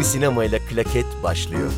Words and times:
Fikri 0.00 0.12
Sinema 0.12 0.44
ile 0.44 0.58
Klaket 0.58 1.06
başlıyor. 1.22 1.72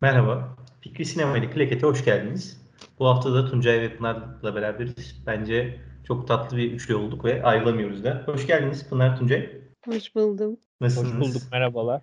Merhaba, 0.00 0.56
Fikri 0.80 1.04
Sinema 1.04 1.38
ile 1.38 1.50
Klaket'e 1.50 1.86
hoş 1.86 2.04
geldiniz. 2.04 2.60
Bu 2.98 3.06
hafta 3.06 3.34
da 3.34 3.50
Tuncay 3.50 3.80
ve 3.80 3.96
Pınar'la 3.96 4.54
beraberiz. 4.54 5.22
Bence 5.26 5.80
çok 6.06 6.28
tatlı 6.28 6.56
bir 6.56 6.72
üçlü 6.72 6.94
olduk 6.94 7.24
ve 7.24 7.42
ayrılamıyoruz 7.42 8.04
da. 8.04 8.22
Hoş 8.26 8.46
geldiniz 8.46 8.88
Pınar, 8.88 9.18
Tuncay. 9.18 9.50
Hoş 9.84 10.14
buldum. 10.14 10.56
Nasılsınız? 10.80 11.14
Hoş 11.14 11.20
bulduk, 11.20 11.42
merhabalar. 11.52 12.02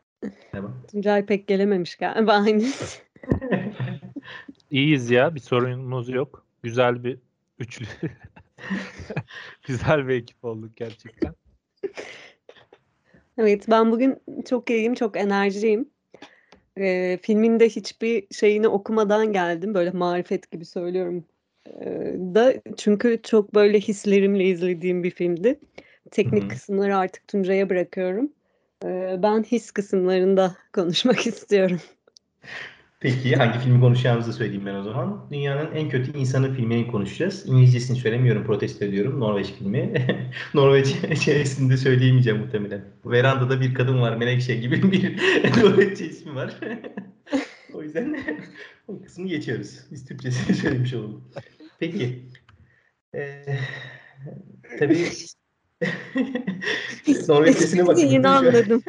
Merhaba. 0.54 0.74
Tuncay 0.92 1.26
pek 1.26 1.48
gelememiş 1.48 1.96
galiba 1.96 2.46
henüz. 2.46 3.00
İyiyiz 4.72 5.10
ya, 5.10 5.36
bir 5.36 5.40
sorunumuz 5.40 6.10
yok. 6.10 6.46
Güzel 6.64 7.04
bir 7.04 7.20
üçlü. 7.60 7.86
Güzel 9.68 10.08
bir 10.08 10.14
ekip 10.14 10.46
olduk 10.46 10.76
gerçekten. 10.76 11.36
Evet 13.38 13.66
ben 13.70 13.92
bugün 13.92 14.18
çok 14.50 14.70
iyiyim, 14.70 14.94
çok 14.94 15.18
enerjiyim. 15.18 15.90
Ee, 16.78 17.20
filmin 17.22 17.60
de 17.60 17.70
hiçbir 17.70 18.28
şeyini 18.32 18.68
okumadan 18.68 19.34
geldim. 19.34 19.74
Böyle 19.74 19.92
marifet 19.92 20.52
gibi 20.52 20.66
söylüyorum. 20.66 21.26
Ee, 21.68 22.16
da 22.36 22.54
çünkü 22.78 23.20
çok 23.24 23.56
böyle 23.56 23.80
hislerimle 23.80 24.44
izlediğim 24.44 25.04
bir 25.04 25.12
filmdi. 25.12 25.60
Teknik 26.12 26.42
Hı 26.42 26.46
hı. 26.46 26.50
kısımları 26.50 26.98
artık 26.98 27.28
Tuncay'a 27.28 27.70
bırakıyorum. 27.70 28.32
Ee, 28.86 29.20
ben 29.24 29.44
his 29.44 29.72
kısımlarında 29.72 30.56
konuşmak 30.74 31.28
istiyorum. 31.28 31.80
Peki 33.06 33.36
hangi 33.36 33.60
filmi 33.60 33.80
konuşacağımızı 33.80 34.34
söyleyeyim 34.34 34.66
ben 34.66 34.76
o 34.76 34.84
zaman. 34.84 35.28
Dünyanın 35.32 35.76
en 35.76 35.90
kötü 35.90 36.18
insanı 36.18 36.54
filmini 36.54 36.88
konuşacağız. 36.88 37.44
İngilizcesini 37.46 37.98
söylemiyorum, 37.98 38.46
protesto 38.46 38.86
ediyorum. 38.86 39.20
Norveç 39.20 39.54
filmi. 39.60 40.08
Norveç 40.54 40.96
içerisinde 41.12 41.78
söyleyemeyeceğim 41.78 42.40
muhtemelen. 42.40 42.86
Verandada 43.06 43.62
bir 43.62 43.74
kadın 43.74 44.02
var, 44.02 44.16
Menekşe 44.16 44.56
gibi 44.56 44.92
bir 44.92 45.18
Norveççe 45.64 46.06
ismi 46.06 46.36
var. 46.36 46.60
o 47.74 47.84
yüzden 47.84 48.20
o 48.88 49.02
kısmı 49.02 49.28
geçiyoruz. 49.28 49.80
Biz 49.92 50.06
Türkçesini 50.06 50.56
söylemiş 50.56 50.94
olalım. 50.94 51.24
Peki. 51.80 52.26
Ee, 53.16 53.46
tabii 54.80 55.08
Norveççesine 57.28 57.88
bakın. 57.88 58.02
Yeni 58.02 58.28
anladım. 58.28 58.84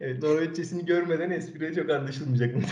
Evet, 0.00 0.22
Norveççesini 0.22 0.86
görmeden 0.86 1.30
espri 1.30 1.74
çok 1.74 1.90
anlaşılmayacak. 1.90 2.54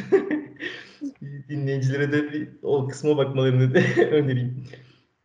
Dinleyicilere 1.49 2.13
de 2.13 2.33
bir 2.33 2.49
o 2.63 2.89
kısma 2.89 3.17
bakmalarını 3.17 3.73
önereyim. 4.11 4.65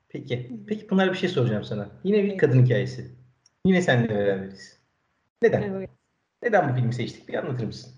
Peki. 0.10 0.52
Peki 0.68 0.88
Pınar 0.88 1.12
bir 1.12 1.18
şey 1.18 1.30
soracağım 1.30 1.64
sana. 1.64 1.90
Yine 2.04 2.24
bir 2.24 2.38
kadın 2.38 2.66
hikayesi. 2.66 3.06
Yine 3.66 3.82
seninle 3.82 4.10
beraberiz. 4.10 4.80
Neden? 5.42 5.62
Evet. 5.62 5.90
Neden 6.44 6.70
bu 6.70 6.76
filmi 6.76 6.94
seçtik? 6.94 7.30
Bir 7.30 7.34
anlatır 7.34 7.66
mısın? 7.66 7.94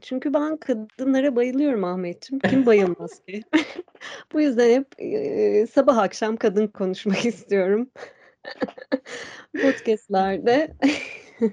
Çünkü 0.00 0.34
ben 0.34 0.56
kadınlara 0.56 1.36
bayılıyorum 1.36 1.84
Ahmetciğim. 1.84 2.40
Kim 2.40 2.66
bayılmaz 2.66 3.24
ki? 3.24 3.42
Bu 4.32 4.40
yüzden 4.40 4.70
hep 4.70 4.86
e, 4.98 5.66
sabah 5.66 5.98
akşam 5.98 6.36
kadın 6.36 6.66
konuşmak 6.66 7.26
istiyorum. 7.26 7.90
Podcast'lerde. 9.62 10.74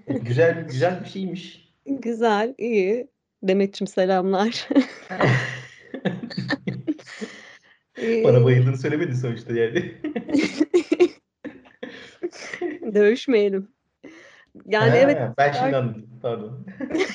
Güzel 0.08 0.68
güzel 0.68 1.02
bir 1.04 1.10
şeymiş. 1.10 1.61
Güzel, 1.86 2.56
iyi. 2.58 3.08
Demetçim 3.44 3.88
selamlar. 3.88 4.68
Bana 7.98 8.44
bayıldığını 8.44 8.78
söylemedin 8.78 9.14
sonuçta 9.14 9.54
yani. 9.54 9.96
Dövüşmeyelim. 12.94 13.68
Yani 14.66 14.90
Ha, 14.90 14.98
evet 14.98 15.18
Ben 15.38 15.52
şimdi 15.52 15.76
anladım. 15.76 16.10
Pardon. 16.22 16.66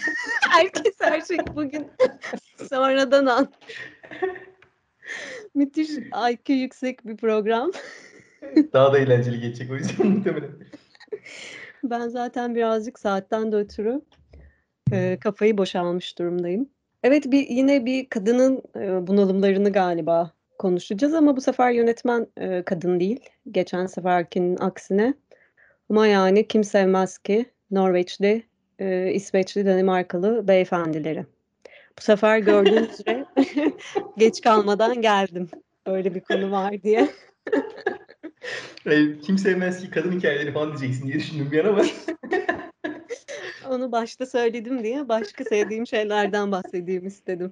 herkes 0.50 0.94
her 1.00 1.20
şey 1.20 1.38
bugün 1.54 1.86
sonradan 2.68 3.26
an. 3.26 3.52
Müthiş 5.54 5.90
IQ 6.30 6.52
yüksek 6.52 7.06
bir 7.06 7.16
program. 7.16 7.70
Daha 8.72 8.92
da 8.92 8.98
eğlenceli 8.98 9.40
geçecek 9.40 9.70
o 9.70 9.74
yüzden 9.74 10.06
muhtemelen. 10.06 10.50
Ben 11.84 12.08
zaten 12.08 12.54
birazcık 12.54 12.98
saatten 12.98 13.52
de 13.52 13.56
ötürü 13.56 14.00
e, 14.92 15.18
kafayı 15.20 15.58
boşalmış 15.58 16.18
durumdayım. 16.18 16.68
Evet 17.02 17.30
bir 17.30 17.48
yine 17.48 17.86
bir 17.86 18.08
kadının 18.08 18.62
e, 18.76 19.06
bunalımlarını 19.06 19.72
galiba 19.72 20.32
konuşacağız 20.58 21.14
ama 21.14 21.36
bu 21.36 21.40
sefer 21.40 21.70
yönetmen 21.70 22.26
e, 22.40 22.62
kadın 22.62 23.00
değil. 23.00 23.20
Geçen 23.50 23.86
seferkinin 23.86 24.56
aksine. 24.60 25.14
Ama 25.90 26.06
yani 26.06 26.48
kim 26.48 26.64
sevmez 26.64 27.18
ki 27.18 27.46
Norveçli, 27.70 28.42
e, 28.78 29.12
İsveçli, 29.12 29.66
Danimarkalı 29.66 30.48
beyefendileri. 30.48 31.26
Bu 31.98 32.02
sefer 32.02 32.38
gördüğünüz 32.38 32.90
üzere 33.00 33.26
geç 34.18 34.40
kalmadan 34.40 35.02
geldim. 35.02 35.48
Böyle 35.86 36.14
bir 36.14 36.20
konu 36.20 36.50
var 36.50 36.82
diye. 36.82 37.08
Kim 39.22 39.38
sevmez 39.38 39.80
ki 39.80 39.90
kadın 39.90 40.12
hikayeleri 40.12 40.52
falan 40.52 40.78
diyeceksin 40.78 41.06
diye 41.06 41.18
düşündüm 41.18 41.48
bir 41.52 41.64
an 41.64 41.68
ama. 41.68 41.82
Onu 43.70 43.92
başta 43.92 44.26
söyledim 44.26 44.84
diye 44.84 45.08
başka 45.08 45.44
sevdiğim 45.44 45.86
şeylerden 45.86 46.52
bahsedeyim 46.52 47.06
istedim. 47.06 47.50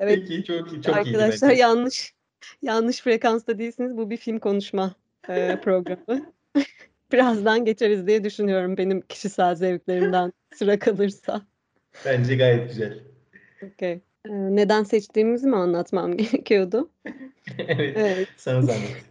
Evet 0.00 0.18
Peki 0.28 0.44
çok 0.44 0.72
iyi. 0.72 0.82
Çok 0.82 0.94
iyi. 0.94 0.98
arkadaşlar 0.98 1.50
yanlış 1.50 2.14
yanlış 2.62 3.00
frekansta 3.00 3.58
değilsiniz. 3.58 3.96
Bu 3.96 4.10
bir 4.10 4.16
film 4.16 4.38
konuşma 4.38 4.94
e, 5.28 5.56
programı. 5.64 6.32
Birazdan 7.12 7.64
geçeriz 7.64 8.06
diye 8.06 8.24
düşünüyorum 8.24 8.76
benim 8.76 9.00
kişisel 9.00 9.54
zevklerimden 9.54 10.32
sıra 10.54 10.78
kalırsa. 10.78 11.42
Bence 12.04 12.36
gayet 12.36 12.68
güzel. 12.68 12.98
Okey. 13.62 13.92
E, 14.26 14.32
neden 14.32 14.82
seçtiğimizi 14.82 15.46
mi 15.46 15.56
anlatmam 15.56 16.16
gerekiyordu? 16.16 16.90
evet. 17.58 17.96
Evet. 17.96 18.28
Sana 18.36 18.62
zahmet. 18.62 19.04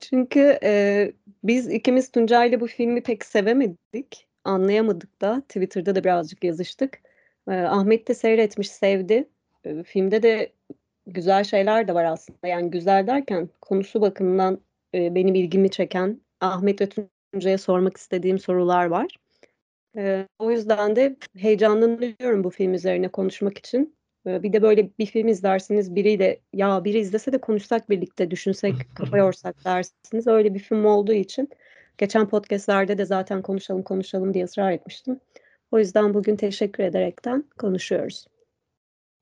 Çünkü 0.00 0.58
e, 0.62 1.12
biz 1.44 1.68
ikimiz 1.68 2.10
Tuncay'la 2.10 2.60
bu 2.60 2.66
filmi 2.66 3.02
pek 3.02 3.24
sevemedik. 3.24 4.27
Anlayamadık 4.48 5.20
da. 5.20 5.40
Twitter'da 5.40 5.94
da 5.94 6.04
birazcık 6.04 6.44
yazıştık. 6.44 7.00
E, 7.48 7.52
Ahmet 7.52 8.08
de 8.08 8.14
seyretmiş, 8.14 8.70
sevdi. 8.70 9.28
E, 9.64 9.82
filmde 9.82 10.22
de 10.22 10.52
güzel 11.06 11.44
şeyler 11.44 11.88
de 11.88 11.94
var 11.94 12.04
aslında. 12.04 12.48
Yani 12.48 12.70
güzel 12.70 13.06
derken 13.06 13.48
konusu 13.60 14.00
bakımından 14.00 14.60
e, 14.94 15.14
benim 15.14 15.34
ilgimi 15.34 15.70
çeken 15.70 16.20
Ahmet 16.40 16.80
ve 16.80 16.88
Tuncay'a 16.88 17.58
sormak 17.58 17.96
istediğim 17.96 18.38
sorular 18.38 18.86
var. 18.86 19.16
E, 19.96 20.26
o 20.38 20.50
yüzden 20.50 20.96
de 20.96 21.16
heyecanlanıyorum 21.36 22.44
bu 22.44 22.50
film 22.50 22.74
üzerine 22.74 23.08
konuşmak 23.08 23.58
için. 23.58 23.96
E, 24.26 24.42
bir 24.42 24.52
de 24.52 24.62
böyle 24.62 24.90
bir 24.98 25.06
film 25.06 25.28
izlersiniz 25.28 25.94
biriyle 25.94 26.40
ya 26.54 26.84
biri 26.84 26.98
izlese 26.98 27.32
de 27.32 27.38
konuşsak 27.38 27.90
birlikte 27.90 28.30
düşünsek 28.30 28.74
kafa 28.96 29.18
yorsak 29.18 29.64
dersiniz. 29.64 30.26
Öyle 30.26 30.54
bir 30.54 30.58
film 30.58 30.84
olduğu 30.84 31.12
için 31.12 31.48
geçen 31.98 32.28
podcastlerde 32.28 32.98
de 32.98 33.04
zaten 33.04 33.42
konuşalım 33.42 33.82
konuşalım 33.82 34.34
diye 34.34 34.44
ısrar 34.44 34.72
etmiştim. 34.72 35.20
O 35.70 35.78
yüzden 35.78 36.14
bugün 36.14 36.36
teşekkür 36.36 36.84
ederekten 36.84 37.44
konuşuyoruz. 37.58 38.26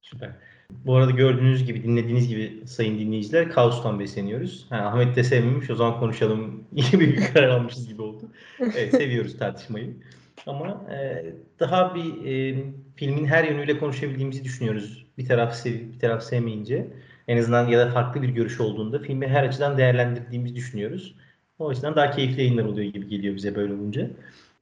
Süper. 0.02 0.30
Bu 0.70 0.96
arada 0.96 1.10
gördüğünüz 1.10 1.64
gibi, 1.64 1.82
dinlediğiniz 1.82 2.28
gibi 2.28 2.66
sayın 2.66 2.98
dinleyiciler 2.98 3.50
kaostan 3.50 4.00
besleniyoruz. 4.00 4.66
Ha, 4.70 4.76
Ahmet 4.76 5.16
de 5.16 5.24
sevmemiş, 5.24 5.70
o 5.70 5.74
zaman 5.74 6.00
konuşalım 6.00 6.64
gibi 6.90 7.08
bir 7.08 7.32
karar 7.34 7.48
almışız 7.48 7.88
gibi 7.88 8.02
oldu. 8.02 8.30
Evet, 8.60 8.90
seviyoruz 8.90 9.38
tartışmayı. 9.38 9.96
Ama 10.46 10.86
e, 10.90 11.26
daha 11.60 11.94
bir 11.94 12.26
e, 12.26 12.64
filmin 12.96 13.26
her 13.26 13.44
yönüyle 13.44 13.78
konuşabildiğimizi 13.78 14.44
düşünüyoruz. 14.44 15.06
Bir 15.18 15.26
taraf 15.26 15.54
sevip 15.54 15.94
bir 15.94 15.98
taraf 15.98 16.22
sevmeyince. 16.22 16.86
En 17.28 17.38
azından 17.38 17.68
ya 17.68 17.78
da 17.78 17.90
farklı 17.90 18.22
bir 18.22 18.28
görüş 18.28 18.60
olduğunda 18.60 18.98
filmi 18.98 19.28
her 19.28 19.44
açıdan 19.44 19.78
değerlendirdiğimizi 19.78 20.56
düşünüyoruz. 20.56 21.14
O 21.58 21.68
açıdan 21.68 21.96
daha 21.96 22.10
keyifli 22.10 22.40
yayınlar 22.40 22.64
oluyor 22.64 22.92
gibi 22.92 23.08
geliyor 23.08 23.34
bize 23.34 23.54
böyle 23.54 23.72
olunca. 23.72 24.10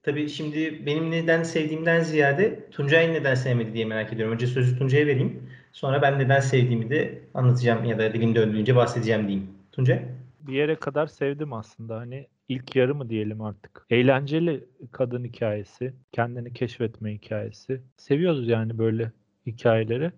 Tabii 0.03 0.29
şimdi 0.29 0.87
benim 0.87 1.11
neden 1.11 1.43
sevdiğimden 1.43 2.01
ziyade 2.01 2.71
Tuncay'ın 2.71 3.15
neden 3.15 3.35
sevmedi 3.35 3.75
diye 3.75 3.85
merak 3.85 4.13
ediyorum. 4.13 4.35
Önce 4.35 4.47
sözü 4.47 4.79
Tuncay'a 4.79 5.07
vereyim. 5.07 5.43
Sonra 5.73 6.03
ben 6.03 6.19
neden 6.19 6.41
sevdiğimi 6.41 6.91
de 6.91 7.19
anlatacağım 7.35 7.85
ya 7.85 7.99
da 7.99 8.13
dilim 8.13 8.35
döndüğünce 8.35 8.77
bahsedeceğim 8.77 9.29
diyeyim. 9.29 9.51
Tuncay? 9.73 10.03
Bir 10.41 10.53
yere 10.53 10.77
kadar 10.77 11.07
sevdim 11.07 11.53
aslında. 11.53 11.97
Hani 11.97 12.27
ilk 12.49 12.77
yarı 12.77 12.95
mı 12.95 13.09
diyelim 13.11 13.41
artık. 13.41 13.87
Eğlenceli 13.91 14.65
kadın 14.93 15.25
hikayesi, 15.25 15.95
kendini 16.13 16.53
keşfetme 16.53 17.15
hikayesi. 17.15 17.81
Seviyoruz 17.97 18.49
yani 18.49 18.79
böyle 18.79 19.13
hikayeleri. 19.47 20.13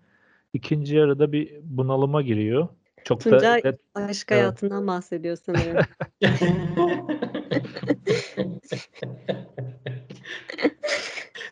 İkinci 0.52 0.96
yarıda 0.96 1.32
bir 1.32 1.52
bunalıma 1.62 2.22
giriyor. 2.22 2.69
Çok 3.06 3.20
Tuncay 3.20 3.62
da 3.62 3.79
aşk 3.94 4.32
Evet. 4.32 4.41
hayatından 4.41 4.87
bahsediyor 4.87 5.37
sanırım. 5.37 5.76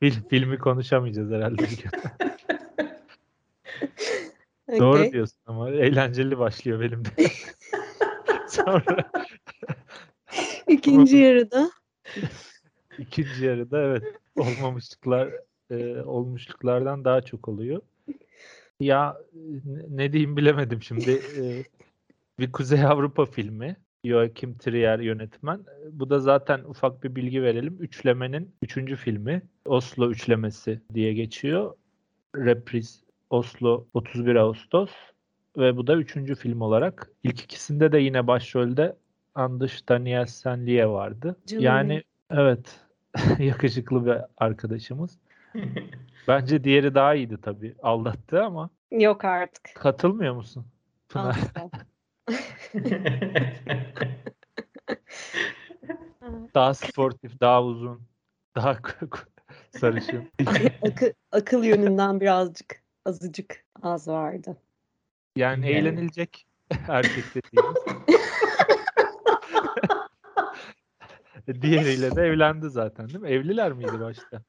fil- 0.01 0.29
filmi 0.29 0.59
konuşamayacağız 0.59 1.31
herhalde. 1.31 1.63
Okey. 1.63 1.85
Doğru 4.79 5.13
diyorsun 5.13 5.39
ama 5.47 5.71
eğlenceli 5.71 6.39
başlıyor 6.39 6.81
benim 6.81 7.05
de. 7.05 7.09
Sonra 8.49 9.11
İkinci 10.69 11.17
yarıda 11.17 11.71
İkinci 12.99 13.45
yarıda 13.45 13.83
evet 13.83 14.03
olmamışlıklar 14.37 15.33
e, 15.71 16.01
olmuşluklardan 16.01 17.05
daha 17.05 17.23
çok 17.23 17.49
oluyor. 17.49 17.81
Ya 18.85 19.17
ne- 19.91 20.13
diyeyim 20.13 20.37
bilemedim 20.37 20.83
şimdi. 20.83 21.11
E, 21.39 21.65
bir 22.39 22.53
Kuzey 22.53 22.85
Avrupa 22.85 23.25
filmi. 23.25 23.77
Joachim 24.05 24.59
Trier 24.59 24.99
yönetmen. 24.99 25.61
Bu 25.91 26.11
da 26.11 26.19
zaten 26.19 26.61
ufak 26.65 27.05
bir 27.05 27.17
bilgi 27.17 27.43
verelim. 27.43 27.77
Üçlemenin 27.81 28.55
üçüncü 28.63 28.97
filmi. 28.97 29.43
Oslo 29.67 30.11
Üçlemesi 30.11 30.81
diye 30.95 31.13
geçiyor. 31.13 31.75
Reprise 32.37 33.01
Oslo 33.31 33.87
31 33.95 34.35
Ağustos. 34.37 34.91
Ve 35.57 35.77
bu 35.77 35.87
da 35.87 35.97
üçüncü 35.97 36.35
film 36.35 36.61
olarak. 36.61 37.11
İlk 37.23 37.41
ikisinde 37.41 37.93
de 37.93 37.99
yine 37.99 38.27
başrolde 38.27 38.97
Anders 39.35 39.81
Danielsen 39.89 40.67
Lie 40.67 40.87
vardı. 40.89 41.37
Canım 41.47 41.65
yani 41.65 42.03
evet 42.31 42.81
yakışıklı 43.39 44.07
bir 44.07 44.17
arkadaşımız. 44.39 45.19
Bence 46.29 46.65
diğeri 46.65 46.95
daha 46.95 47.15
iyiydi 47.15 47.39
tabii. 47.43 47.75
Aldattı 47.83 48.45
ama 48.45 48.71
yok 48.91 49.25
artık. 49.25 49.75
katılmıyor 49.75 50.35
musun? 50.35 50.67
Pınar? 51.09 51.37
Daha 56.55 56.75
sportif, 56.75 57.41
daha 57.41 57.65
uzun, 57.65 58.03
daha 58.57 58.77
sarışın. 59.71 60.29
Akı, 60.83 61.13
akıl 61.33 61.65
yönünden 61.65 62.21
birazcık 62.21 62.83
azıcık 63.05 63.65
az 63.83 64.09
vardı. 64.09 64.57
Yani 65.37 65.67
Yani- 65.67 65.77
eğlenilecek 65.79 66.47
erkek 66.89 67.25
dediğimiz. 67.35 67.77
Diğeriyle 71.63 72.17
de 72.17 72.23
evlendi 72.23 72.71
zaten 72.71 73.09
değil 73.09 73.21
mi? 73.21 73.29
Evliler 73.29 73.73
miydi 73.73 74.01
başta? 74.01 74.43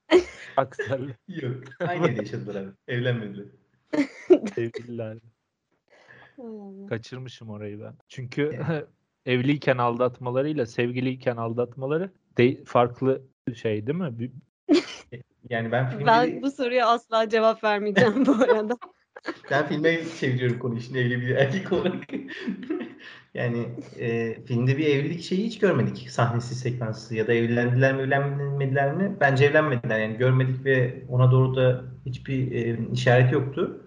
Aksel'le 0.62 1.10
Yok. 1.28 1.56
Aynı 1.80 2.07
evde 2.07 2.19
yaşadılar 2.19 2.56
abi. 2.56 2.72
Evlenmediler. 2.88 3.46
Allah. 6.40 6.88
Kaçırmışım 6.88 7.50
orayı 7.50 7.81
ben. 7.81 7.94
Çünkü 8.07 8.60
evliyken 9.25 9.78
aldatmalarıyla 9.78 10.66
sevgiliyken 10.66 11.38
aldatmaları 11.38 12.12
de 12.38 12.63
farklı 12.63 13.22
şey 13.56 13.88
değil 13.88 14.00
mi? 14.00 14.19
Bir- 14.19 14.31
Yani 15.50 15.72
ben 15.72 15.90
filmde 15.90 16.06
Ben 16.06 16.42
bu 16.42 16.52
soruya 16.52 16.88
asla 16.88 17.30
cevap 17.30 17.63
vermeyeceğim 17.63 18.25
bu 18.25 18.31
arada. 18.31 18.78
Ben 19.51 19.68
filme 19.68 20.00
çeviriyorum 20.19 20.60
konuyu 20.60 20.81
şimdi 20.81 21.00
evli 21.00 21.22
bir 21.22 21.36
erkek 21.36 21.72
olarak. 21.74 22.04
yani 23.33 23.68
e, 24.00 24.38
filmde 24.45 24.77
bir 24.77 24.86
evlilik 24.86 25.22
şeyi 25.22 25.45
hiç 25.45 25.60
görmedik. 25.60 26.10
Sahnesi, 26.10 26.56
sekansı 26.56 27.16
ya 27.16 27.27
da 27.27 27.33
evlendiler 27.33 27.95
mi 27.95 28.01
evlenmediler 28.01 28.94
mi? 28.94 29.16
Bence 29.19 29.45
evlenmediler. 29.45 30.00
Yani 30.00 30.18
görmedik 30.18 30.66
ve 30.66 31.04
ona 31.10 31.31
doğru 31.31 31.56
da 31.56 31.83
hiçbir 32.06 32.51
e, 32.51 32.77
işaret 32.94 33.31
yoktu. 33.31 33.81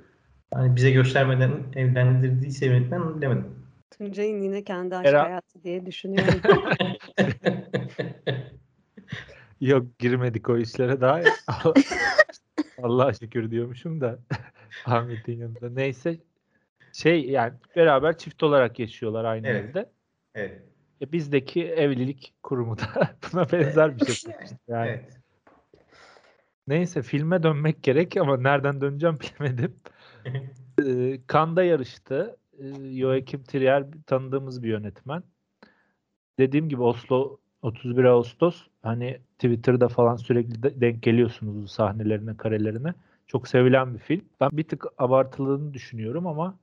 Yani 0.55 0.77
bize 0.77 0.91
göstermeden 0.91 1.53
evlendirdiyse 1.77 2.67
yönetmen 2.67 3.01
onu 3.01 3.17
bilemedim. 3.17 3.59
Tuncay'ın 3.99 4.43
yine 4.43 4.65
kendi 4.65 4.97
aşk 4.97 5.07
Era- 5.07 5.25
hayatı 5.25 5.63
diye 5.65 5.87
düşünüyorum. 5.87 6.41
Yok 9.61 9.99
girmedik 9.99 10.49
o 10.49 10.59
işlere 10.59 11.01
daha. 11.01 11.21
Allah'a 12.83 13.13
şükür 13.13 13.51
diyormuşum 13.51 14.01
da 14.01 14.19
Ahmet'in 14.87 15.39
yanında. 15.39 15.71
Neyse 15.71 16.19
şey 16.93 17.31
yani 17.31 17.53
beraber 17.77 18.19
çift 18.19 18.43
olarak 18.43 18.79
yaşıyorlar 18.79 19.25
aynı 19.25 19.47
Evet. 19.47 19.65
evde. 19.65 19.91
evet. 20.35 20.63
E, 21.03 21.13
bizdeki 21.13 21.67
evlilik 21.67 22.35
kurumu 22.43 22.79
da 22.79 22.85
buna 23.33 23.53
benzer 23.53 24.01
bir 24.01 24.07
şey. 24.07 24.33
Yani 24.69 24.89
evet. 24.89 25.21
neyse 26.69 27.03
filme 27.03 27.43
dönmek 27.43 27.83
gerek 27.83 28.17
ama 28.17 28.37
nereden 28.37 28.81
döneceğim 28.81 29.19
bilemedim. 29.21 29.77
Ee, 30.83 31.21
Cannes'da 31.33 31.63
yarıştı. 31.65 32.37
Ee, 32.59 32.93
Joachim 32.93 33.45
Trier 33.45 33.85
tanıdığımız 34.07 34.63
bir 34.63 34.69
yönetmen. 34.69 35.23
Dediğim 36.39 36.69
gibi 36.69 36.83
Oslo 36.83 37.39
31 37.63 38.05
Ağustos 38.05 38.67
hani 38.83 39.21
Twitter'da 39.39 39.89
falan 39.89 40.17
sürekli 40.17 40.63
de- 40.63 40.81
denk 40.81 41.03
geliyorsunuz 41.03 41.63
bu 41.63 41.69
sahnelerine, 41.69 42.37
karelerine. 42.37 42.95
Çok 43.27 43.49
sevilen 43.49 43.95
bir 43.95 43.99
film. 43.99 44.25
Ben 44.41 44.51
bir 44.53 44.65
tık 44.65 44.85
abartıldığını 44.99 45.75
düşünüyorum 45.75 46.27
ama 46.27 46.59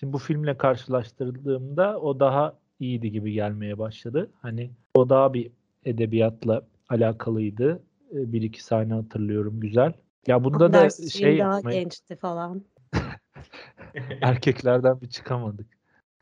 şimdi 0.00 0.12
bu 0.12 0.18
filmle 0.18 0.56
karşılaştırdığımda 0.58 2.00
o 2.00 2.20
daha 2.20 2.58
iyiydi 2.80 3.10
gibi 3.12 3.32
gelmeye 3.32 3.78
başladı. 3.78 4.30
Hani 4.42 4.70
o 4.94 5.08
daha 5.08 5.34
bir 5.34 5.50
edebiyatla 5.84 6.62
alakalıydı. 6.88 7.82
Ee, 8.12 8.32
Bir 8.32 8.42
iki 8.42 8.64
sahne 8.64 8.94
hatırlıyorum 8.94 9.60
güzel. 9.60 9.92
Ya 10.26 10.44
bunda 10.44 10.72
da 10.72 10.78
Anders 10.78 11.08
şey 11.12 11.38
daha 11.38 11.56
yapmayı- 11.56 11.82
gençti 11.82 12.16
falan. 12.16 12.64
erkeklerden 14.22 15.00
bir 15.00 15.08
çıkamadık. 15.08 15.66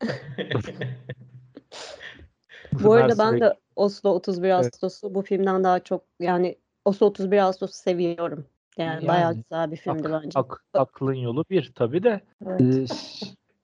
Bu 2.83 2.93
arada 2.93 3.17
ben 3.17 3.41
de 3.41 3.53
Oslo 3.75 4.09
31 4.09 4.49
Ağustos'u 4.49 5.15
bu 5.15 5.21
filmden 5.21 5.63
daha 5.63 5.79
çok 5.79 6.01
yani 6.19 6.55
Oslo 6.85 7.07
31 7.07 7.37
Ağustos'u 7.37 7.73
seviyorum. 7.73 8.45
Yani, 8.77 9.07
bayağı 9.07 9.31
Yani, 9.31 9.43
güzel 9.43 9.71
bir 9.71 9.77
filmdi 9.77 10.07
ak- 10.07 10.23
bence. 10.23 10.39
ak- 10.39 10.63
aklın 10.73 11.13
yolu 11.13 11.45
bir 11.49 11.71
tabii 11.75 12.03
de. 12.03 12.21
Evet. 12.45 12.61
Ee, 12.61 12.85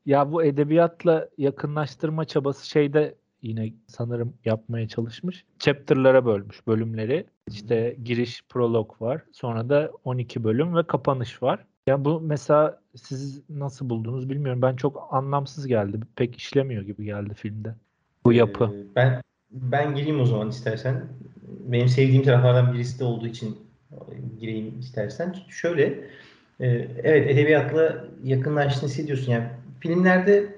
ya 0.06 0.32
bu 0.32 0.44
edebiyatla 0.44 1.30
yakınlaştırma 1.38 2.26
çabası 2.26 2.70
şeyde 2.70 3.16
yine 3.42 3.74
sanırım 3.88 4.34
yapmaya 4.46 4.88
çalışmış. 4.88 5.46
Chapter'lara 5.60 6.26
bölmüş 6.26 6.68
bölümleri. 6.68 7.26
İşte 7.50 7.98
giriş, 8.04 8.44
prolog 8.50 9.02
var. 9.02 9.22
Sonra 9.32 9.70
da 9.70 9.92
12 10.04 10.44
bölüm 10.44 10.76
ve 10.76 10.84
kapanış 10.84 11.44
var. 11.44 11.66
Yani 11.88 12.06
bu 12.06 12.22
mesela 12.22 12.82
siz 12.96 13.50
nasıl 13.50 13.90
buldunuz 13.90 14.30
bilmiyorum. 14.30 14.62
Ben 14.62 14.76
çok 14.76 15.08
anlamsız 15.12 15.68
geldi. 15.68 16.00
Pek 16.16 16.36
işlemiyor 16.36 16.84
gibi 16.84 17.06
geldi 17.06 17.34
filmde. 17.34 17.76
Bu 18.26 18.34
yapı. 18.34 18.64
Ee, 18.64 18.96
ben 18.96 19.22
ben 19.52 19.96
gireyim 19.96 20.22
o 20.22 20.26
zaman 20.26 20.50
istersen. 20.50 21.04
Benim 21.44 21.88
sevdiğim 21.88 22.24
taraflardan 22.24 22.74
birisi 22.74 23.00
de 23.00 23.04
olduğu 23.04 23.28
için 23.28 23.58
gireyim 24.40 24.80
istersen. 24.80 25.36
Şöyle, 25.50 25.84
e, 26.60 26.68
evet 27.04 27.32
edebiyatla 27.32 28.06
yakınlaştığını 28.24 28.90
hissediyorsun. 28.90 29.32
Yani 29.32 29.46
filmlerde 29.80 30.56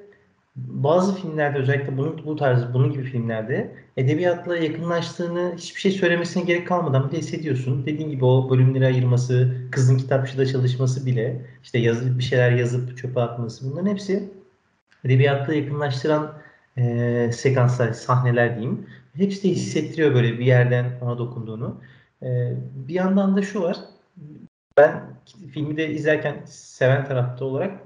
bazı 0.55 1.15
filmlerde 1.15 1.57
özellikle 1.57 1.97
bunun 1.97 2.25
bu 2.25 2.35
tarz 2.35 2.73
bunun 2.73 2.91
gibi 2.91 3.03
filmlerde 3.03 3.75
edebiyatla 3.97 4.57
yakınlaştığını 4.57 5.53
hiçbir 5.57 5.81
şey 5.81 5.91
söylemesine 5.91 6.43
gerek 6.43 6.67
kalmadan 6.67 7.09
bile 7.09 7.17
hissediyorsun. 7.17 7.85
Dediğin 7.85 8.09
gibi 8.09 8.25
o 8.25 8.49
bölümleri 8.49 8.85
ayırması, 8.85 9.55
kızın 9.71 9.97
kitapçıda 9.97 10.45
çalışması 10.45 11.05
bile, 11.05 11.45
işte 11.63 11.79
yazıp 11.79 12.17
bir 12.17 12.23
şeyler 12.23 12.51
yazıp 12.51 12.97
çöpe 12.97 13.19
atması 13.19 13.71
bunların 13.71 13.91
hepsi 13.91 14.29
edebiyatla 15.05 15.53
yakınlaştıran 15.53 16.33
e, 16.77 17.29
sekanslar, 17.33 17.93
sahneler 17.93 18.55
diyeyim. 18.55 18.85
Hepsi 19.13 19.43
de 19.43 19.49
hissettiriyor 19.49 20.15
böyle 20.15 20.39
bir 20.39 20.45
yerden 20.45 20.85
ona 21.01 21.17
dokunduğunu. 21.17 21.81
E, 22.23 22.53
bir 22.87 22.93
yandan 22.93 23.37
da 23.37 23.41
şu 23.41 23.61
var. 23.61 23.77
Ben 24.77 25.01
filmi 25.53 25.77
de 25.77 25.89
izlerken 25.89 26.35
seven 26.45 27.05
tarafta 27.05 27.45
olarak 27.45 27.79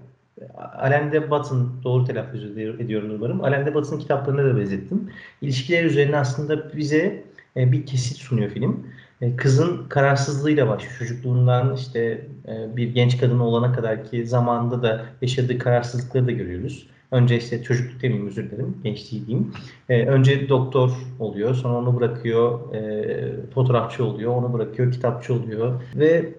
Alain 0.77 1.11
de 1.11 1.29
Botton 1.29 1.71
doğru 1.83 2.05
telaffuz 2.05 2.45
ediyor- 2.45 2.79
ediyorum 2.79 3.11
umarım. 3.15 3.43
Alain 3.43 3.65
de 3.65 3.73
Botton'ın 3.73 3.99
kitaplarına 3.99 4.43
da 4.43 4.57
benzettim. 4.59 5.09
İlişkiler 5.41 5.83
üzerine 5.83 6.17
aslında 6.17 6.77
bize 6.77 7.23
e, 7.57 7.71
bir 7.71 7.85
kesit 7.85 8.17
sunuyor 8.17 8.49
film. 8.49 8.87
E, 9.21 9.35
Kızın 9.35 9.85
kararsızlığıyla 9.89 10.67
başlıyor. 10.67 10.95
Çocukluğundan 10.99 11.75
işte 11.75 11.99
e, 12.47 12.77
bir 12.77 12.87
genç 12.93 13.17
kadın 13.17 13.39
olana 13.39 13.73
kadar 13.73 14.05
ki 14.05 14.27
zamanında 14.27 14.83
da 14.83 15.05
yaşadığı 15.21 15.57
kararsızlıkları 15.57 16.27
da 16.27 16.31
görüyoruz. 16.31 16.87
Önce 17.11 17.37
işte 17.37 17.63
çocukluk 17.63 18.01
demeyeyim 18.01 18.27
özür 18.27 18.51
dilerim. 18.51 18.77
Gençliği 18.83 19.27
diyeyim. 19.27 19.53
E, 19.89 20.05
önce 20.05 20.49
doktor 20.49 20.91
oluyor. 21.19 21.55
Sonra 21.55 21.77
onu 21.77 21.97
bırakıyor. 21.97 22.73
E, 22.73 23.51
fotoğrafçı 23.53 24.05
oluyor. 24.05 24.35
Onu 24.35 24.53
bırakıyor. 24.53 24.91
Kitapçı 24.91 25.33
oluyor. 25.33 25.81
Ve 25.95 26.33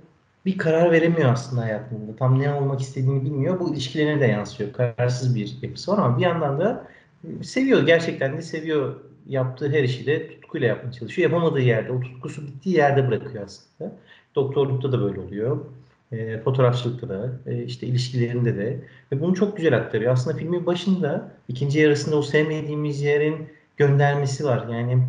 bir 0.46 0.58
karar 0.58 0.92
veremiyor 0.92 1.32
aslında 1.32 1.62
hayatında. 1.62 2.16
Tam 2.18 2.38
ne 2.38 2.54
olmak 2.54 2.80
istediğini 2.80 3.24
bilmiyor. 3.24 3.60
Bu 3.60 3.72
ilişkilerine 3.72 4.20
de 4.20 4.26
yansıyor. 4.26 4.72
Kararsız 4.72 5.34
bir 5.34 5.56
yapısı 5.62 5.92
var 5.92 5.98
ama 5.98 6.18
bir 6.18 6.22
yandan 6.22 6.60
da 6.60 6.86
seviyor. 7.42 7.86
Gerçekten 7.86 8.36
de 8.36 8.42
seviyor. 8.42 8.96
Yaptığı 9.28 9.70
her 9.70 9.82
işi 9.82 10.06
de 10.06 10.28
tutkuyla 10.28 10.68
yapmaya 10.68 10.92
çalışıyor. 10.92 11.30
Yapamadığı 11.30 11.60
yerde, 11.60 11.92
o 11.92 12.00
tutkusu 12.00 12.46
bittiği 12.46 12.76
yerde 12.76 13.08
bırakıyor 13.08 13.44
aslında. 13.44 13.92
Doktorlukta 14.34 14.92
da 14.92 15.00
böyle 15.00 15.20
oluyor. 15.20 15.58
E, 16.12 16.40
fotoğrafçılıkta 16.40 17.08
da, 17.08 17.30
e, 17.46 17.64
işte 17.64 17.86
ilişkilerinde 17.86 18.56
de. 18.56 18.80
Ve 19.12 19.20
bunu 19.20 19.34
çok 19.34 19.56
güzel 19.56 19.76
aktarıyor. 19.76 20.12
Aslında 20.12 20.36
filmin 20.36 20.66
başında, 20.66 21.30
ikinci 21.48 21.78
yarısında 21.78 22.16
o 22.16 22.22
sevmediğimiz 22.22 23.02
yerin 23.02 23.36
göndermesi 23.76 24.44
var. 24.44 24.66
Yani 24.68 25.02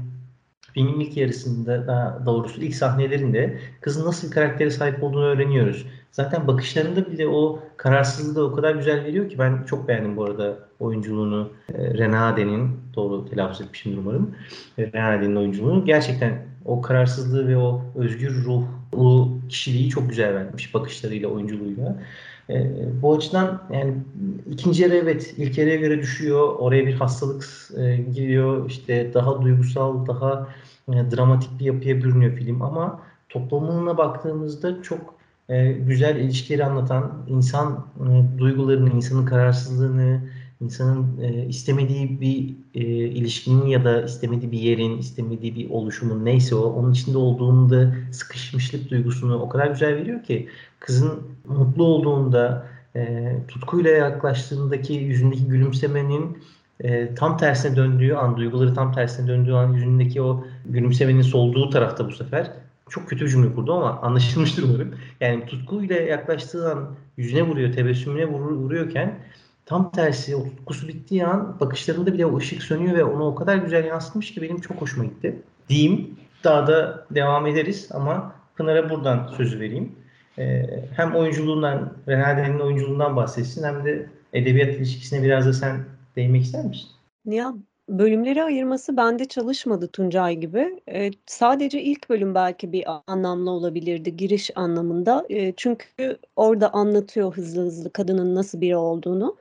filmin 0.74 1.00
ilk 1.00 1.18
yarısında 1.18 1.88
daha 1.88 2.26
doğrusu 2.26 2.62
ilk 2.62 2.76
sahnelerinde 2.76 3.60
kızın 3.82 4.06
nasıl 4.06 4.28
bir 4.28 4.34
karaktere 4.34 4.72
sahip 4.72 5.04
olduğunu 5.04 5.26
öğreniyoruz. 5.26 5.86
Zaten 6.12 6.48
bakışlarında 6.48 7.12
bile 7.12 7.28
o 7.28 7.60
kararsızlığı 7.78 8.36
da 8.36 8.46
o 8.46 8.56
kadar 8.56 8.76
güzel 8.76 9.04
veriyor 9.04 9.30
ki 9.30 9.40
ben 9.40 9.64
çok 9.64 9.88
beğendim 9.88 10.18
bu 10.18 10.24
arada 10.24 10.60
oyunculuğunu. 10.80 11.50
E, 11.74 11.98
Renade'nin 11.98 12.72
doğru 12.96 13.30
telaffuz 13.30 13.62
etmişim 13.62 14.00
umarım. 14.00 14.36
E, 14.78 14.92
Renade'nin 14.92 15.36
oyunculuğunu. 15.36 15.86
Gerçekten 15.86 16.46
o 16.66 16.82
kararsızlığı 16.82 17.48
ve 17.48 17.58
o 17.58 17.82
özgür 17.96 18.46
ruhlu 18.94 19.40
kişiliği 19.50 19.90
çok 19.90 20.10
güzel 20.10 20.36
vermiş 20.36 20.74
bakışlarıyla, 20.74 21.30
oyunculuğuyla. 21.30 21.98
E, 22.50 22.72
bu 23.02 23.16
açıdan 23.16 23.62
yani 23.74 23.94
ikinci 24.52 24.84
yarı 24.84 24.96
evet 24.96 25.34
ilk 25.38 25.58
yarıya 25.58 25.76
göre 25.76 26.00
düşüyor. 26.00 26.56
Oraya 26.56 26.88
bir 26.88 26.94
hastalık 26.94 27.46
e, 27.78 27.98
giriyor. 27.98 28.70
İşte 28.70 29.14
daha 29.14 29.42
duygusal, 29.42 30.08
daha 30.08 30.48
e, 30.88 31.12
dramatik 31.12 31.60
bir 31.60 31.66
yapıya 31.66 31.98
bürünüyor 31.98 32.34
film 32.38 32.62
ama 32.62 33.00
toplamına 33.30 33.98
baktığımızda 33.98 34.84
çok 34.84 35.16
e, 35.50 35.72
güzel 35.72 36.16
ilişkileri 36.16 36.66
anlatan, 36.66 37.26
insan 37.28 37.86
e, 38.00 38.40
duygularını, 38.40 38.90
insanın 38.90 39.26
kararsızlığını, 39.26 40.22
insanın 40.62 41.22
e, 41.22 41.46
istemediği 41.46 42.22
bir 42.22 42.56
e, 42.82 42.86
ilişkinin 43.08 43.66
ya 43.66 43.86
da 43.86 44.02
istemediği 44.02 44.52
bir 44.52 44.60
yerin, 44.60 44.98
istemediği 44.98 45.56
bir 45.56 45.70
oluşumun 45.70 46.26
neyse 46.26 46.56
o, 46.56 46.64
onun 46.64 46.92
içinde 46.92 47.18
olduğunda 47.18 47.96
sıkışmışlık 48.12 48.90
duygusunu 48.90 49.40
o 49.40 49.50
kadar 49.50 49.68
güzel 49.68 49.96
veriyor 49.96 50.24
ki 50.24 50.50
kızın 50.80 51.22
mutlu 51.48 51.84
olduğunda, 51.84 52.68
e, 52.96 53.34
tutkuyla 53.48 53.92
yaklaştığındaki 53.92 54.94
yüzündeki 54.94 55.48
gülümsemenin 55.48 56.38
e, 56.80 57.16
tam 57.16 57.38
tersine 57.38 57.76
döndüğü 57.76 58.14
an, 58.14 58.38
duyguları 58.38 58.74
tam 58.74 58.94
tersine 58.94 59.28
döndüğü 59.28 59.54
an 59.54 59.74
yüzündeki 59.74 60.22
o 60.22 60.46
gülümsemenin 60.66 61.22
solduğu 61.22 61.70
tarafta 61.70 62.08
bu 62.08 62.12
sefer 62.12 62.52
çok 62.90 63.10
kötü 63.10 63.26
bir 63.26 63.30
cümle 63.30 63.56
kurdu 63.56 63.74
ama 63.74 64.02
anlaşılmıştır 64.02 64.64
umarım. 64.64 64.96
Yani 65.22 65.46
tutkuyla 65.46 65.96
yaklaştığı 65.96 66.72
an 66.72 66.96
yüzüne 67.18 67.44
vuruyor, 67.44 67.74
tebessümüne 67.74 68.26
vur, 68.26 68.52
vuruyorken 68.52 69.20
tam 69.66 69.92
tersi 69.92 70.36
o 70.36 70.44
tutkusu 70.44 70.88
bittiği 70.88 71.26
an 71.26 71.60
bakışlarında 71.60 72.14
bile 72.14 72.26
o 72.26 72.38
ışık 72.38 72.64
sönüyor 72.64 72.98
ve 72.98 73.04
onu 73.04 73.26
o 73.26 73.36
kadar 73.36 73.56
güzel 73.56 73.86
yansıtmış 73.86 74.34
ki 74.34 74.42
benim 74.42 74.62
çok 74.62 74.82
hoşuma 74.82 75.06
gitti. 75.06 75.42
Diyeyim. 75.70 76.18
Daha 76.44 76.68
da 76.68 77.06
devam 77.12 77.48
ederiz 77.48 77.90
ama 77.92 78.36
Pınar'a 78.56 78.90
buradan 78.90 79.28
sözü 79.38 79.60
vereyim. 79.60 79.96
Ee, 80.38 80.66
hem 80.96 81.16
oyunculuğundan, 81.16 81.94
Renade'nin 82.08 82.60
oyunculuğundan 82.60 83.16
bahsetsin 83.16 83.64
hem 83.64 83.86
de 83.86 84.10
edebiyat 84.34 84.76
ilişkisine 84.76 85.24
biraz 85.24 85.46
da 85.46 85.54
sen 85.54 85.86
değinmek 86.16 86.44
ister 86.44 86.66
misin? 86.66 86.90
Ya 87.26 87.54
bölümleri 87.90 88.44
ayırması 88.44 88.98
bende 88.98 89.26
çalışmadı 89.26 89.88
Tuncay 89.88 90.36
gibi. 90.36 90.80
Eee, 90.88 91.12
sadece 91.26 91.82
ilk 91.82 92.10
bölüm 92.10 92.36
belki 92.36 92.72
bir 92.72 92.86
anlamlı 93.08 93.52
olabilirdi 93.52 94.18
giriş 94.18 94.52
anlamında. 94.56 95.26
Eee, 95.30 95.54
çünkü 95.58 96.18
orada 96.36 96.74
anlatıyor 96.74 97.34
hızlı 97.34 97.62
hızlı 97.62 97.94
kadının 97.94 98.36
nasıl 98.36 98.62
biri 98.62 98.78
olduğunu, 98.78 99.36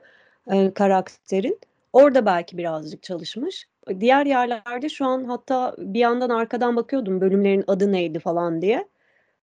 eee, 0.51 0.73
karakterin. 0.73 1.59
Orada 1.93 2.25
belki 2.25 2.57
birazcık 2.57 3.03
çalışmış. 3.03 3.67
Diğer 3.99 4.25
yerlerde 4.25 4.89
şu 4.89 5.05
an 5.05 5.23
hatta 5.25 5.75
bir 5.77 5.99
yandan 5.99 6.29
arkadan 6.29 6.75
bakıyordum 6.75 7.21
bölümlerin 7.21 7.63
adı 7.67 7.91
neydi 7.91 8.19
falan 8.19 8.61
diye. 8.61 8.87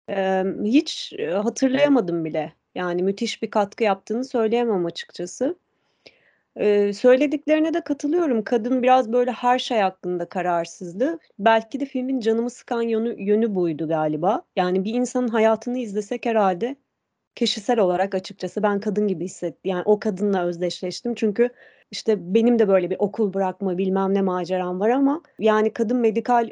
Emm, 0.10 0.65
hiç, 0.65 1.13
hatırlayamadım 1.43 2.25
bile. 2.25 2.53
Yani 2.75 3.03
müthiş 3.03 3.43
bir 3.43 3.51
katkı 3.51 3.84
yaptığını 3.84 4.25
söyleyemem 4.25 4.86
açıkçası. 4.86 5.55
Eee, 6.60 6.93
söylediklerine 6.93 7.74
de 7.74 7.81
katılıyorum. 7.84 8.43
Kadın 8.43 8.84
biraz 8.84 9.12
böyle 9.13 9.31
her 9.31 9.60
şey 9.60 9.79
hakkında 9.79 10.25
kararsızdı. 10.29 11.19
Belki 11.39 11.79
de 11.79 11.86
filmin 11.86 12.19
canımı 12.19 12.50
sıkan 12.50 12.81
yönü 12.81 13.24
yönü 13.24 13.55
buydu 13.55 13.88
galiba. 13.88 14.41
Yani 14.55 14.84
bir 14.86 14.93
insanın 14.93 15.27
hayatını 15.27 15.77
izlesek 15.79 16.25
herhâlde 16.25 16.75
kişisel 17.36 17.79
olarak 17.79 18.15
açıkçası 18.15 18.63
ben 18.63 18.79
kadın 18.79 19.07
gibi 19.07 19.25
hissettim. 19.25 19.62
Yani 19.71 19.83
o 19.86 20.00
kadınla 20.00 20.45
özdeşleştim. 20.45 21.15
Çünkü, 21.15 21.50
işte, 21.91 22.33
benim 22.36 22.59
de 22.59 22.67
böyle 22.67 22.89
bir 22.89 22.95
okul 23.00 23.33
bırakma 23.33 23.77
bilmem 23.77 24.13
ne 24.13 24.21
maceram 24.21 24.79
var 24.79 24.89
ama 24.89 25.21
yani 25.39 25.74
kadın 25.74 25.98
medikal 25.98 26.50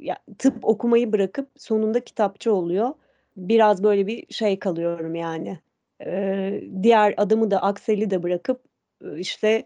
ya 0.00 0.16
tıp 0.38 0.64
okumayı 0.64 1.12
bırakıp 1.12 1.48
sonunda 1.58 2.00
kitapçı 2.00 2.54
oluyor. 2.54 2.90
Biraz 3.36 3.82
böyle 3.84 4.06
bir 4.06 4.34
şey 4.34 4.58
kalıyorum 4.58 5.14
yani. 5.14 5.58
Eee, 6.06 6.64
diğer 6.82 7.14
adamı 7.16 7.50
da 7.50 7.62
Aksel'i 7.62 8.10
de 8.10 8.22
bırakıp, 8.22 8.62
işte, 9.18 9.64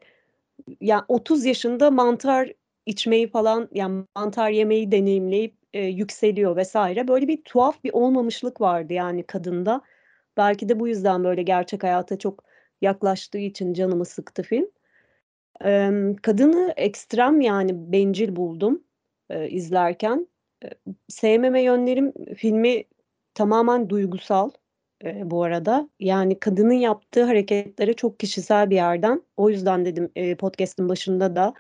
ya 0.80 1.04
30 1.09 1.44
yaşında 1.47 1.90
mantar 1.90 2.52
içmeyi 2.87 3.28
falan, 3.28 3.68
yani 3.75 4.04
mantar 4.16 4.50
yemeyi 4.50 4.92
deneyimleyip, 4.92 5.54
eee, 5.75 5.87
yükseliyor 5.87 6.56
vs. 6.62 6.76
Böyle 7.09 7.28
bir 7.28 7.42
tuhaf 7.44 7.85
bir 7.85 7.90
olmamışlık 7.94 8.61
vardı 8.62 8.92
yani 8.94 9.23
kadında. 9.25 9.82
Belki 10.37 10.69
de 10.69 10.81
bu 10.81 10.89
yüzden 10.89 11.25
böyle 11.25 11.43
gerçek 11.43 11.85
hayata 11.85 12.19
çok 12.19 12.45
yaklaştığı 12.83 13.39
için 13.39 13.75
canımı 13.75 14.05
sıktı 14.05 14.43
film. 14.43 14.71
Emm, 15.65 16.17
kadını 16.17 16.75
ekstrem 16.77 17.41
yani 17.43 17.93
bencil 17.93 18.37
buldum, 18.37 18.85
eee, 19.31 19.51
izlerken. 19.51 20.29
Eee, 20.65 20.71
sevmeme 21.09 21.62
yönlerim 21.62 22.12
filmi 22.37 22.85
tamamen 23.35 23.91
duygusal, 23.91 24.51
eee, 25.05 25.23
bu 25.27 25.45
arada. 25.45 25.91
Yani 26.01 26.41
kadının 26.41 26.73
yaptığı 26.75 27.25
hareketlere 27.25 27.95
çok 27.95 28.21
kişisel 28.21 28.71
bir 28.71 28.77
yerden 28.77 29.23
o 29.37 29.51
yüzden 29.51 29.85
dedim, 29.85 30.11
eee, 30.17 30.37
podcast'ın 30.37 30.89
başında 30.89 31.37
da, 31.37 31.55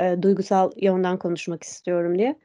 eee, 0.00 0.22
duygusal 0.22 0.72
yönden 0.82 1.18
konuşmak 1.18 1.62
istiyorum 1.64 2.18
diye. 2.18 2.36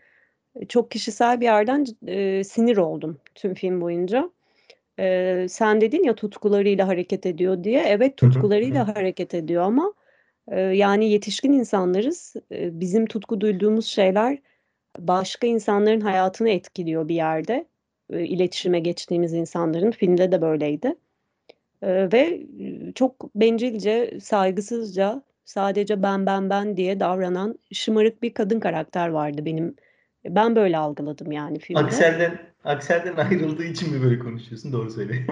Eee, 0.55 0.67
çok 0.67 0.91
kişisel 0.91 1.41
bir 1.41 1.45
yerden 1.45 1.85
eee, 2.07 2.45
sinir 2.45 2.77
oldum 2.77 3.19
tüm 3.35 3.55
film 3.55 3.81
boyunca. 3.81 4.31
Eee, 5.01 5.47
sen 5.49 5.81
dedin 5.81 6.03
ya 6.05 6.15
tutkularıyla 6.15 6.89
hareket 6.89 7.27
ediyor 7.27 7.65
diye. 7.65 7.83
Evet, 7.87 8.17
tutkularıyla 8.17 8.87
hareket 8.97 9.35
ediyor 9.35 9.63
ama, 9.63 9.93
eee, 10.51 10.59
yani 10.59 11.11
yetişkin 11.11 11.53
insanlarız. 11.53 12.35
Eee, 12.51 12.69
bizim 12.73 13.07
tutku 13.07 13.41
duyduğumuz 13.41 13.87
şeyler 13.87 14.39
başka 14.99 15.47
insanların 15.47 16.01
hayatını 16.01 16.49
etkiliyor 16.51 17.09
bir 17.09 17.15
yerde. 17.15 17.65
Eee, 18.13 18.25
iletişime 18.25 18.81
geçtiğimiz 18.81 19.33
insanların. 19.33 19.91
Filmde 19.91 20.33
de 20.33 20.41
böyleydi. 20.43 20.95
Eee, 21.83 22.09
ve, 22.13 22.41
çok 22.95 23.35
bencilce, 23.35 24.19
saygısızca 24.21 25.23
sadece 25.45 26.03
ben, 26.03 26.25
ben, 26.27 26.51
ben 26.51 26.77
diye 26.77 27.01
davranan 27.01 27.59
şımarık 27.73 28.23
bir 28.23 28.33
kadın 28.33 28.61
karakter 28.61 29.09
vardı 29.09 29.45
benim 29.45 29.75
ben 30.25 30.55
böyle 30.55 30.77
algıladım 30.77 31.31
yani 31.31 31.59
filmde. 31.59 31.83
Aksel'den 31.83 32.51
Aksel'den 32.63 33.15
ayrıldığı 33.15 33.63
için 33.63 33.93
mi 33.93 34.03
böyle 34.03 34.19
konuşuyorsun? 34.19 34.73
Doğru 34.73 34.91
söyle. 34.91 35.25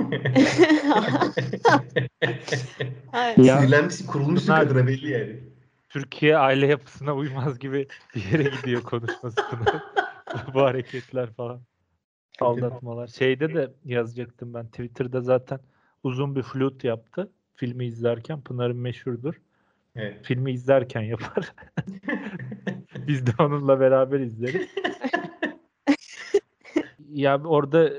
Sinirlenmişsin, 3.36 4.08
kurulmuşsun 4.08 4.54
kadına 4.54 4.88
belli 4.88 5.12
yani. 5.12 5.40
Türkiye 5.90 6.38
aile 6.38 6.68
yapısına 6.68 7.16
uymaz 7.16 7.60
gibi 7.60 7.88
bir 8.16 8.32
yere 8.32 8.44
gidiyor 8.44 8.82
konuşması. 8.82 9.36
Bu 10.54 10.62
hareketler 10.62 11.34
falan. 11.34 11.62
Aldatmalar. 12.40 13.08
Şeyde 13.08 13.54
de 13.54 13.72
yazacaktım 13.86 14.54
ben. 14.54 14.68
Twitter'da 14.68 15.22
zaten 15.22 15.60
uzun 16.04 16.36
bir 16.36 16.44
flüt 16.44 16.84
yaptı. 16.84 17.32
Filmi 17.56 17.86
izlerken. 17.86 18.42
Pınar'ın 18.42 18.78
meşhurdur. 18.78 19.42
Evet. 19.96 20.18
Filmi 20.24 20.52
izlerken 20.52 21.02
yapar. 21.02 21.54
Biz 23.10 23.26
de 23.26 23.32
onunla 23.40 23.80
beraber 23.80 24.20
izleriz. 24.20 24.68
Ya 27.10 27.44
orada 27.44 27.92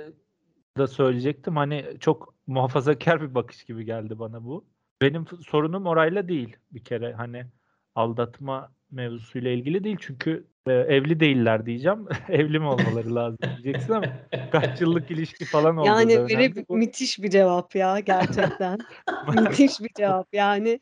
da 0.78 0.86
söyleyecektim. 0.86 1.56
Hani 1.56 1.84
çok 2.00 2.34
muhafazakar 2.46 3.22
bir 3.22 3.34
bakış 3.34 3.64
gibi 3.64 3.84
geldi 3.84 4.18
bana 4.18 4.44
bu. 4.44 4.64
Benim 5.02 5.26
sorunum 5.26 5.86
orayla 5.86 6.28
değil 6.28 6.56
bir 6.72 6.84
kere. 6.84 7.12
Hani 7.12 7.46
aldatma 7.94 8.72
mevzusuyla 8.90 9.50
ilgili 9.50 9.84
değil. 9.84 9.96
Çünkü, 10.00 10.46
eee, 10.68 10.74
evli 10.74 11.20
değiller 11.20 11.66
diyeceğim. 11.66 12.06
Evli 12.28 12.58
mi 12.58 12.66
olmaları 12.66 13.14
lazım 13.14 13.38
diyeceksin 13.56 13.92
ama 13.92 14.06
kaç 14.52 14.80
yıllık 14.80 15.10
ilişki 15.10 15.44
falan 15.44 15.76
olduğu 15.76 15.86
Yani 15.86 16.28
verib 16.28 16.56
Bu 16.68 16.76
müthiş 16.76 17.22
bir 17.22 17.30
cevap 17.30 17.74
ya 17.74 18.00
gerçekten. 18.00 18.78
Müthiş 19.34 19.80
bir 19.80 19.90
cevap. 19.96 20.34
Yani 20.34 20.80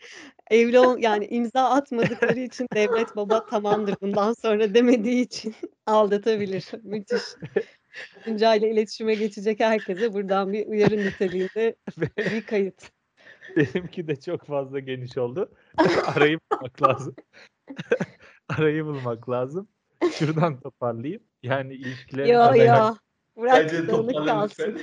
evli 0.50 0.78
ol 0.78 0.98
yani 0.98 1.26
imza 1.26 1.70
atmadıkları 1.70 2.40
için 2.40 2.66
devlet 2.74 3.16
baba 3.16 3.46
tamamdır 3.46 3.96
bundan 4.00 4.32
sonra 4.32 4.74
demediği 4.74 5.22
için 5.24 5.54
aldatabilir. 5.86 6.64
Müthiş. 6.82 7.22
Tuncay'la 8.24 8.68
iletişime 8.68 9.14
geçecek 9.14 9.60
herkese 9.60 10.12
buradan 10.12 10.52
bir 10.52 10.66
uyarı 10.66 10.96
niteliğinde 10.96 11.76
bir 12.18 12.42
kayıt. 12.42 12.90
Benimki 13.56 14.08
de 14.08 14.20
çok 14.20 14.46
fazla 14.46 14.78
geniş 14.78 15.18
oldu. 15.18 15.52
Arayı 16.06 16.38
bulmak 16.52 16.82
lazım. 16.82 17.14
Arayı 18.48 18.84
bulmak 18.84 19.30
lazım. 19.30 19.68
Şuradan 20.12 20.60
toparlayayım. 20.60 21.22
Yani 21.42 21.74
ilişkilerin 21.74 22.32
Yo, 22.32 22.40
adaya 22.40 22.76
yo. 22.76 22.94
Bırak 23.42 23.72
Bence 23.72 23.86
kalsın. 24.26 24.80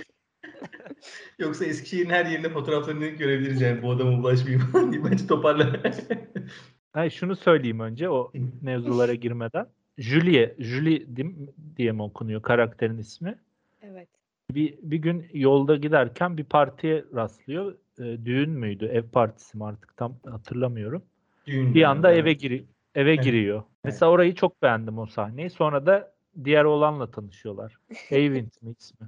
Yoksa 1.39 1.65
Eskişehir'in 1.65 2.09
her 2.09 2.25
yerinde 2.25 2.49
fotoğraflarını 2.49 3.07
görebiliriz 3.07 3.61
yani 3.61 3.81
bu 3.81 3.91
adama 3.91 4.17
bulaşmayayım 4.17 4.61
falan 4.71 4.91
diye. 4.91 5.03
Bence 5.03 5.27
toparla. 5.27 5.81
Hayır, 6.93 7.11
şunu 7.11 7.35
söyleyeyim 7.35 7.79
önce 7.79 8.09
o 8.09 8.31
mevzulara 8.61 9.13
girmeden. 9.13 9.67
Julie, 9.97 10.55
Julie 10.59 11.15
di- 11.15 11.35
diye 11.77 11.91
mi 11.91 12.01
okunuyor 12.01 12.41
karakterin 12.41 12.97
ismi? 12.97 13.39
Evet. 13.81 14.09
Bir, 14.51 14.77
bir 14.81 14.97
gün 14.97 15.25
yolda 15.33 15.75
giderken 15.75 16.37
bir 16.37 16.43
partiye 16.43 17.05
rastlıyor. 17.15 17.75
E, 17.99 18.25
düğün 18.25 18.49
müydü? 18.49 18.85
Ev 18.85 19.03
partisi 19.03 19.57
mi 19.57 19.65
artık 19.65 19.97
tam 19.97 20.15
hatırlamıyorum. 20.29 21.03
Düğün 21.47 21.73
Bir 21.73 21.83
anda 21.83 22.07
dönemi. 22.07 22.21
eve 22.21 22.33
giri 22.33 22.65
eve 22.95 23.13
Evet. 23.13 23.23
giriyor. 23.23 23.63
Mesela 23.83 24.11
orayı 24.11 24.35
çok 24.35 24.61
beğendim 24.61 24.99
o 24.99 25.05
sahneyi. 25.05 25.49
Sonra 25.49 25.85
da 25.85 26.13
diğer 26.43 26.63
oğlanla 26.63 27.11
tanışıyorlar. 27.11 27.77
Eyvind 28.11 28.51
mi 28.61 28.73
ismi? 28.79 29.07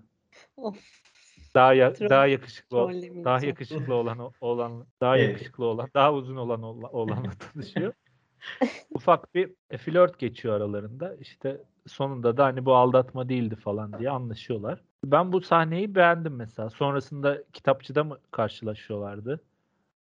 Of. 0.57 0.77
Daha 1.55 1.73
ya- 1.73 1.93
Troll- 1.93 2.09
daha 2.09 2.27
yakışıklı 2.27 2.77
ol- 2.77 2.91
daha 3.23 3.45
yakışıklı 3.45 3.93
olan 3.93 4.19
o- 4.19 4.31
oğlan 4.41 4.85
daha 5.01 5.17
Evet. 5.17 5.29
yakışıklı 5.29 5.65
olan 5.65 5.89
daha 5.93 6.13
uzun 6.13 6.35
olan 6.35 6.63
oğlanla 6.93 7.31
tanışıyor. 7.53 7.93
Ufak 8.93 9.35
bir 9.35 9.51
e, 9.69 9.77
flört 9.77 10.19
geçiyor 10.19 10.53
aralarında. 10.55 11.15
İşte 11.15 11.61
sonunda 11.87 12.37
da 12.37 12.45
hani 12.45 12.65
bu 12.65 12.75
aldatma 12.75 13.29
değildi 13.29 13.55
falan 13.55 13.99
diye 13.99 14.09
anlaşıyorlar. 14.09 14.81
Ben 15.05 15.31
bu 15.31 15.41
sahneyi 15.41 15.95
beğendim 15.95 16.35
mesela. 16.35 16.69
Sonrasında 16.69 17.43
kitapçıda 17.53 18.03
mı 18.03 18.17
karşılaşıyorlardı? 18.31 19.41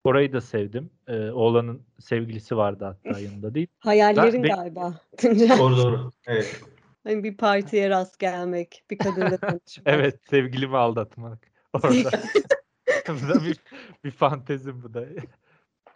Orayı 0.03 0.33
da 0.33 0.41
sevdim. 0.41 0.89
Ee, 1.07 1.29
oğlanın 1.31 1.81
sevgilisi 1.99 2.57
vardı 2.57 2.85
hatta 2.85 3.19
yanında 3.19 3.53
değil. 3.53 3.67
Hayallerin 3.79 4.43
Ben- 4.43 4.55
galiba. 4.55 4.93
Doğru 5.59 5.77
doğru. 5.77 6.11
Evet. 6.27 6.61
Hani 7.03 7.23
bir 7.23 7.37
partiye 7.37 7.89
rast 7.89 8.19
gelmek, 8.19 8.83
bir 8.91 8.97
kadınla 8.97 9.37
tanışmak. 9.37 9.87
Evet 9.87 10.19
sevgilimi 10.29 10.77
aldatmak. 10.77 11.51
Orada. 11.73 12.11
bu 13.09 13.29
da 13.29 13.43
bir, 13.43 13.57
bir 14.03 14.11
fantezi 14.11 14.83
bu 14.83 14.93
da. 14.93 15.05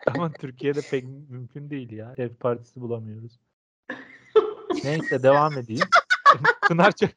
Ama 0.08 0.34
Türkiye'de 0.34 0.80
pek 0.92 1.04
mümkün 1.30 1.70
değil 1.70 1.92
ya. 1.92 2.14
Ev 2.18 2.30
partisi 2.30 2.82
bulamıyoruz. 2.82 3.40
Neyse 4.84 5.24
devam 5.24 5.58
edeyim. 5.58 5.88
Pınar 6.68 6.92
çok 6.92 7.10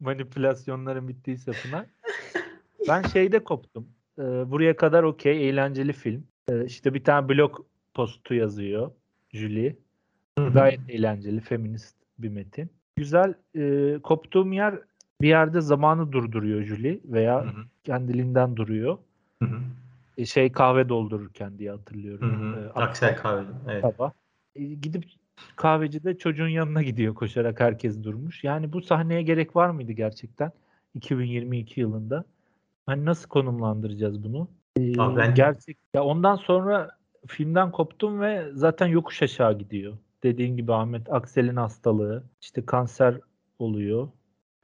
manipülasyonların 0.00 1.08
bittiyse 1.08 1.52
Pınar. 1.52 1.86
Ben 2.88 3.02
şeyde 3.02 3.44
koptum. 3.44 3.88
Ee, 4.18 4.22
buraya 4.22 4.76
kadar 4.76 5.02
okey 5.02 5.48
eğlenceli 5.48 5.92
film. 5.92 6.26
Ee, 6.48 6.64
işte 6.64 6.94
bir 6.94 7.04
tane 7.04 7.28
blog 7.28 7.66
postu 7.94 8.34
yazıyor 8.34 8.90
Julie. 9.32 9.76
Gayet 10.36 10.80
eğlenceli, 10.88 11.40
feminist 11.40 11.96
bir 12.18 12.28
metin. 12.28 12.70
Güzel. 12.96 13.34
e, 13.56 13.98
koptuğum 14.02 14.52
yer 14.52 14.74
bir 15.20 15.28
yerde 15.28 15.60
zamanı 15.60 16.12
durduruyor 16.12 16.62
Julie 16.62 17.00
veya 17.04 17.44
Hı 17.44 17.48
hı. 17.48 17.64
kendiliğinden 17.84 18.56
duruyor. 18.56 18.98
E, 20.18 20.26
şey 20.26 20.52
kahve 20.52 20.88
doldururken 20.88 21.58
diye 21.58 21.70
hatırlıyorum. 21.70 22.54
E, 22.54 22.68
Aksel 22.80 23.16
kahve. 23.16 23.44
Evet. 23.68 23.82
sabah. 23.82 24.10
E, 24.56 24.64
gidip 24.64 25.04
kahvecide 25.56 26.18
çocuğun 26.18 26.48
yanına 26.48 26.82
gidiyor 26.82 27.14
koşarak 27.14 27.60
herkes 27.60 28.02
durmuş. 28.04 28.44
Yani 28.44 28.72
bu 28.72 28.82
sahneye 28.82 29.22
gerek 29.22 29.56
var 29.56 29.70
mıydı 29.70 29.92
gerçekten 29.92 30.52
2022 30.94 31.80
yılında? 31.80 32.24
Hani 32.86 33.04
nasıl 33.04 33.28
konumlandıracağız 33.28 34.24
bunu? 34.24 34.48
E, 34.76 35.00
Abi 35.00 35.16
ben- 35.16 35.34
gerçek 35.34 35.76
ya 35.94 36.04
ondan 36.04 36.36
sonra 36.36 36.90
filmden 37.26 37.70
koptum 37.70 38.20
ve 38.20 38.44
zaten 38.52 38.86
yokuş 38.86 39.22
aşağı 39.22 39.58
gidiyor. 39.58 39.92
Dediğin 40.26 40.56
gibi 40.56 40.72
Ahmet 40.72 41.12
Aksel'in 41.12 41.56
hastalığı, 41.56 42.24
işte 42.40 42.66
kanser 42.66 43.20
oluyor. 43.58 44.08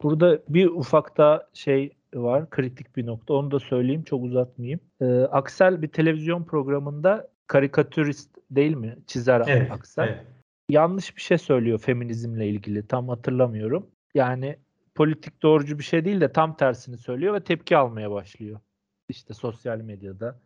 Burada 0.02 0.38
bir 0.48 0.66
ufak 0.66 1.16
da 1.16 1.48
şey 1.52 1.92
var, 2.14 2.50
kritik 2.50 2.96
bir 2.96 3.06
nokta. 3.06 3.34
Onu 3.34 3.50
da 3.50 3.58
söyleyeyim, 3.58 4.02
çok 4.02 4.24
uzatmayayım. 4.24 4.80
Ee, 5.00 5.20
Aksel 5.20 5.82
bir 5.82 5.88
televizyon 5.88 6.44
programında 6.44 7.28
karikatürist 7.46 8.38
değil 8.50 8.74
mi? 8.74 8.98
Çizer 9.06 9.42
Evet. 9.46 9.72
Aksel. 9.72 10.08
evet. 10.08 10.26
Yanlış 10.68 11.16
bir 11.16 11.22
şey 11.22 11.38
söylüyor 11.38 11.78
feminizmle 11.78 12.48
ilgili. 12.48 12.86
Tam 12.86 13.08
hatırlamıyorum. 13.08 13.86
Yani 14.14 14.56
politik 14.94 15.42
doğrucu 15.42 15.78
bir 15.78 15.84
şey 15.84 16.04
değil 16.04 16.20
de 16.20 16.32
tam 16.32 16.56
tersini 16.56 16.98
söylüyor 16.98 17.34
ve 17.34 17.40
tepki 17.40 17.76
almaya 17.76 18.10
başlıyor. 18.10 18.60
İşte 19.08 19.34
sosyal 19.34 19.78
medyada 19.78 20.40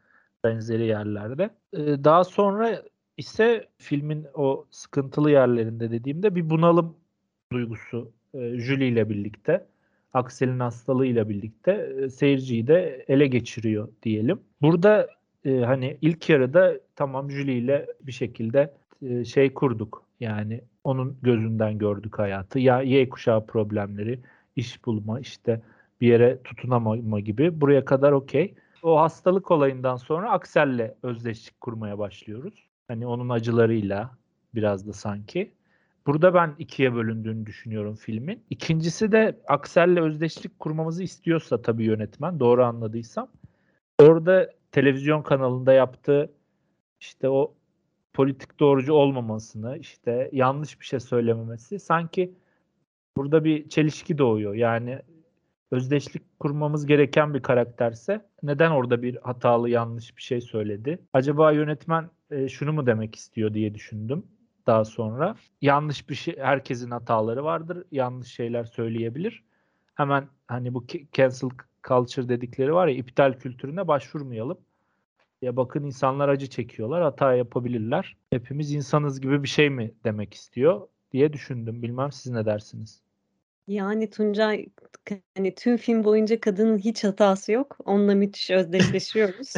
benzeri 0.44 0.86
yerlerde. 0.86 1.50
Ee, 1.72 2.04
daha 2.04 2.24
sonra 2.24 2.82
ise 3.16 3.68
filmin 3.78 4.26
o 4.34 4.66
sıkıntılı 4.70 5.30
yerlerinde 5.30 5.90
dediğimde 5.90 6.34
bir 6.34 6.50
bunalım 6.50 6.96
duygusu 7.52 8.12
e, 8.34 8.58
Julie 8.58 8.88
ile 8.88 9.10
birlikte 9.10 9.66
Aksel'in 10.16 10.60
hastalığıyla 10.60 11.28
birlikte 11.28 11.72
e, 11.72 12.08
seyirciyi 12.10 12.66
de 12.66 13.04
ele 13.08 13.26
geçiriyor 13.26 13.88
diyelim. 14.02 14.40
Burada 14.62 15.08
e, 15.44 15.58
hani 15.60 15.98
ilk 16.02 16.30
yarıda 16.30 16.80
tamam 16.96 17.30
Julie 17.30 17.54
ile 17.54 17.86
bir 18.00 18.12
şekilde 18.12 18.74
e, 19.02 19.24
şey 19.24 19.54
kurduk. 19.54 20.02
Yani 20.20 20.60
onun 20.84 21.18
gözünden 21.22 21.78
gördük 21.78 22.18
hayatı. 22.18 22.58
Ya 22.58 22.82
Y 22.82 23.08
kuşağı 23.08 23.46
problemleri, 23.46 24.20
iş 24.56 24.84
bulma, 24.86 25.20
işte 25.20 25.62
bir 26.00 26.08
yere 26.08 26.42
tutunamama 26.42 27.20
gibi. 27.20 27.60
Buraya 27.60 27.84
kadar 27.84 28.12
okey. 28.12 28.54
O 28.82 29.00
hastalık 29.00 29.50
olayından 29.50 29.96
sonra 29.96 30.30
Aksel'le 30.30 30.94
özdeşlik 31.02 31.60
kurmaya 31.60 31.98
başlıyoruz. 31.98 32.66
Hani 32.88 33.06
onun 33.06 33.28
acılarıyla 33.28 34.10
biraz 34.54 34.86
da 34.86 34.92
sanki. 34.92 35.52
Burada 36.06 36.34
ben 36.34 36.54
ikiye 36.58 36.94
bölündüğünü 36.94 37.46
düşünüyorum 37.46 37.94
filmin. 37.94 38.44
İkincisi 38.50 39.12
de 39.12 39.40
Aksel'le 39.48 39.96
özdeşlik 39.96 40.60
kurmamızı 40.60 41.02
istiyorsa 41.02 41.62
tabii 41.62 41.84
yönetmen 41.84 42.40
doğru 42.40 42.64
anladıysam. 42.64 43.28
Orada 43.98 44.50
televizyon 44.72 45.22
kanalında 45.22 45.72
yaptığı 45.72 46.32
işte 47.00 47.28
o 47.28 47.54
politik 48.14 48.60
doğrucu 48.60 48.92
olmamasını, 48.92 49.78
işte 49.78 50.30
yanlış 50.32 50.80
bir 50.80 50.84
şey 50.84 51.00
söylememesi 51.00 51.78
sanki 51.78 52.34
burada 53.16 53.44
bir 53.44 53.68
çelişki 53.68 54.18
doğuyor. 54.18 54.54
Yani 54.54 54.98
özdeşlik 55.70 56.40
kurmamız 56.40 56.86
gereken 56.86 57.34
bir 57.34 57.42
karakterse 57.42 58.26
neden 58.42 58.70
orada 58.70 59.02
bir 59.02 59.16
hatalı 59.16 59.70
yanlış 59.70 60.16
bir 60.16 60.22
şey 60.22 60.40
söyledi? 60.40 60.98
Acaba 61.12 61.52
yönetmen 61.52 62.10
e, 62.30 62.48
şunu 62.48 62.72
mu 62.72 62.86
demek 62.86 63.14
istiyor 63.14 63.54
diye 63.54 63.74
düşündüm 63.74 64.26
daha 64.66 64.84
sonra. 64.84 65.36
Yanlış 65.60 66.08
bir 66.08 66.14
şey 66.14 66.36
herkesin 66.38 66.90
hataları 66.90 67.44
vardır. 67.44 67.84
Yanlış 67.92 68.28
şeyler 68.28 68.64
söyleyebilir. 68.64 69.44
Hemen 69.94 70.28
hani 70.48 70.74
bu 70.74 70.86
cancel 71.12 71.50
culture 71.88 72.28
dedikleri 72.28 72.74
var 72.74 72.86
ya 72.86 72.94
iptal 72.94 73.32
kültürüne 73.32 73.88
başvurmayalım. 73.88 74.58
Ya 75.42 75.56
bakın 75.56 75.84
insanlar 75.84 76.28
acı 76.28 76.46
çekiyorlar, 76.50 77.02
hata 77.02 77.34
yapabilirler. 77.34 78.16
Hepimiz 78.30 78.72
insanız 78.72 79.20
gibi 79.20 79.42
bir 79.42 79.48
şey 79.48 79.70
mi 79.70 79.94
demek 80.04 80.34
istiyor 80.34 80.88
diye 81.12 81.32
düşündüm. 81.32 81.82
Bilmem 81.82 82.12
siz 82.12 82.32
ne 82.32 82.46
dersiniz? 82.46 83.05
Yani 83.68 84.10
Tuncay 84.10 84.66
hani 85.36 85.54
tüm 85.54 85.76
film 85.76 86.04
boyunca 86.04 86.40
kadının 86.40 86.78
hiç 86.78 87.04
hatası 87.04 87.52
yok. 87.52 87.76
Onunla 87.84 88.14
müthiş 88.14 88.50
özdeşleşiyoruz. 88.50 89.54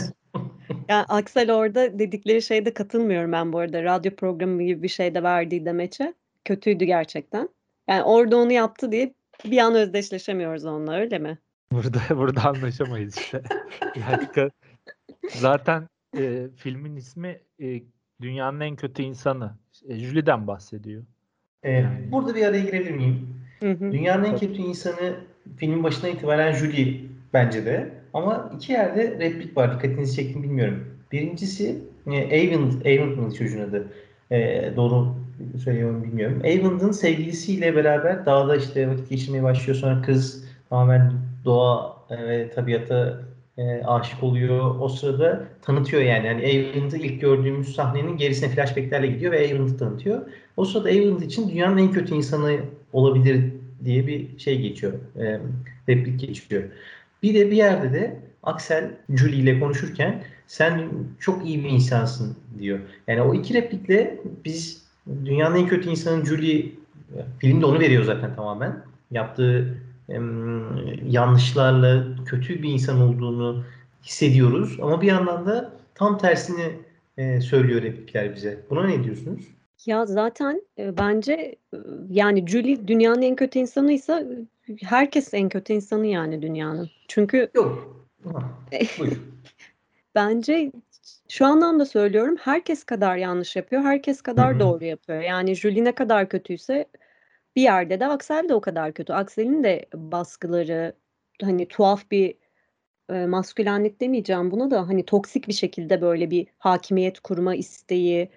Yani 0.88 1.05
Aksel 1.09 1.53
orada 1.53 1.99
dedikleri 1.99 2.42
şeyde 2.42 2.75
katılmıyorum 2.75 3.33
ben 3.33 3.53
bu 3.53 3.59
arada. 3.59 3.83
Radyo 3.83 4.16
programı 4.16 4.62
gibi 4.62 4.83
bir 4.83 4.88
şeyde 4.88 5.23
verdiği 5.23 5.64
demeçe. 5.64 6.14
Kötüydü 6.44 6.85
gerçekten. 6.85 7.49
Yani 7.88 8.03
orada 8.03 8.37
onu 8.37 8.53
yaptı 8.53 8.92
diye 8.92 9.14
bir 9.44 9.59
an 9.59 9.75
özdeşleşemiyoruz 9.75 10.64
onunla 10.64 10.94
öyle 10.94 11.18
mi? 11.18 11.38
Burada 11.73 11.99
burada 12.16 12.44
anlaşamayız 12.49 13.16
işte. 13.16 13.42
Yani 13.97 14.23
ka- 14.25 14.51
zaten 15.31 15.88
e, 16.18 16.47
filmin 16.57 16.97
ismi 16.97 17.40
e, 17.61 17.83
dünyanın 18.21 18.61
en 18.61 18.77
kötü 18.77 19.03
insanı. 19.03 19.55
E, 19.88 19.99
Julie'den 19.99 20.47
bahsediyor. 20.47 21.03
Ee, 21.64 21.85
burada 22.12 22.35
bir 22.35 22.47
araya 22.47 22.61
girebilir 22.64 22.90
miyim? 22.90 23.38
Dünyanın 23.62 24.25
en 24.25 24.38
kötü 24.38 24.62
insanı 24.62 25.14
filmin 25.57 25.85
başına 25.85 26.09
itibaren 26.09 26.53
Julie 26.53 27.01
bence 27.35 27.66
de. 27.66 27.90
Ama 28.14 28.51
iki 28.57 28.73
yerde 28.73 29.18
replik 29.18 29.57
var. 29.57 29.75
Dikkatinizi 29.75 30.16
çektim 30.16 30.42
bilmiyorum. 30.42 30.85
Birincisi 31.12 31.79
e, 32.07 32.49
Avond, 32.49 32.73
Avond 32.87 33.16
mı 33.16 33.35
çocuğun 33.35 33.61
adı? 33.61 33.88
E, 34.31 34.71
doğru 34.77 35.14
söylüyorum 35.64 36.05
bilmiyorum. 36.05 36.42
Avond'ın 36.44 36.92
sevgilisiyle 36.92 37.77
beraber 37.77 38.27
dağda 38.27 38.57
işte 38.57 38.88
vakit 38.88 39.11
geçirmeye 39.11 39.42
başlıyor. 39.42 39.79
Sonra 39.79 40.03
kız 40.03 40.44
tamamen 40.68 41.12
doğa 41.44 41.97
e, 42.11 42.29
ve 42.29 42.51
tabiata 42.51 43.21
e, 43.59 43.83
aşık 43.85 44.23
oluyor. 44.23 44.75
O 44.81 44.88
sırada 44.88 45.44
tanıtıyor 45.62 46.03
yani. 46.03 46.27
yani 46.27 46.73
Avond'ı 46.77 46.97
ilk 46.97 47.21
gördüğümüz 47.21 47.75
sahnenin 47.75 48.16
gerisine 48.16 48.49
flashbacklerle 48.49 49.07
gidiyor 49.07 49.33
ve 49.33 49.53
Avond'ı 49.53 49.77
tanıtıyor. 49.77 50.23
O 50.59 50.64
sırada 50.64 50.88
Avond 50.88 51.21
için 51.21 51.49
dünyanın 51.49 51.77
en 51.77 51.92
kötü 51.92 52.14
insanı 52.14 52.61
olabilir 52.92 53.53
diye 53.85 54.07
bir 54.07 54.38
şey 54.38 54.61
geçiyor. 54.61 54.92
E, 55.18 55.40
replik 55.88 56.21
geçiyor. 56.21 56.62
Bir 57.23 57.35
de 57.35 57.51
bir 57.51 57.57
yerde 57.57 57.92
de 57.92 58.21
Axel 58.42 58.90
Julie 59.14 59.37
ile 59.37 59.61
konuşurken 59.61 60.23
sen 60.47 60.88
çok 61.18 61.47
iyi 61.47 61.64
bir 61.64 61.71
insansın 61.71 62.37
diyor. 62.59 62.79
Yani 63.07 63.23
o 63.23 63.35
iki 63.35 63.55
replikle 63.55 64.21
biz 64.44 64.85
dünyanın 65.25 65.57
en 65.57 65.66
kötü 65.66 65.90
insanı 65.90 66.27
Julie 66.27 66.66
filmde 67.38 67.66
onu 67.66 67.81
veriyor 67.81 68.05
zaten 68.05 68.35
tamamen. 68.35 68.83
Yaptığı 69.11 69.79
em, 70.09 70.62
yanlışlarla 71.11 72.07
kötü 72.27 72.62
bir 72.62 72.71
insan 72.71 73.01
olduğunu 73.01 73.64
hissediyoruz. 74.05 74.79
Ama 74.83 75.03
bir 75.03 75.07
yandan 75.07 75.47
da 75.47 75.73
tam 75.94 76.18
tersini 76.18 76.73
e, 77.18 77.40
söylüyor 77.40 77.83
replikler 77.83 78.35
bize. 78.35 78.61
Buna 78.71 78.87
ne 78.87 79.05
diyorsunuz? 79.05 79.58
Ya 79.87 80.07
zaten 80.07 80.62
e, 80.79 80.99
bence 80.99 81.33
e, 81.75 81.77
yani 82.11 82.47
Julie 82.47 82.88
dünyanın 82.88 83.23
en 83.23 83.37
kötü 83.37 83.59
insanıysa 83.59 84.21
e, 84.21 84.27
herkes 84.83 85.35
en 85.35 85.49
kötü 85.49 85.73
insanı 85.73 86.07
yani 86.07 86.43
dünyanın. 86.43 86.91
Çünkü 87.09 87.51
Yok. 87.55 88.07
Buyur. 88.99 89.21
bence 90.14 90.73
şu 91.29 91.47
anlamda 91.47 91.87
söylüyorum 91.87 92.37
herkes 92.41 92.85
kadar 92.85 93.17
yanlış 93.17 93.57
yapıyor, 93.57 93.83
herkes 93.83 94.23
kadar 94.23 94.51
Hı 94.51 94.55
hı. 94.55 94.61
doğru 94.61 94.85
yapıyor. 94.85 95.21
Yani 95.21 95.55
Julie 95.55 95.85
ne 95.85 95.93
kadar 95.93 96.29
kötüyse 96.29 96.85
bir 97.57 97.62
yerde 97.62 98.01
de 98.01 98.07
Axel 98.07 98.49
de 98.49 98.55
o 98.55 98.61
kadar 98.61 98.93
kötü. 98.93 99.12
Axel'in 99.12 99.64
de 99.64 99.87
baskıları 99.95 100.93
hani 101.43 101.69
tuhaf 101.69 102.11
bir 102.11 102.35
e, 103.11 103.27
maskülenlik 103.27 104.01
demeyeceğim 104.01 104.51
buna 104.51 104.71
da 104.71 104.88
hani 104.88 105.05
toksik 105.05 105.49
bir 105.49 105.53
şekilde 105.53 106.01
böyle 106.01 106.31
bir 106.31 106.47
hakimiyet 106.59 107.21
kurma 107.21 107.55
isteği, 107.55 108.29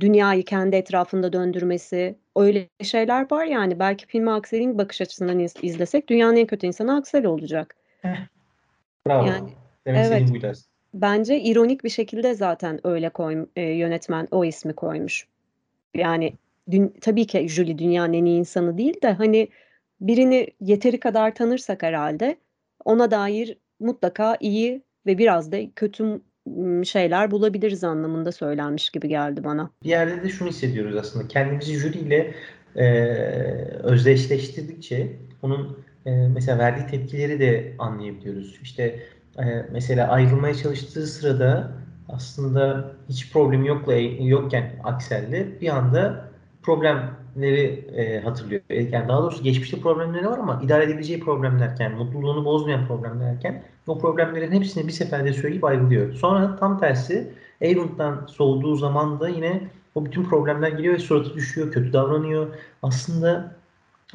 dünyayı 0.00 0.44
kendi 0.44 0.76
etrafında 0.76 1.32
döndürmesi 1.32 2.14
öyle 2.36 2.68
şeyler 2.82 3.30
var 3.30 3.44
yani. 3.44 3.78
Belki 3.78 4.06
filmi 4.06 4.30
Axel'in 4.30 4.78
bakış 4.78 5.00
açısından 5.00 5.38
iz- 5.38 5.54
izlesek 5.62 6.08
dünyanın 6.08 6.36
en 6.36 6.46
kötü 6.46 6.66
insanı 6.66 6.96
Axel 6.96 7.26
olacak. 7.26 7.76
Bravo. 9.06 9.26
Yani, 9.26 9.48
Demek 9.86 10.06
evet. 10.06 10.20
istediğim 10.20 10.30
buydu. 10.30 10.52
Bence 10.94 11.40
ironik 11.40 11.84
bir 11.84 11.88
şekilde 11.88 12.34
zaten 12.34 12.80
öyle 12.84 13.08
koy, 13.08 13.46
e, 13.56 13.62
yönetmen 13.62 14.28
o 14.30 14.44
ismi 14.44 14.72
koymuş. 14.72 15.26
Yani 15.94 16.32
dün, 16.70 16.94
tabii 17.00 17.26
ki 17.26 17.48
Julie 17.48 17.78
dünyanın 17.78 18.12
en 18.12 18.24
iyi 18.24 18.38
insanı 18.38 18.78
değil 18.78 19.02
de 19.02 19.12
hani 19.12 19.48
birini 20.00 20.46
yeteri 20.60 21.00
kadar 21.00 21.34
tanırsak 21.34 21.82
herhalde 21.82 22.36
ona 22.84 23.10
dair 23.10 23.58
mutlaka 23.80 24.36
iyi 24.40 24.82
ve 25.06 25.18
biraz 25.18 25.52
da 25.52 25.58
kötü 25.76 26.20
şeyler 26.84 27.30
bulabiliriz 27.30 27.84
anlamında 27.84 28.32
söylenmiş 28.32 28.90
gibi 28.90 29.08
geldi 29.08 29.44
bana. 29.44 29.70
Bir 29.84 29.88
yerde 29.88 30.22
de 30.22 30.28
şunu 30.28 30.48
hissediyoruz 30.48 30.96
aslında. 30.96 31.28
Kendimizi 31.28 31.74
jüriyle 31.74 32.34
e, 32.76 32.84
özdeşleştirdikçe 33.82 35.12
onun 35.42 35.78
e, 36.06 36.10
mesela 36.10 36.58
verdiği 36.58 36.86
tepkileri 36.86 37.40
de 37.40 37.72
anlayabiliyoruz. 37.78 38.58
İşte 38.62 38.82
e, 39.38 39.44
mesela 39.72 40.08
ayrılmaya 40.08 40.54
çalıştığı 40.54 41.06
sırada 41.06 41.72
aslında 42.08 42.92
hiç 43.08 43.32
problemi 43.32 43.68
yokla 43.68 43.94
yokken 44.20 44.72
Aksel'de 44.84 45.60
bir 45.60 45.68
anda 45.68 46.28
problemleri 47.38 47.84
e, 47.96 48.20
hatırlıyor. 48.20 48.60
Yani 48.70 49.08
daha 49.08 49.22
doğrusu 49.22 49.42
geçmişte 49.42 49.80
problemleri 49.80 50.26
var 50.26 50.38
ama 50.38 50.60
idare 50.64 50.84
edebileceği 50.84 51.20
problemlerken, 51.20 51.92
mutluluğunu 51.92 52.44
bozmayan 52.44 52.86
problemlerken 52.86 53.62
o 53.86 53.98
problemlerin 53.98 54.52
hepsini 54.52 54.86
bir 54.86 54.92
seferde 54.92 55.32
söyleyip 55.32 55.64
ayrılıyor. 55.64 56.12
Sonra 56.12 56.56
tam 56.56 56.80
tersi 56.80 57.32
Avon'dan 57.64 58.26
soğuduğu 58.26 58.76
zaman 58.76 59.20
da 59.20 59.28
yine 59.28 59.60
o 59.94 60.04
bütün 60.04 60.24
problemler 60.24 60.68
geliyor 60.68 60.94
ve 60.94 60.98
suratı 60.98 61.34
düşüyor, 61.34 61.72
kötü 61.72 61.92
davranıyor. 61.92 62.46
Aslında 62.82 63.56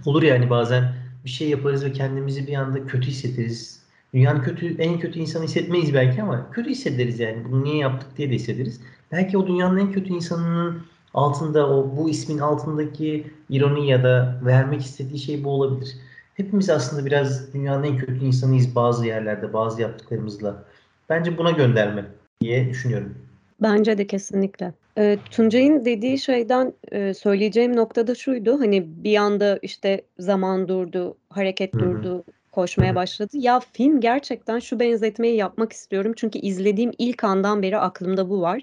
olur 0.06 0.24
yani 0.24 0.50
bazen 0.50 0.94
bir 1.26 1.30
şey 1.30 1.50
yaparız 1.50 1.86
ve 1.86 1.92
kendimizi 1.92 2.48
bir 2.48 2.56
anda 2.56 2.88
kötü 2.88 3.08
hissederiz. 3.08 3.84
Dünyanın 4.14 4.42
kötü, 4.42 4.78
en 4.78 5.00
kötü 5.00 5.20
insanı 5.20 5.44
hissetmeyiz 5.44 5.94
belki 5.94 6.22
ama 6.22 6.52
kötü 6.52 6.70
hissederiz 6.70 7.20
yani. 7.20 7.46
Bunu 7.46 7.64
niye 7.64 7.78
yaptık 7.78 8.18
diye 8.18 8.30
de 8.30 8.34
hissederiz. 8.34 8.82
Belki 9.12 9.38
o 9.38 9.48
dünyanın 9.48 9.78
en 9.78 9.92
kötü 9.92 10.14
insanının 10.14 10.84
altında 11.13 11.69
o 11.69 11.97
bu 11.97 12.10
ismin 12.10 12.38
altındaki 12.38 13.28
ironi 13.49 13.89
ya 13.89 14.04
da 14.04 14.39
vermek 14.45 14.82
istediği 14.82 15.19
şey 15.19 15.43
bu 15.43 15.49
olabilir. 15.49 15.97
Hepimiz 16.34 16.69
aslında 16.69 17.06
biraz 17.06 17.54
dünyanın 17.54 17.84
en 17.84 17.97
kötü 17.97 18.26
insanıyız 18.26 18.76
bazı 18.76 19.06
yerlerde, 19.06 19.54
bazı 19.54 19.82
yaptıklarımızla. 19.82 20.63
Bence 21.10 21.38
buna 21.38 21.52
gönderme 21.52 22.06
diye 22.41 22.69
düşünüyorum. 22.69 23.15
Bence 23.62 23.97
de 23.97 24.08
kesinlikle. 24.08 24.73
E, 24.97 25.17
Tuncay'ın 25.32 25.86
dediği 25.86 26.19
şeyden 26.19 26.73
e, 26.91 27.13
söyleyeceğim 27.13 27.76
noktada 27.76 28.15
şuydu. 28.15 28.60
Hani 28.60 29.04
bir 29.04 29.17
anda 29.17 29.60
işte 29.62 30.02
zaman 30.19 30.67
durdu, 30.67 31.17
hareket 31.30 31.73
Hı 31.73 31.78
hı. 31.78 31.82
durdu, 31.82 32.23
koşmaya 32.52 32.95
başladı. 32.95 33.30
Ya 33.34 33.60
film 33.73 34.02
gerçekten 34.02 34.60
şu 34.60 34.80
benzetmeyi 34.80 35.36
yapmak 35.36 35.73
istiyorum. 35.73 36.13
Çünkü 36.15 36.39
izlediğim 36.39 36.91
ilk 36.97 37.23
andan 37.23 37.62
beri 37.62 37.78
aklımda 37.78 38.30
bu 38.30 38.41
var. 38.41 38.62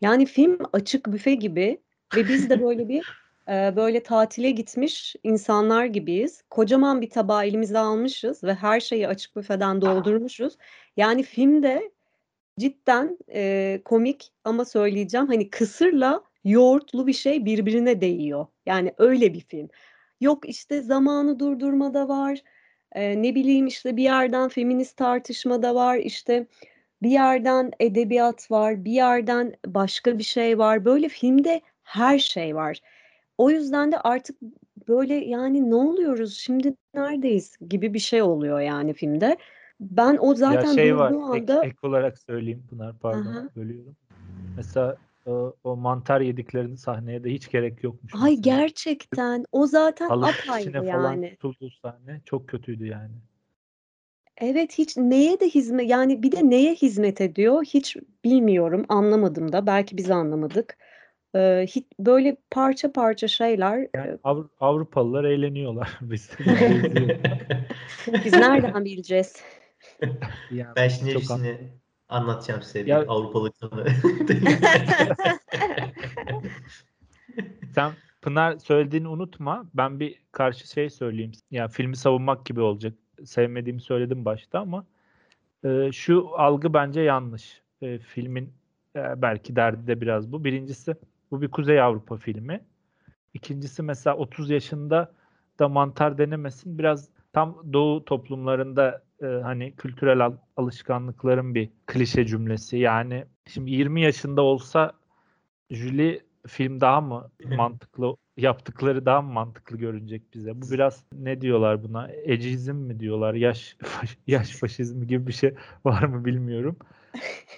Yani 0.00 0.26
film 0.26 0.58
açık 0.72 1.12
büfe 1.12 1.34
gibi 1.34 1.78
ve 2.16 2.28
biz 2.28 2.50
de 2.50 2.62
böyle 2.62 2.88
bir 2.88 3.06
e, 3.48 3.76
böyle 3.76 4.02
tatile 4.02 4.50
gitmiş 4.50 5.16
insanlar 5.22 5.84
gibiyiz. 5.84 6.42
Kocaman 6.50 7.00
bir 7.00 7.10
tabağı 7.10 7.46
elimize 7.46 7.78
almışız 7.78 8.44
ve 8.44 8.54
her 8.54 8.80
şeyi 8.80 9.08
açık 9.08 9.36
büfeden 9.36 9.80
doldurmuşuz. 9.80 10.56
Yani 10.96 11.22
filmde 11.22 11.90
cidden 12.58 13.18
e, 13.34 13.80
komik 13.84 14.32
ama 14.44 14.64
söyleyeceğim 14.64 15.26
hani 15.26 15.50
kısırla 15.50 16.22
yoğurtlu 16.44 17.06
bir 17.06 17.12
şey 17.12 17.44
birbirine 17.44 18.00
değiyor. 18.00 18.46
Yani 18.66 18.94
öyle 18.98 19.34
bir 19.34 19.40
film. 19.40 19.68
Yok 20.20 20.48
işte 20.48 20.82
zamanı 20.82 21.38
durdurma 21.38 21.94
da 21.94 22.08
var. 22.08 22.42
E, 22.92 23.22
ne 23.22 23.34
bileyim 23.34 23.66
işte 23.66 23.96
bir 23.96 24.02
yerden 24.02 24.48
feminist 24.48 24.96
tartışma 24.96 25.62
da 25.62 25.74
var. 25.74 25.96
İşte 25.96 26.46
bir 27.02 27.10
yerden 27.10 27.70
edebiyat 27.80 28.50
var. 28.50 28.84
Bir 28.84 28.92
yerden 28.92 29.54
başka 29.66 30.18
bir 30.18 30.24
şey 30.24 30.58
var. 30.58 30.84
Böyle 30.84 31.08
filmde 31.08 31.60
her 31.82 32.18
şey 32.18 32.54
var. 32.56 32.80
O 33.38 33.50
yüzden 33.50 33.92
de 33.92 33.98
artık 33.98 34.38
böyle 34.88 35.14
yani 35.14 35.70
ne 35.70 35.74
oluyoruz 35.74 36.38
şimdi 36.38 36.74
neredeyiz 36.94 37.56
gibi 37.68 37.94
bir 37.94 37.98
şey 37.98 38.22
oluyor 38.22 38.60
yani 38.60 38.94
filmde. 38.94 39.36
Ben 39.80 40.18
o 40.20 40.34
zaten 40.34 40.68
ya 40.68 40.74
şey 40.74 40.96
var 40.96 41.12
durduğu 41.12 41.34
ek, 41.34 41.52
anda 41.52 41.66
ek 41.66 41.76
olarak 41.82 42.18
söyleyeyim 42.18 42.66
Pınar 42.70 42.98
pardon 42.98 43.30
Aha. 43.30 43.48
bölüyorum. 43.56 43.96
Mesela 44.56 44.96
o, 45.26 45.56
o 45.64 45.76
mantar 45.76 46.20
yediklerini 46.20 46.76
sahneye 46.76 47.24
de 47.24 47.30
hiç 47.30 47.50
gerek 47.50 47.84
yokmuş 47.84 48.14
ay 48.14 48.30
mesela. 48.36 48.56
gerçekten 48.56 49.44
o 49.52 49.66
zaten 49.66 50.08
Halının 50.08 50.26
apayrı 50.26 50.72
falan 50.72 51.12
yani. 51.12 51.30
tutulduğu 51.30 51.70
sahne 51.70 52.20
çok 52.24 52.48
kötüydü 52.48 52.86
yani. 52.86 53.14
Evet 54.36 54.78
hiç 54.78 54.96
neye 54.96 55.40
de 55.40 55.48
hizmet 55.48 55.90
yani 55.90 56.22
bir 56.22 56.32
de 56.32 56.50
neye 56.50 56.74
hizmet 56.74 57.20
ediyor 57.20 57.64
hiç 57.64 57.96
bilmiyorum 58.24 58.84
anlamadım 58.88 59.52
da 59.52 59.66
belki 59.66 59.96
biz 59.96 60.10
anlamadık. 60.10 60.78
Ee, 61.34 61.64
hiç 61.68 61.84
böyle 61.98 62.36
parça 62.50 62.92
parça 62.92 63.28
şeyler 63.28 63.88
Yani 63.94 64.10
e, 64.10 64.18
Avru- 64.24 64.48
Avrupalılar 64.60 65.24
eğleniyorlar. 65.24 65.98
Biz, 66.00 66.30
biz 68.24 68.32
nereden 68.34 68.84
bileceğiz? 68.84 69.42
Yani 70.50 70.76
Ben 70.76 70.88
şimdi 70.88 71.12
çok 71.12 71.30
an- 71.30 71.38
hepsini 71.44 71.68
anlatacağım 72.08 72.62
size. 72.62 72.90
Ya- 72.90 73.04
Avrupalı. 73.08 73.52
Sen 77.74 77.92
Pınar 78.22 78.58
söylediğini 78.58 79.08
unutma. 79.08 79.66
Ben 79.74 80.00
bir 80.00 80.22
karşı 80.32 80.68
şey 80.68 80.90
söyleyeyim. 80.90 81.32
Ya 81.50 81.68
filmi 81.68 81.96
savunmak 81.96 82.46
gibi 82.46 82.60
olacak. 82.60 82.94
Sevmediğimi 83.24 83.80
söyledim 83.80 84.24
başta 84.24 84.60
ama 84.60 84.84
e, 85.64 85.92
şu 85.92 86.28
algı 86.36 86.74
bence 86.74 87.00
yanlış. 87.00 87.62
E, 87.82 87.98
filmin 87.98 88.52
e, 88.96 89.22
belki 89.22 89.56
derdi 89.56 89.86
de 89.86 90.00
biraz 90.00 90.32
bu. 90.32 90.44
Birincisi 90.44 90.94
bu 91.32 91.42
bir 91.42 91.48
Kuzey 91.48 91.80
Avrupa 91.80 92.16
filmi. 92.16 92.60
İkincisi 93.34 93.82
mesela 93.82 94.16
30 94.16 94.50
yaşında 94.50 95.12
da 95.58 95.68
mantar 95.68 96.18
denemesin. 96.18 96.78
Biraz 96.78 97.08
tam 97.32 97.72
Doğu 97.72 98.04
toplumlarında 98.04 99.02
e, 99.22 99.26
hani 99.26 99.76
kültürel 99.76 100.24
al- 100.24 100.36
alışkanlıkların 100.56 101.54
bir 101.54 101.70
klişe 101.86 102.26
cümlesi. 102.26 102.76
Yani 102.76 103.24
şimdi 103.46 103.70
20 103.70 104.02
yaşında 104.02 104.42
olsa 104.42 104.92
Julie 105.70 106.20
film 106.46 106.80
daha 106.80 107.00
mı 107.00 107.30
mantıklı 107.56 108.16
yaptıkları 108.36 109.06
daha 109.06 109.22
mı 109.22 109.32
mantıklı 109.32 109.76
görünecek 109.76 110.34
bize? 110.34 110.62
Bu 110.62 110.70
biraz 110.70 111.04
ne 111.12 111.40
diyorlar 111.40 111.84
buna? 111.84 112.10
Ecizm 112.12 112.74
mi 112.74 113.00
diyorlar? 113.00 113.34
Yaş 113.34 113.76
yaş 114.26 114.50
faşizmi 114.50 115.06
gibi 115.06 115.26
bir 115.26 115.32
şey 115.32 115.54
var 115.84 116.02
mı 116.02 116.24
bilmiyorum. 116.24 116.76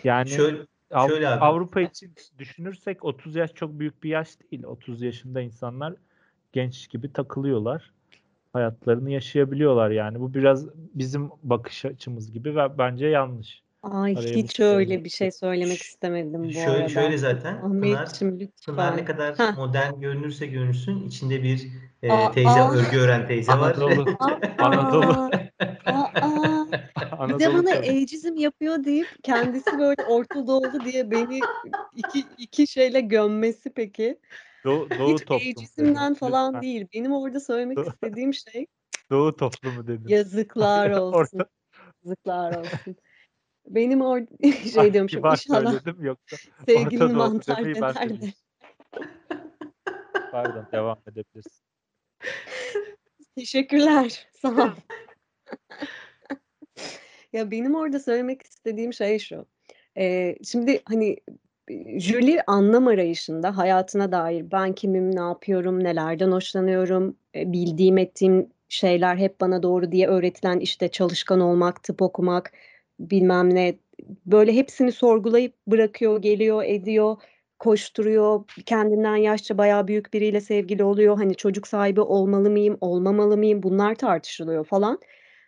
Yani 0.05 0.31
Şöyle, 0.31 0.67
Av- 0.95 1.09
şöyle 1.09 1.29
abi. 1.29 1.41
Avrupa 1.41 1.81
için 1.81 2.13
düşünürsek 2.39 3.05
30 3.05 3.37
yaş 3.37 3.55
çok 3.55 3.79
büyük 3.79 4.03
bir 4.03 4.09
yaş 4.11 4.29
değil. 4.41 4.65
30 4.65 5.03
yaşında 5.03 5.41
insanlar 5.41 5.95
genç 6.53 6.89
gibi 6.91 7.13
takılıyorlar. 7.13 7.91
Hayatlarını 8.53 9.11
yaşayabiliyorlar 9.11 9.91
yani. 9.91 10.21
Bu 10.21 10.35
biraz 10.35 10.67
bizim 10.95 11.31
bakış 11.43 11.85
açımız 11.85 12.33
gibi 12.33 12.57
ve 12.57 12.79
bence 12.79 13.07
yanlış. 13.07 13.63
Ay 13.83 14.15
Araya 14.19 14.35
bir 14.35 14.43
hiç 14.43 14.57
şey 14.57 14.67
öyle 14.67 15.05
bir 15.05 15.11
şey 15.11 15.31
söylemek 15.31 15.79
Ş- 15.79 15.85
istemedim 15.85 16.45
bu 16.45 16.53
şöyle, 16.53 16.71
arada. 16.71 16.89
şöyle 16.89 17.19
zaten 17.19 17.81
Pınar, 18.67 18.97
ne 18.97 19.05
kadar 19.05 19.39
Heh. 19.39 19.57
modern 19.57 20.01
görünürse 20.01 20.47
görünsün 20.47 21.07
içinde 21.07 21.43
bir 21.43 21.69
e, 22.03 22.13
Aa, 22.13 22.31
teyze 22.31 22.63
aa. 22.63 22.73
örgü 22.73 22.99
öğren 22.99 23.27
teyze 23.27 23.53
var. 23.53 23.59
Anadolu. 23.59 24.17
Aa, 24.21 24.65
Anadolu. 24.65 25.31
aa, 25.87 26.11
bir 27.29 27.39
de 27.39 27.55
bana 27.55 27.71
ageizm 27.71 28.37
yapıyor 28.37 28.85
deyip 28.85 29.09
kendisi 29.23 29.79
böyle 29.79 30.03
Orta 30.09 30.47
Doğulu 30.47 30.85
diye 30.85 31.11
beni 31.11 31.41
iki, 31.95 32.19
iki 32.39 32.67
şeyle 32.67 33.01
gömmesi 33.01 33.71
peki. 33.71 34.19
Doğu, 34.65 34.91
Doğu 34.91 35.15
Hiç 35.15 35.21
toplum 35.25 35.37
ageizmden 35.41 36.15
falan 36.15 36.49
Lütfen. 36.49 36.63
değil. 36.63 36.87
Benim 36.95 37.13
orada 37.13 37.41
söylemek 37.41 37.79
Doğu- 37.79 37.89
istediğim 37.93 38.35
şey 38.35 38.67
Doğu 39.11 39.37
toplumu 39.37 39.87
dedim. 39.87 40.09
yazıklar 40.09 40.91
olsun. 41.01 41.41
Yazıklar 42.05 42.59
olsun. 42.59 42.97
Benim 43.67 43.99
kibar, 43.99 44.23
şey 44.73 44.93
diyormuşum 44.93 45.27
inşallah 45.27 45.71
söyledim 45.71 46.05
yoksa 46.05 46.37
sevgili 46.67 47.05
mantar 47.05 47.59
demeyi 47.59 47.75
ben 47.75 47.83
dener 47.83 47.95
de. 47.95 47.99
söylemiştim. 47.99 48.45
Pardon 50.31 50.67
devam 50.73 50.99
edebilirsin. 51.07 51.65
Teşekkürler. 53.37 54.29
Sağ 54.33 54.49
ol. 54.49 54.71
Ya 57.35 57.51
benim 57.51 57.75
orada 57.75 58.01
söylemek 58.01 58.43
istediğim 58.43 58.93
şey 58.93 59.19
şu. 59.19 59.47
Eee, 59.97 60.37
şimdi 60.45 60.83
hani 60.85 61.17
Julie 61.99 62.41
anlam 62.47 62.87
arayışında 62.87 63.57
hayatına 63.57 64.13
dair 64.13 64.51
ben 64.53 64.73
kimim, 64.75 65.17
ne 65.17 65.21
yapıyorum, 65.21 65.85
nelerden 65.85 66.31
hoşlanıyorum, 66.33 67.17
e, 67.37 67.53
bildiğim 67.53 67.99
ettiğim 67.99 68.49
şeyler 68.69 69.17
hep 69.17 69.41
bana 69.41 69.63
doğru 69.63 69.93
diye 69.93 70.09
öğretilen 70.09 70.59
işte 70.61 70.89
çalışkan 70.89 71.41
olmak, 71.41 71.83
tıp 71.85 72.03
okumak, 72.03 72.53
bilmem 73.01 73.55
ne 73.55 73.75
böyle 74.27 74.55
hepsini 74.55 74.93
sorgulayıp 74.93 75.55
bırakıyor, 75.67 76.23
geliyor, 76.23 76.65
ediyor, 76.65 77.17
koşturuyor, 77.59 78.45
kendinden 78.67 79.17
yaşça 79.17 79.59
bayağı 79.59 79.89
büyük 79.89 80.15
biriyle 80.15 80.41
sevgili 80.41 80.85
oluyor. 80.85 81.17
Hani 81.17 81.35
çocuk 81.35 81.67
sahibi 81.69 82.01
olmalı 82.01 82.51
mıyım, 82.51 82.79
olmamalı 82.81 83.37
mıyım 83.37 83.63
bunlar 83.63 83.95
tartışılıyor 83.95 84.65
falan. 84.65 84.99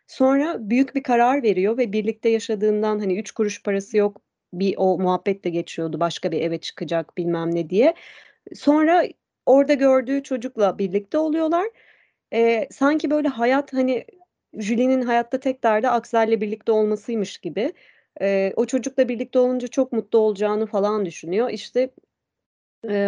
Sonra 0.07 0.57
büyük 0.71 0.95
bir 0.95 1.03
karar 1.03 1.42
veriyor 1.42 1.79
ve 1.79 1.92
birlikte 1.92 2.29
yaşadığından 2.29 2.99
hani 2.99 3.19
üç 3.19 3.31
kuruş 3.31 3.62
parası 3.62 3.97
yok 3.97 4.21
bir 4.53 4.75
o 4.79 4.99
muhabbet 4.99 5.45
de 5.45 5.51
geçiyordu 5.51 6.01
başka 6.01 6.33
bir 6.33 6.40
eve 6.40 6.59
çıkacak 6.59 7.16
bilmem 7.19 7.55
ne 7.55 7.71
diye. 7.71 7.95
Sonra 8.55 9.05
orada 9.47 9.75
gördüğü 9.75 10.23
çocukla 10.23 10.79
birlikte 10.79 11.19
oluyorlar. 11.19 11.66
Eee, 12.33 12.69
sanki 12.73 13.11
böyle 13.11 13.29
hayat 13.29 13.73
hani 13.73 14.05
Julie'nin 14.59 15.03
hayatta 15.03 15.40
tek 15.40 15.64
derdi 15.64 15.88
Aksel'le 15.88 16.40
birlikte 16.40 16.73
olmasıymış 16.73 17.38
gibi. 17.38 17.73
Eee, 18.21 18.53
o 18.57 18.66
çocukla 18.66 19.09
birlikte 19.09 19.38
olunca 19.38 19.69
çok 19.69 19.92
mutlu 19.92 20.19
olacağını 20.19 20.66
falan 20.66 21.07
düşünüyor. 21.07 21.51
İşte 21.51 21.90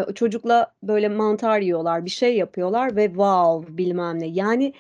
o 0.09 0.13
çocukla 0.15 0.75
böyle 0.83 1.09
mantar 1.09 1.61
yiyorlar, 1.61 2.05
bir 2.05 2.11
şey 2.11 2.37
yapıyorlar 2.37 2.97
ve 2.97 3.07
wow 3.09 3.79
bilmem 3.79 4.21
ne. 4.21 4.27
Yani 4.29 4.73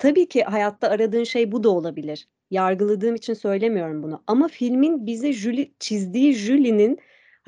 tabii 0.00 0.28
ki 0.28 0.42
hayatta 0.42 0.88
aradığın 0.88 1.24
şey 1.24 1.52
bu 1.52 1.64
da 1.64 1.70
olabilir. 1.70 2.28
Yargıladığım 2.50 3.14
için 3.14 3.34
söylemiyorum 3.34 4.02
bunu. 4.02 4.22
Ama 4.26 4.48
filmin 4.48 5.06
bize 5.06 5.32
Julie 5.32 5.70
çizdiği 5.78 6.34
Julie'nin 6.34 6.98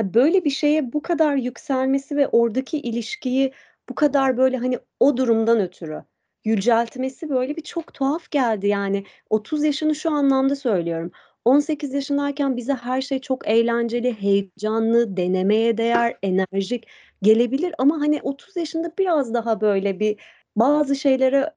böyle 0.00 0.44
bir 0.44 0.50
şeye 0.50 0.92
bu 0.92 1.02
kadar 1.02 1.36
yükselmesi 1.36 2.16
ve 2.16 2.28
oradaki 2.28 2.78
ilişkiyi 2.80 3.52
bu 3.88 3.94
kadar 3.94 4.36
böyle 4.36 4.56
hani 4.56 4.78
o 5.00 5.16
durumdan 5.16 5.60
ötürü 5.60 6.04
yüceltmesi 6.44 7.30
böyle 7.30 7.56
bir 7.56 7.62
çok 7.62 7.94
tuhaf 7.94 8.30
geldi 8.30 8.66
yani. 8.66 9.04
30 9.30 9.64
yaşını 9.64 9.94
şu 9.94 10.10
anlamda 10.10 10.56
söylüyorum. 10.56 11.10
18 11.44 11.94
yaşındayken 11.94 12.56
bize 12.56 12.74
her 12.74 13.02
şey 13.02 13.18
çok 13.20 13.48
eğlenceli, 13.48 14.22
heyecanlı, 14.22 15.16
denemeye 15.16 15.78
değer, 15.78 16.16
enerjik 16.22 16.88
gelebilir 17.22 17.74
ama 17.78 18.00
hani 18.00 18.20
30 18.22 18.56
yaşında 18.56 18.92
biraz 18.98 19.34
daha 19.34 19.60
böyle 19.60 20.00
bir 20.00 20.16
bazı 20.56 20.96
şeylere 20.96 21.54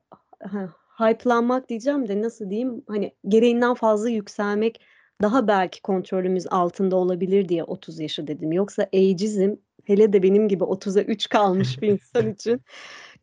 hype'lanmak 0.99 1.69
diyeceğim 1.69 2.07
de 2.07 2.21
nasıl 2.21 2.49
diyeyim 2.49 2.83
hani 2.87 3.13
gereğinden 3.27 3.73
fazla 3.73 4.09
yükselmek 4.09 4.81
daha 5.21 5.47
belki 5.47 5.81
kontrolümüz 5.81 6.47
altında 6.47 6.95
olabilir 6.95 7.49
diye 7.49 7.63
30 7.63 7.99
yaşı 7.99 8.27
dedim. 8.27 8.51
Yoksa 8.51 8.83
ageizm 8.83 9.55
hele 9.85 10.13
de 10.13 10.23
benim 10.23 10.47
gibi 10.47 10.63
30'a 10.63 11.03
3 11.03 11.29
kalmış 11.29 11.81
bir 11.81 11.87
insan 11.87 12.29
için 12.33 12.61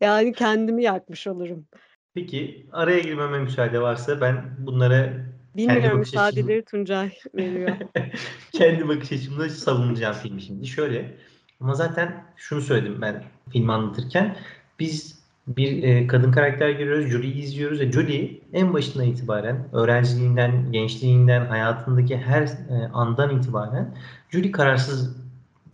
yani 0.01 0.33
kendimi 0.33 0.83
yakmış 0.83 1.27
olurum. 1.27 1.65
Peki 2.13 2.67
araya 2.71 2.99
girmeme 2.99 3.39
müsaade 3.39 3.81
varsa 3.81 4.21
ben 4.21 4.55
bunlara 4.59 5.13
Bilmiyorum 5.55 5.99
müsaadeleri 5.99 6.65
Tuncay 6.65 7.11
veriyor. 7.35 7.69
kendi 8.51 8.87
bakış 8.87 9.11
açımda 9.11 9.49
savunacağım 9.49 10.15
filmi 10.15 10.41
şimdi. 10.41 10.67
Şöyle 10.67 11.17
ama 11.59 11.73
zaten 11.73 12.25
şunu 12.35 12.61
söyledim 12.61 13.01
ben 13.01 13.23
filmi 13.51 13.71
anlatırken 13.71 14.37
biz 14.79 15.22
bir 15.47 15.83
e, 15.83 16.07
kadın 16.07 16.31
karakter 16.31 16.69
görüyoruz, 16.69 17.05
Julie'yi 17.05 17.35
izliyoruz 17.35 17.79
ve 17.79 17.91
Julie 17.91 18.39
en 18.53 18.73
başından 18.73 19.07
itibaren 19.07 19.67
öğrenciliğinden, 19.71 20.71
gençliğinden, 20.71 21.45
hayatındaki 21.45 22.17
her 22.17 22.43
e, 22.43 22.89
andan 22.93 23.37
itibaren 23.37 23.95
Julie 24.29 24.51
kararsız 24.51 25.17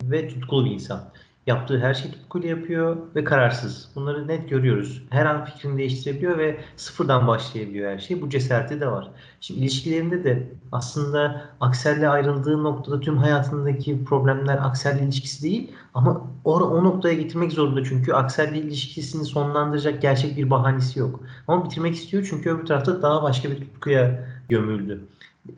ve 0.02 0.28
tutkulu 0.28 0.64
bir 0.64 0.70
insan. 0.70 1.10
Yaptığı 1.46 1.80
her 1.80 1.94
şeyi 1.94 2.12
tutkuyla 2.12 2.48
yapıyor 2.48 2.96
ve 3.14 3.24
kararsız. 3.24 3.88
Bunları 3.94 4.28
net 4.28 4.50
görüyoruz. 4.50 5.02
Her 5.10 5.26
an 5.26 5.44
fikrini 5.44 5.78
değiştirebiliyor 5.78 6.38
ve 6.38 6.60
sıfırdan 6.76 7.26
başlayabiliyor 7.26 7.92
her 7.92 7.98
şey. 7.98 8.22
Bu 8.22 8.30
cesareti 8.30 8.80
de 8.80 8.86
var. 8.86 9.10
Şimdi 9.40 9.60
ilişkilerinde 9.60 10.24
de 10.24 10.48
aslında 10.72 11.50
Aksel'le 11.60 12.10
ayrıldığı 12.10 12.62
noktada 12.62 13.00
tüm 13.00 13.16
hayatındaki 13.16 14.04
problemler 14.04 14.58
Aksel'le 14.58 15.02
ilişkisi 15.02 15.42
değil 15.42 15.72
ama 15.94 16.30
o, 16.44 16.60
o 16.60 16.84
noktaya 16.84 17.14
getirmek 17.14 17.52
zorunda 17.52 17.84
çünkü 17.84 18.12
Aksel'le 18.12 18.54
ilişkisini 18.54 19.24
sonlandıracak 19.24 20.02
gerçek 20.02 20.36
bir 20.36 20.50
bahanesi 20.50 20.98
yok. 20.98 21.20
Ama 21.48 21.64
bitirmek 21.64 21.94
istiyor 21.94 22.26
çünkü 22.30 22.50
öbür 22.50 22.66
tarafta 22.66 23.02
daha 23.02 23.22
başka 23.22 23.50
bir 23.50 23.56
tutkuya 23.60 24.28
gömüldü. 24.48 25.08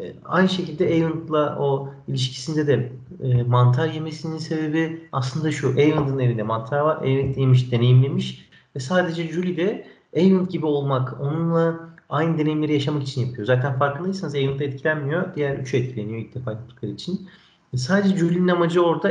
E, 0.01 0.15
Aynı 0.25 0.49
şekilde 0.49 0.87
Avent'la 0.87 1.59
o 1.59 1.89
ilişkisinde 2.09 2.67
de 2.67 2.93
e, 3.23 3.43
mantar 3.43 3.89
yemesinin 3.89 4.39
sebebi 4.39 5.09
aslında 5.13 5.53
şu. 5.53 5.69
Avent'ın 5.71 6.19
evinde 6.19 6.43
mantar 6.43 6.81
var. 6.81 6.97
Avent 6.97 7.39
yemiş, 7.39 7.73
deneyimlemiş 7.73 8.49
ve 8.77 8.81
sadece 8.81 9.29
Julie 9.29 9.57
de 9.57 9.87
Avent 10.17 10.51
gibi 10.51 10.67
olmak, 10.67 11.21
onunla 11.21 11.91
aynı 12.09 12.39
deneyimleri 12.39 12.73
yaşamak 12.73 13.03
için 13.03 13.27
yapıyor. 13.27 13.47
Zaten 13.47 13.79
farkındaysanız 13.79 14.35
Avent 14.35 14.61
etkilenmiyor. 14.63 15.35
Diğer 15.35 15.59
üçü 15.59 15.77
etkileniyor 15.77 16.19
ilk 16.19 16.35
defa 16.35 16.53
yaptıkları 16.53 16.93
için. 16.93 17.29
E, 17.75 17.77
sadece 17.77 18.17
Julie'nin 18.17 18.49
amacı 18.49 18.83
orada 18.83 19.09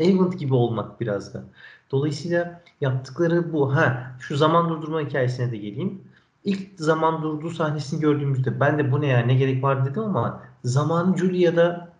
Avent 0.00 0.38
gibi 0.38 0.54
olmak 0.54 1.00
biraz 1.00 1.34
da. 1.34 1.44
Dolayısıyla 1.90 2.62
yaptıkları 2.80 3.52
bu. 3.52 3.74
Ha, 3.76 4.16
şu 4.20 4.36
zaman 4.36 4.68
durdurma 4.68 5.00
hikayesine 5.00 5.52
de 5.52 5.56
geleyim. 5.56 6.00
İlk 6.44 6.80
zaman 6.80 7.22
durduğu 7.22 7.50
sahnesini 7.50 8.00
gördüğümüzde 8.00 8.60
ben 8.60 8.78
de 8.78 8.92
bu 8.92 9.00
ne 9.00 9.06
ya 9.06 9.18
ne 9.18 9.34
gerek 9.34 9.62
var 9.62 9.86
dedim 9.86 10.02
ama 10.02 10.42
zamanı 10.64 11.16
Julia'da 11.18 11.92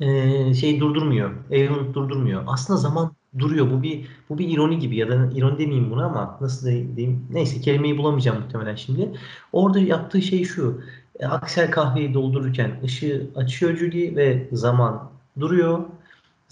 e, 0.00 0.54
şey 0.54 0.80
durdurmuyor. 0.80 1.30
Avent 1.50 1.94
durdurmuyor. 1.94 2.44
Aslında 2.46 2.78
zaman 2.78 3.12
duruyor. 3.38 3.70
Bu 3.70 3.82
bir 3.82 4.08
bu 4.28 4.38
bir 4.38 4.48
ironi 4.48 4.78
gibi 4.78 4.96
ya 4.96 5.08
da 5.08 5.30
ironi 5.34 5.58
demeyeyim 5.58 5.90
bunu 5.90 6.04
ama 6.04 6.38
nasıl 6.40 6.66
diyeyim? 6.96 7.26
Neyse 7.30 7.60
kelimeyi 7.60 7.98
bulamayacağım 7.98 8.40
muhtemelen 8.42 8.74
şimdi. 8.74 9.12
Orada 9.52 9.78
yaptığı 9.80 10.22
şey 10.22 10.44
şu. 10.44 10.82
E, 11.20 11.26
Aksel 11.26 11.70
kahveyi 11.70 12.14
doldururken 12.14 12.80
ışığı 12.84 13.30
açıyor 13.36 13.76
Julie 13.76 14.16
ve 14.16 14.48
zaman 14.52 15.10
duruyor. 15.40 15.80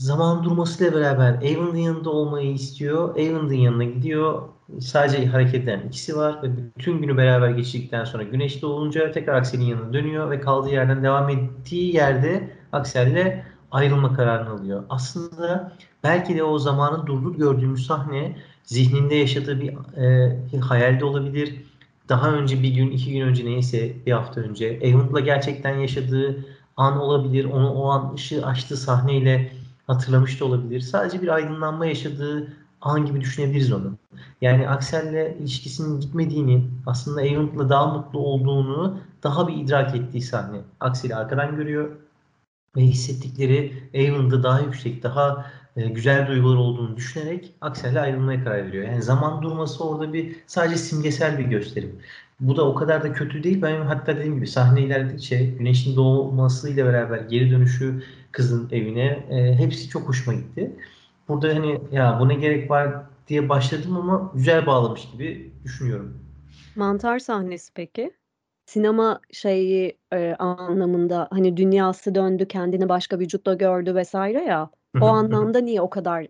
Zaman 0.01 0.45
durmasıyla 0.45 0.95
beraber 0.95 1.33
Avon'ın 1.33 1.77
yanında 1.77 2.11
olmayı 2.11 2.53
istiyor. 2.53 3.09
Avon'ın 3.09 3.53
yanına 3.53 3.85
gidiyor. 3.85 4.43
Sadece 4.81 5.27
hareket 5.27 5.65
eden 5.65 5.81
ikisi 5.89 6.17
var 6.17 6.43
ve 6.43 6.49
bütün 6.77 6.99
günü 7.01 7.17
beraber 7.17 7.51
geçirdikten 7.51 8.05
sonra 8.05 8.23
güneş 8.23 8.63
doğunca 8.63 9.13
tekrar 9.13 9.35
Aksel'in 9.35 9.65
yanına 9.65 9.93
dönüyor 9.93 10.31
ve 10.31 10.41
kaldığı 10.41 10.69
yerden 10.69 11.03
devam 11.03 11.29
ettiği 11.29 11.95
yerde 11.95 12.51
Aksel'le 12.73 13.45
ayrılma 13.71 14.17
kararını 14.17 14.51
alıyor. 14.51 14.85
Aslında 14.91 15.73
belki 16.05 16.37
de 16.37 16.43
o 16.45 16.59
zamanın 16.59 17.07
durduğu 17.07 17.37
gördüğümüz 17.37 17.87
sahne 17.87 18.37
zihninde 18.65 19.15
yaşadığı 19.15 19.61
bir 19.61 19.75
e, 19.97 20.59
hayalde 20.61 21.05
olabilir. 21.05 21.65
Daha 22.09 22.31
önce 22.31 22.63
bir 22.63 22.75
gün, 22.75 22.91
iki 22.91 23.13
gün 23.13 23.21
önce 23.21 23.45
neyse 23.45 23.93
bir 24.07 24.13
hafta 24.13 24.41
önce 24.41 24.81
Avon'la 24.85 25.21
gerçekten 25.21 25.79
yaşadığı 25.79 26.45
an 26.77 27.01
olabilir. 27.01 27.45
Onu 27.45 27.73
o 27.73 27.91
an 27.91 28.15
ışığı 28.15 28.47
açtığı 28.47 28.77
sahneyle 28.77 29.60
hatırlamış 29.91 30.41
da 30.41 30.45
olabilir. 30.45 30.81
Sadece 30.81 31.23
bir 31.23 31.29
aydınlanma 31.29 31.87
yaşadığı 31.87 32.53
an 32.81 33.07
gibi 33.07 33.21
düşünebiliriz 33.21 33.73
onu. 33.73 33.99
Yani 34.41 34.69
Aksel'le 34.69 35.37
ilişkisinin 35.41 36.01
gitmediğini, 36.01 36.65
aslında 36.87 37.21
Avent'la 37.21 37.69
daha 37.69 37.87
mutlu 37.87 38.19
olduğunu 38.19 39.01
daha 39.23 39.49
bir 39.49 39.57
idrak 39.57 39.97
ettiği 39.97 40.23
sahne. 40.23 40.61
Aksel'i 40.81 41.15
arkadan 41.15 41.57
görüyor 41.57 41.91
ve 42.77 42.81
hissettikleri 42.81 43.73
Avent'da 43.95 44.43
daha 44.43 44.61
yüksek, 44.61 45.03
daha 45.03 45.47
e, 45.77 45.89
güzel 45.89 46.29
duygular 46.29 46.57
olduğunu 46.57 46.97
düşünerek 46.97 47.55
Aksel'le 47.61 47.97
ayrılmaya 47.97 48.45
karar 48.45 48.67
veriyor. 48.67 48.85
Yani 48.85 49.03
zaman 49.03 49.43
durması 49.43 49.85
orada 49.85 50.13
bir 50.13 50.37
sadece 50.47 50.77
simgesel 50.77 51.39
bir 51.39 51.45
gösterim. 51.45 51.99
Bu 52.41 52.57
da 52.57 52.69
o 52.69 52.75
kadar 52.75 53.03
da 53.03 53.13
kötü 53.13 53.43
değil. 53.43 53.63
Ben 53.63 53.81
hatta 53.81 54.17
dediğim 54.17 54.35
gibi 54.35 54.47
sahne 54.47 54.83
ilerledikçe 54.83 55.45
güneşin 55.45 55.97
doğmasıyla 55.97 56.87
beraber 56.87 57.19
geri 57.19 57.51
dönüşü 57.51 58.03
kızın 58.33 58.69
evine 58.73 59.07
e, 59.31 59.55
hepsi 59.55 59.89
çok 59.89 60.09
hoşuma 60.09 60.37
gitti. 60.37 60.77
Burada 61.29 61.49
hani 61.49 61.81
ya 61.93 62.19
bu 62.21 62.29
ne 62.29 62.35
gerek 62.35 62.71
var 62.71 63.03
diye 63.29 63.49
başladım 63.49 63.97
ama 63.97 64.33
güzel 64.35 64.67
bağlamış 64.67 65.11
gibi 65.13 65.53
düşünüyorum. 65.65 66.19
Mantar 66.77 67.19
sahnesi 67.19 67.73
peki? 67.75 68.11
Sinema 68.67 69.21
şeyi 69.33 69.99
e, 70.13 70.35
anlamında 70.39 71.29
hani 71.31 71.57
dünyası 71.57 72.15
döndü, 72.15 72.49
kendini 72.49 72.89
başka 72.89 73.19
vücutta 73.19 73.55
gördü 73.55 73.95
vesaire 73.95 74.45
ya. 74.45 74.71
O 75.01 75.07
anlamda 75.07 75.61
niye 75.61 75.81
o 75.81 75.91
kadar 75.91 76.27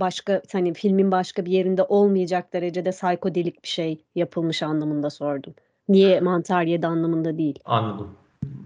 başka 0.00 0.42
hani 0.52 0.74
filmin 0.74 1.10
başka 1.10 1.44
bir 1.44 1.50
yerinde 1.50 1.82
olmayacak 1.82 2.52
derecede 2.52 2.90
psikodelik 2.90 3.62
bir 3.62 3.68
şey 3.68 4.04
yapılmış 4.14 4.62
anlamında 4.62 5.10
sordum. 5.10 5.54
Niye 5.88 6.20
mantar 6.20 6.62
yedi 6.62 6.86
anlamında 6.86 7.38
değil. 7.38 7.58
Anladım. 7.64 8.08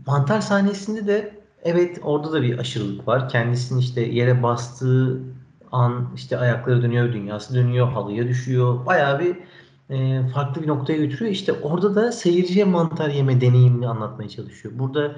Mantar 0.07 0.40
sahnesinde 0.40 1.07
de 1.07 1.35
evet 1.64 1.99
orada 2.03 2.33
da 2.33 2.42
bir 2.42 2.59
aşırılık 2.59 3.09
var. 3.09 3.29
Kendisini 3.29 3.81
işte 3.81 4.01
yere 4.01 4.42
bastığı 4.42 5.21
an 5.73 6.09
işte 6.14 6.38
ayakları 6.38 6.83
dönüyor, 6.83 7.12
dünyası 7.12 7.55
dönüyor, 7.55 7.88
halıya 7.88 8.29
düşüyor. 8.29 8.87
Bayağı 8.87 9.21
bir 9.21 9.37
e, 9.90 10.29
farklı 10.29 10.62
bir 10.62 10.68
noktaya 10.68 10.99
götürüyor. 10.99 11.33
İşte 11.33 11.53
orada 11.53 11.95
da 11.95 12.12
seyirciye 12.12 12.64
mantar 12.64 13.09
yeme 13.09 13.40
deneyimini 13.40 13.88
anlatmaya 13.88 14.29
çalışıyor. 14.29 14.75
Burada 14.79 15.16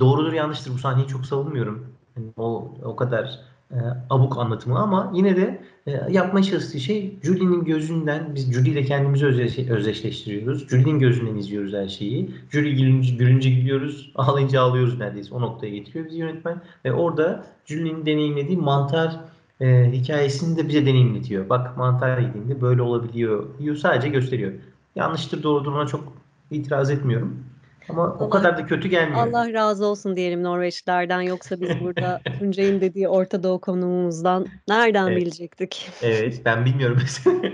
doğrudur 0.00 0.32
yanlıştır 0.32 0.74
bu 0.74 0.78
sahneyi 0.78 1.06
çok 1.06 1.26
savunmuyorum. 1.26 1.86
Yani 2.16 2.32
o 2.36 2.74
o 2.84 2.96
kadar 2.96 3.40
e, 3.72 3.78
abuk 4.10 4.38
anlatımı 4.38 4.78
ama 4.78 5.12
yine 5.14 5.36
de 5.36 5.62
e, 5.86 5.92
yapmaya 6.10 6.42
çalıştığı 6.42 6.80
şey 6.80 7.18
Julie'nin 7.22 7.64
gözünden 7.64 8.34
biz 8.34 8.52
Julie 8.52 8.70
ile 8.70 8.84
kendimizi 8.84 9.26
özdeş, 9.26 9.58
özdeşleştiriyoruz. 9.58 10.68
Julie'nin 10.68 10.98
gözünden 10.98 11.36
izliyoruz 11.36 11.72
her 11.72 11.88
şeyi. 11.88 12.30
Julie 12.50 12.72
gülünce, 12.72 13.16
gülünce 13.16 13.50
gülüyoruz, 13.50 14.12
ağlayınca 14.16 14.60
ağlıyoruz 14.60 14.98
neredeyse. 14.98 15.34
O 15.34 15.40
noktaya 15.40 15.70
getiriyor 15.70 16.06
bizi 16.06 16.18
yönetmen 16.18 16.60
ve 16.84 16.92
orada 16.92 17.44
Julie'nin 17.64 18.06
deneyimlediği 18.06 18.58
mantar 18.58 19.20
e, 19.60 19.92
hikayesini 19.92 20.56
de 20.56 20.68
bize 20.68 20.86
deneyimletiyor. 20.86 21.48
Bak 21.48 21.76
mantar 21.76 22.18
yediğinde 22.18 22.60
böyle 22.60 22.82
olabiliyor 22.82 23.46
diyor. 23.58 23.76
Sadece 23.76 24.08
gösteriyor. 24.08 24.52
Yanlıştır 24.96 25.42
doğrudur 25.42 25.72
ona 25.72 25.86
çok 25.86 26.12
itiraz 26.50 26.90
etmiyorum. 26.90 27.51
Ama 27.88 28.16
o 28.20 28.30
kadar 28.30 28.58
da 28.58 28.66
kötü 28.66 28.88
gelmiyor. 28.88 29.20
Allah 29.22 29.52
razı 29.52 29.86
olsun 29.86 30.16
diyelim 30.16 30.42
Norveçlilerden. 30.42 31.20
Yoksa 31.20 31.60
biz 31.60 31.80
burada 31.80 32.20
Tuncay'ın 32.38 32.80
dediği 32.80 33.08
Orta 33.08 33.42
Doğu 33.42 33.60
konumumuzdan 33.60 34.46
nereden 34.68 35.08
Evet. 35.08 35.20
bilecektik? 35.20 35.88
Evet 36.02 36.42
ben 36.44 36.64
bilmiyorum 36.64 36.98
mesela. 37.02 37.36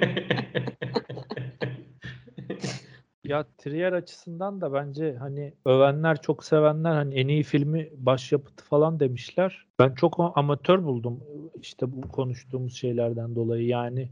Ya 3.24 3.44
Trier 3.58 3.92
açısından 3.92 4.60
da 4.60 4.72
bence 4.72 5.16
hani 5.18 5.52
övenler 5.66 6.22
çok 6.22 6.44
sevenler 6.44 6.92
hani 6.92 7.14
en 7.14 7.28
iyi 7.28 7.42
filmi 7.42 7.90
başyapıtı 7.96 8.64
falan 8.64 9.00
demişler. 9.00 9.66
Ben 9.78 9.94
çok 9.94 10.32
amatör 10.36 10.84
buldum 10.84 11.20
işte 11.62 11.92
bu 11.92 12.08
konuştuğumuz 12.08 12.76
şeylerden 12.76 13.36
dolayı 13.36 13.66
yani 13.66 14.08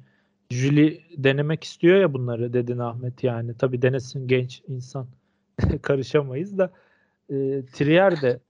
Julie 0.51 1.01
denemek 1.17 1.65
istiyor 1.65 2.01
ya 2.01 2.15
bunları 2.15 2.53
dedin 2.53 2.79
Ahmet 2.79 3.25
yani 3.25 3.55
tabii 3.59 3.83
denesin 3.83 4.29
genç 4.29 4.63
insan 4.69 5.07
karışamayız 5.83 6.59
da 6.59 6.71
e, 7.31 7.35
Trier 7.73 8.23
de 8.23 8.41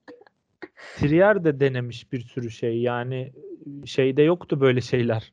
Trier 0.97 1.45
de 1.45 1.61
denemiş 1.61 2.12
bir 2.12 2.21
sürü 2.21 2.51
şey 2.51 2.81
yani 2.81 3.33
şeyde 3.85 4.23
yoktu 4.23 4.61
böyle 4.61 4.81
şeyler. 4.81 5.33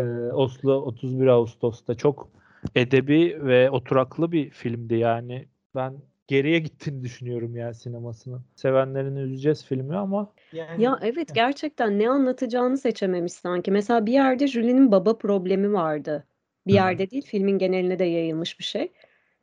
E, 0.00 0.02
Oslo 0.32 0.72
31 0.72 1.26
Ağustos'ta 1.26 1.94
çok 1.94 2.28
edebi 2.74 3.38
ve 3.42 3.70
oturaklı 3.70 4.32
bir 4.32 4.50
filmdi 4.50 4.94
yani. 4.94 5.46
Ben 5.74 5.94
geriye 6.28 6.58
gittiğini 6.58 7.04
düşünüyorum 7.04 7.56
ya 7.56 7.74
sinemasının. 7.74 8.42
Sevenlerini 8.54 9.18
üzeceğiz 9.18 9.64
filmi 9.64 9.96
ama 9.96 10.32
yani 10.52 10.82
Ya 10.82 10.98
evet 11.02 11.34
gerçekten 11.34 11.98
ne 11.98 12.08
anlatacağını 12.10 12.78
seçememiş 12.78 13.32
sanki. 13.32 13.70
Mesela 13.70 14.06
bir 14.06 14.12
yerde 14.12 14.46
Julie'nin 14.46 14.92
baba 14.92 15.18
problemi 15.18 15.72
vardı. 15.72 16.26
Bir 16.66 16.74
yerde 16.74 17.10
değil, 17.10 17.26
filmin 17.26 17.58
geneline 17.58 17.98
de 17.98 18.04
yayılmış 18.04 18.58
bir 18.58 18.64
şey. 18.64 18.92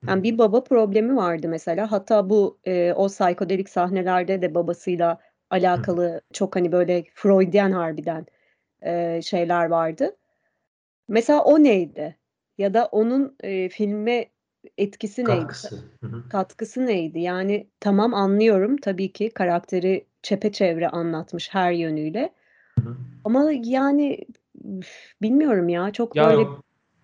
Yani 0.07 0.23
bir 0.23 0.37
baba 0.37 0.63
problemi 0.63 1.15
vardı 1.15 1.47
mesela. 1.47 1.91
Hatta 1.91 2.29
bu 2.29 2.59
e, 2.65 2.93
o 2.93 3.07
psikodelik 3.07 3.69
sahnelerde 3.69 4.41
de 4.41 4.55
babasıyla 4.55 5.19
alakalı 5.49 6.21
çok 6.33 6.55
hani 6.55 6.71
böyle 6.71 7.03
Freudian 7.13 7.71
harbiden 7.71 8.25
e, 8.81 9.21
şeyler 9.21 9.65
vardı. 9.65 10.15
Mesela 11.07 11.43
o 11.43 11.63
neydi? 11.63 12.17
Ya 12.57 12.73
da 12.73 12.85
onun 12.85 13.35
e, 13.43 13.69
filme 13.69 14.25
etkisi 14.77 15.25
neydi? 15.25 15.39
katkısı. 15.39 15.75
Hı 16.01 16.07
hı. 16.07 16.29
katkısı 16.29 16.85
neydi? 16.85 17.19
Yani 17.19 17.67
tamam 17.79 18.13
anlıyorum 18.13 18.77
tabii 18.77 19.11
ki 19.13 19.29
karakteri 19.29 20.05
çepeçevre 20.21 20.89
anlatmış 20.89 21.53
her 21.53 21.71
yönüyle. 21.71 22.33
Hı 22.79 22.89
hı. 22.89 22.95
Ama 23.23 23.51
yani 23.63 24.19
bilmiyorum 25.21 25.69
ya 25.69 25.91
çok 25.91 26.15
Ya 26.15 26.29
böyle 26.29 26.41
yok, 26.41 26.62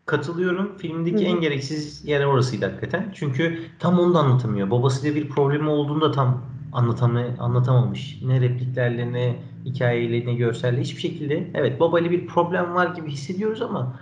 katılıyorum. 0.09 0.77
Filmdeki 0.77 1.25
Hı 1.25 1.29
en 1.29 1.41
gereksiz 1.41 2.05
yer 2.05 2.25
orasıydı 2.25 2.65
hakikaten. 2.65 3.11
Çünkü 3.15 3.59
tam 3.79 3.99
onu 3.99 4.13
da 4.13 4.19
anlatamıyor. 4.19 4.71
Babasıyla 4.71 5.15
bir 5.15 5.29
problemi 5.29 5.69
olduğunda 5.69 6.11
tam 6.11 6.41
anlatama, 6.73 7.23
anlatamamış. 7.39 8.19
Ne 8.25 8.41
repliklerle 8.41 9.13
ne 9.13 9.35
hikayeyle 9.65 10.25
ne 10.25 10.33
görselle 10.33 10.81
hiçbir 10.81 11.01
şekilde. 11.01 11.51
Evet 11.53 11.79
babayla 11.79 12.11
bir 12.11 12.27
problem 12.27 12.75
var 12.75 12.95
gibi 12.95 13.11
hissediyoruz 13.11 13.61
ama 13.61 13.99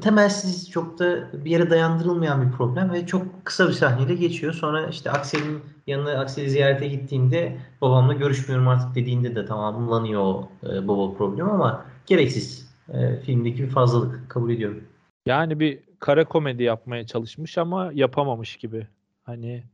temelsiz 0.00 0.70
çok 0.70 0.98
da 0.98 1.28
bir 1.44 1.50
yere 1.50 1.70
dayandırılmayan 1.70 2.46
bir 2.46 2.56
problem 2.56 2.92
ve 2.92 3.06
çok 3.06 3.44
kısa 3.44 3.68
bir 3.68 3.72
sahneyle 3.72 4.14
geçiyor. 4.14 4.52
Sonra 4.52 4.86
işte 4.86 5.10
Aksel'in 5.10 5.60
yanına 5.86 6.20
Aksel'i 6.20 6.50
ziyarete 6.50 6.88
gittiğinde 6.88 7.58
babamla 7.80 8.12
görüşmüyorum 8.12 8.68
artık 8.68 8.94
dediğinde 8.94 9.36
de 9.36 9.46
tamamlanıyor 9.46 10.22
o 10.22 10.48
e, 10.62 10.88
baba 10.88 11.14
problemi 11.14 11.50
ama 11.50 11.84
gereksiz. 12.06 12.64
E, 12.92 13.20
filmdeki 13.20 13.62
bir 13.62 13.70
fazlalık 13.70 14.30
kabul 14.30 14.50
ediyorum. 14.50 14.80
Yani 15.26 15.60
bir 15.60 15.80
kara 16.00 16.24
komedi 16.24 16.62
yapmaya 16.62 17.06
çalışmış 17.06 17.58
ama 17.58 17.90
yapamamış 17.94 18.56
gibi. 18.56 18.86
Hani 19.22 19.64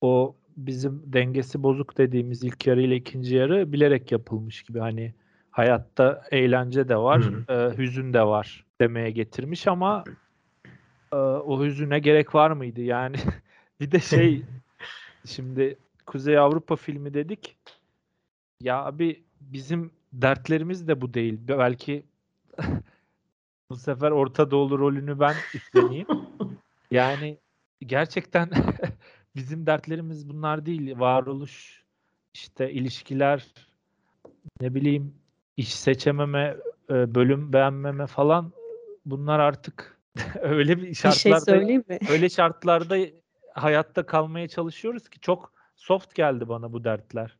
o 0.00 0.36
bizim 0.56 1.02
dengesi 1.06 1.62
bozuk 1.62 1.98
dediğimiz 1.98 2.44
ilk 2.44 2.66
yarı 2.66 2.82
ile 2.82 2.96
ikinci 2.96 3.34
yarı 3.34 3.72
bilerek 3.72 4.12
yapılmış 4.12 4.62
gibi. 4.62 4.78
Hani 4.78 5.14
hayatta 5.50 6.22
eğlence 6.30 6.88
de 6.88 6.96
var, 6.96 7.20
Hı 7.20 7.54
e, 7.54 7.78
hüzün 7.78 8.12
de 8.12 8.22
var 8.22 8.66
demeye 8.80 9.10
getirmiş 9.10 9.66
ama 9.66 10.04
e, 11.12 11.16
o 11.16 11.64
hüzüne 11.64 11.98
gerek 11.98 12.34
var 12.34 12.50
mıydı? 12.50 12.80
Yani 12.80 13.16
bir 13.80 13.90
de 13.90 14.00
şey 14.00 14.42
şimdi 15.26 15.78
Kuzey 16.06 16.38
Avrupa 16.38 16.76
filmi 16.76 17.14
dedik. 17.14 17.56
Ya 18.60 18.84
abi 18.84 19.22
bizim 19.40 19.90
dertlerimiz 20.12 20.88
de 20.88 21.00
bu 21.00 21.14
değil. 21.14 21.38
Belki 21.48 22.02
bu 23.70 23.76
sefer 23.76 24.10
Orta 24.10 24.50
Doğulu 24.50 24.78
rolünü 24.78 25.20
ben 25.20 25.34
üstleneyim. 25.54 26.06
Yani 26.90 27.38
gerçekten 27.80 28.50
bizim 29.36 29.66
dertlerimiz 29.66 30.28
bunlar 30.28 30.66
değil. 30.66 30.98
Varoluş, 30.98 31.84
işte 32.34 32.72
ilişkiler, 32.72 33.46
ne 34.60 34.74
bileyim 34.74 35.14
iş 35.56 35.74
seçememe, 35.74 36.56
e, 36.90 37.14
bölüm 37.14 37.52
beğenmeme 37.52 38.06
falan 38.06 38.52
bunlar 39.06 39.38
artık 39.38 39.98
öyle 40.40 40.76
bir 40.76 40.82
bir 40.82 40.94
şey 40.94 41.12
şartlarda 41.12 41.40
söyleyeyim 41.40 41.84
mi? 41.88 41.98
öyle 42.10 42.28
şartlarda 42.28 42.96
hayatta 43.54 44.06
kalmaya 44.06 44.48
çalışıyoruz 44.48 45.08
ki 45.08 45.20
çok 45.20 45.52
soft 45.76 46.14
geldi 46.14 46.48
bana 46.48 46.72
bu 46.72 46.84
dertler. 46.84 47.36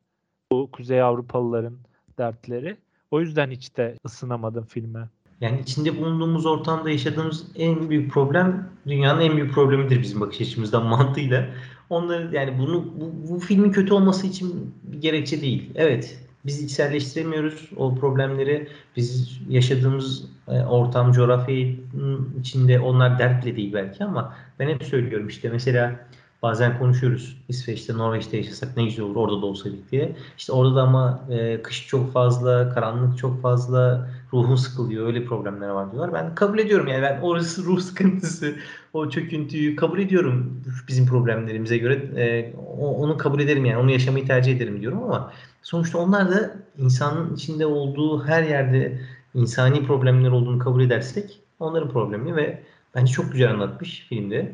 Bu 0.53 0.71
Kuzey 0.73 1.03
Avrupalıların 1.03 1.79
dertleri. 2.19 2.77
O 3.11 3.21
yüzden 3.21 3.51
hiç 3.51 3.77
de 3.77 3.97
ısınamadım 4.07 4.65
filme. 4.65 5.09
Yani 5.41 5.61
içinde 5.61 5.97
bulunduğumuz 5.97 6.47
ortamda 6.47 6.91
yaşadığımız 6.91 7.47
en 7.57 7.91
büyük 7.91 8.13
problem 8.13 8.69
dünyanın 8.87 9.21
en 9.21 9.37
büyük 9.37 9.55
problemidir 9.55 10.03
bizim 10.03 10.21
bakış 10.21 10.41
açımızdan 10.41 10.87
mantığıyla. 10.87 11.49
Onları 11.91 12.37
yani 12.37 12.59
bunu 12.59 12.85
bu, 13.01 13.31
bu 13.31 13.39
filmin 13.39 13.73
kötü 13.73 13.95
olması 13.95 14.27
için 14.27 14.75
bir 14.83 15.01
gerekçe 15.01 15.41
değil. 15.41 15.71
Evet, 15.75 16.19
biz 16.47 16.63
içselleştiremiyoruz 16.63 17.71
o 17.77 17.95
problemleri. 17.95 18.69
Biz 18.97 19.41
yaşadığımız 19.49 20.25
e, 20.49 20.61
ortam, 20.61 21.13
coğrafyanın 21.13 22.37
içinde 22.41 22.81
onlar 22.81 23.19
dert 23.19 23.45
bile 23.45 23.57
değil 23.57 23.73
belki 23.73 24.05
ama 24.05 24.37
ben 24.59 24.69
hep 24.69 24.85
söylüyorum 24.85 25.29
işte 25.29 25.49
mesela 25.49 26.07
bazen 26.43 26.79
konuşuyoruz. 26.79 27.37
İsveç'te, 27.49 27.99
Norveç'te 27.99 28.37
yaşasak 28.37 28.77
ne 28.77 28.85
güzel 28.85 29.05
olur 29.05 29.17
orada 29.17 29.43
da 29.43 29.47
olsaydık 29.47 29.93
diye. 29.93 30.17
İşte 30.39 30.53
orada 30.53 30.77
da 30.77 30.83
ama 30.83 31.21
e, 31.31 31.63
kış 31.63 31.87
çok 31.87 32.13
fazla, 32.13 32.75
karanlık 32.75 33.19
çok 33.19 33.43
fazla, 33.43 34.09
ruhun 34.33 34.57
sıkılıyor, 34.57 35.07
öyle 35.07 35.25
problemler 35.25 35.69
var 35.69 35.93
diyorlar. 35.93 36.15
Ben 36.15 36.35
kabul 36.35 36.59
ediyorum 36.59 36.89
yani 36.89 37.03
ben 37.03 37.21
orası 37.21 37.65
ruh 37.65 37.81
sıkıntısı, 37.81 38.55
o 38.93 39.09
çöküntüyü 39.09 39.77
kabul 39.77 39.99
ediyorum 39.99 40.63
bizim 40.89 41.07
problemlerimize 41.07 41.79
göre. 41.79 41.95
E, 42.17 42.55
onu 42.81 43.19
kabul 43.19 43.41
ederim 43.41 43.65
yani, 43.65 43.79
onu 43.79 43.91
yaşamayı 43.91 44.27
tercih 44.27 44.57
ederim 44.57 44.81
diyorum 44.81 45.03
ama 45.03 45.33
sonuçta 45.63 45.99
onlar 45.99 46.31
da 46.31 46.51
insanın 46.79 47.35
içinde 47.35 47.67
olduğu 47.67 48.25
her 48.25 48.43
yerde 48.43 49.01
insani 49.35 49.87
problemler 49.87 50.31
olduğunu 50.31 50.59
kabul 50.59 50.81
edersek 50.81 51.41
onların 51.61 51.91
problemi 51.91 52.37
ve 52.37 52.63
bence 52.95 53.13
çok 53.13 53.33
güzel 53.33 53.51
anlatmış 53.51 54.07
filmde. 54.09 54.53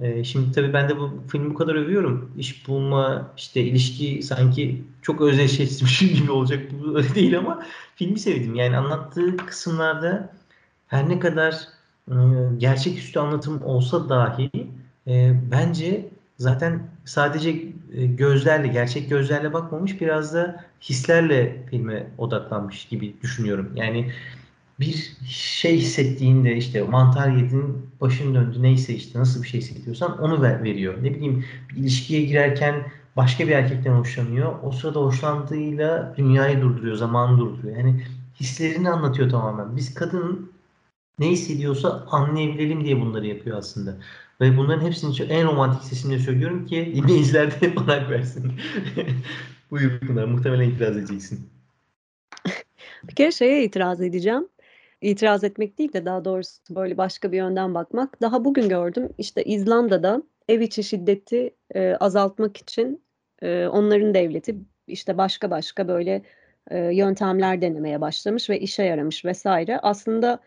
Ee, 0.00 0.24
şimdi 0.24 0.52
tabii 0.52 0.72
ben 0.72 0.88
de 0.88 0.98
bu 0.98 1.10
filmi 1.28 1.50
bu 1.50 1.54
kadar 1.54 1.74
övüyorum. 1.74 2.32
İş 2.38 2.68
bulma, 2.68 3.32
işte 3.36 3.60
ilişki 3.60 4.22
sanki 4.22 4.82
çok 5.02 5.20
özdeşleşmişim 5.20 6.08
gibi 6.14 6.30
olacak. 6.30 6.62
Bu 6.72 6.96
öyle 6.96 7.14
değil 7.14 7.38
ama 7.38 7.62
filmi 7.96 8.18
sevdim. 8.18 8.54
Yani 8.54 8.76
anlattığı 8.76 9.36
kısımlarda 9.36 10.32
her 10.86 11.08
ne 11.08 11.18
kadar 11.18 11.54
e, 12.08 12.16
gerçeküstü 12.58 13.18
anlatım 13.18 13.62
olsa 13.62 14.08
dahi 14.08 14.50
e, 15.06 15.34
bence 15.50 16.08
zaten 16.38 16.82
sadece 17.04 17.50
e, 17.94 18.06
gözlerle, 18.06 18.68
gerçek 18.68 19.10
gözlerle 19.10 19.52
bakmamış 19.52 20.00
biraz 20.00 20.34
da 20.34 20.64
hislerle 20.82 21.66
filme 21.70 22.06
odaklanmış 22.18 22.84
gibi 22.84 23.14
düşünüyorum. 23.22 23.72
Yani 23.76 24.12
bir 24.80 25.16
şey 25.26 25.78
hissettiğinde 25.78 26.56
işte 26.56 26.82
mantar 26.82 27.30
yedin, 27.30 27.90
başın 28.00 28.34
döndü 28.34 28.62
neyse 28.62 28.94
işte 28.94 29.18
nasıl 29.18 29.42
bir 29.42 29.48
şey 29.48 29.60
hissediyorsan 29.60 30.18
onu 30.18 30.42
ver, 30.42 30.64
veriyor. 30.64 30.94
Ne 31.02 31.14
bileyim 31.14 31.44
bir 31.70 31.76
ilişkiye 31.76 32.22
girerken 32.22 32.74
başka 33.16 33.46
bir 33.46 33.52
erkekten 33.52 33.92
hoşlanıyor. 33.92 34.54
O 34.62 34.72
sırada 34.72 35.00
hoşlandığıyla 35.00 36.14
dünyayı 36.16 36.60
durduruyor, 36.60 36.96
zamanı 36.96 37.38
durduruyor. 37.38 37.76
Yani 37.76 38.02
hislerini 38.40 38.90
anlatıyor 38.90 39.30
tamamen. 39.30 39.76
Biz 39.76 39.94
kadının 39.94 40.52
ne 41.18 41.28
hissediyorsa 41.28 42.06
anlayabilelim 42.10 42.84
diye 42.84 43.00
bunları 43.00 43.26
yapıyor 43.26 43.58
aslında. 43.58 43.96
Ve 44.40 44.56
bunların 44.56 44.86
hepsini 44.86 45.22
en 45.22 45.46
romantik 45.46 45.82
sesimle 45.82 46.18
söylüyorum 46.18 46.66
ki 46.66 46.92
dinleyiciler 46.96 47.60
de 47.60 47.76
bana 47.76 48.10
versin. 48.10 48.52
Buyur 49.70 50.00
Pınar, 50.00 50.24
muhtemelen 50.24 50.70
itiraz 50.70 50.96
edeceksin. 50.96 51.48
Bir 53.04 53.14
kere 53.14 53.32
şeye 53.32 53.64
itiraz 53.64 54.00
edeceğim. 54.00 54.48
İtiraz 55.00 55.44
etmek 55.44 55.78
değil 55.78 55.92
de 55.92 56.04
daha 56.04 56.24
doğrusu 56.24 56.60
böyle 56.70 56.96
başka 56.96 57.32
bir 57.32 57.36
yönden 57.36 57.74
bakmak. 57.74 58.20
Daha 58.20 58.44
bugün 58.44 58.68
gördüm 58.68 59.08
işte 59.18 59.44
İzlanda'da 59.44 60.22
ev 60.48 60.60
içi 60.60 60.84
şiddeti 60.84 61.54
e, 61.74 61.94
azaltmak 61.94 62.56
için 62.56 63.04
e, 63.42 63.66
onların 63.66 64.14
devleti 64.14 64.56
işte 64.86 65.18
başka 65.18 65.50
başka 65.50 65.88
böyle 65.88 66.22
e, 66.70 66.78
yöntemler 66.78 67.60
denemeye 67.60 68.00
başlamış 68.00 68.50
ve 68.50 68.60
işe 68.60 68.82
yaramış 68.82 69.24
vesaire. 69.24 69.78
Aslında 69.78 70.40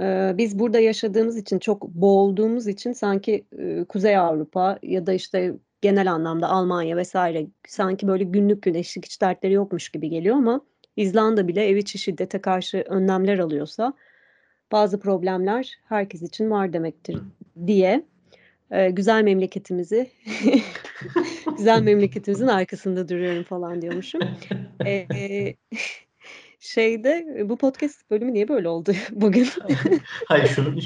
e, 0.00 0.32
biz 0.38 0.58
burada 0.58 0.80
yaşadığımız 0.80 1.36
için 1.36 1.58
çok 1.58 1.88
boğulduğumuz 1.88 2.66
için 2.66 2.92
sanki 2.92 3.46
e, 3.58 3.84
Kuzey 3.84 4.16
Avrupa 4.16 4.78
ya 4.82 5.06
da 5.06 5.12
işte 5.12 5.54
genel 5.80 6.12
anlamda 6.12 6.48
Almanya 6.48 6.96
vesaire 6.96 7.46
sanki 7.68 8.08
böyle 8.08 8.24
günlük 8.24 8.62
güneşlik 8.62 9.04
hiç 9.04 9.20
dertleri 9.20 9.52
yokmuş 9.52 9.88
gibi 9.88 10.08
geliyor 10.10 10.36
ama 10.36 10.60
İzlanda 10.96 11.48
bile 11.48 11.66
ev 11.68 11.76
içi 11.76 11.98
şiddete 11.98 12.40
karşı 12.40 12.84
önlemler 12.88 13.38
alıyorsa 13.38 13.92
bazı 14.72 15.00
problemler 15.00 15.78
herkes 15.88 16.22
için 16.22 16.50
var 16.50 16.72
demektir 16.72 17.18
diye 17.66 18.04
e, 18.70 18.90
güzel 18.90 19.22
memleketimizi 19.22 20.10
güzel 21.56 21.82
memleketimizin 21.82 22.46
arkasında 22.46 23.08
duruyorum 23.08 23.44
falan 23.44 23.82
diyormuşum. 23.82 24.20
E, 24.86 25.06
şeyde 26.60 27.44
bu 27.44 27.56
podcast 27.56 28.10
bölümü 28.10 28.34
niye 28.34 28.48
böyle 28.48 28.68
oldu 28.68 28.92
bugün? 29.12 29.48
Hayır 30.28 30.46
şunu 30.46 30.82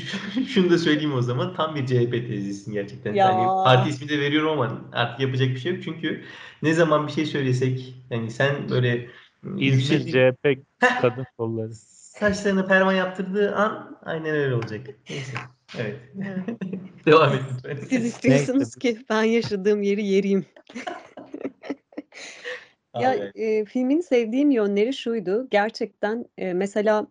şunu 0.46 0.70
da 0.70 0.78
söyleyeyim 0.78 1.14
o 1.14 1.22
zaman. 1.22 1.54
Tam 1.54 1.74
bir 1.74 1.86
CHP 1.86 2.28
tezisin 2.28 2.72
gerçekten. 2.72 3.14
Ya. 3.14 3.30
Yani 3.30 3.46
parti 3.46 3.90
ismi 3.90 4.08
de 4.08 4.20
veriyorum 4.20 4.50
ama 4.50 4.80
artık 4.92 5.20
yapacak 5.20 5.48
bir 5.48 5.58
şey 5.58 5.72
yok. 5.72 5.82
Çünkü 5.84 6.22
ne 6.62 6.72
zaman 6.72 7.06
bir 7.06 7.12
şey 7.12 7.26
söylesek 7.26 7.94
yani 8.10 8.30
sen 8.30 8.68
böyle 8.70 9.06
İzmir 9.58 10.12
CHP 10.12 10.64
kadın 11.00 11.26
kolları. 11.38 11.74
saçlarını 12.18 12.68
perma 12.68 12.92
yaptırdığı 12.92 13.54
an 13.54 13.98
aynen 14.02 14.34
öyle 14.34 14.54
olacak. 14.54 14.86
Neyse. 15.10 15.36
Evet. 15.78 16.00
Evet. 16.16 16.60
Devam 17.06 17.32
et 17.32 17.40
lütfen. 17.54 17.86
Siz 17.88 18.04
istiyorsunuz 18.04 18.76
ki 18.76 18.98
ben 19.10 19.22
yaşadığım 19.22 19.82
yeri 19.82 20.06
yeriyim. 20.06 20.46
Ya 23.00 23.30
e, 23.34 23.64
filmin 23.64 24.00
sevdiğim 24.00 24.50
yönleri 24.50 24.92
şuydu. 24.92 25.48
Gerçekten 25.50 26.24
e, 26.38 26.52
mesela 26.52 27.06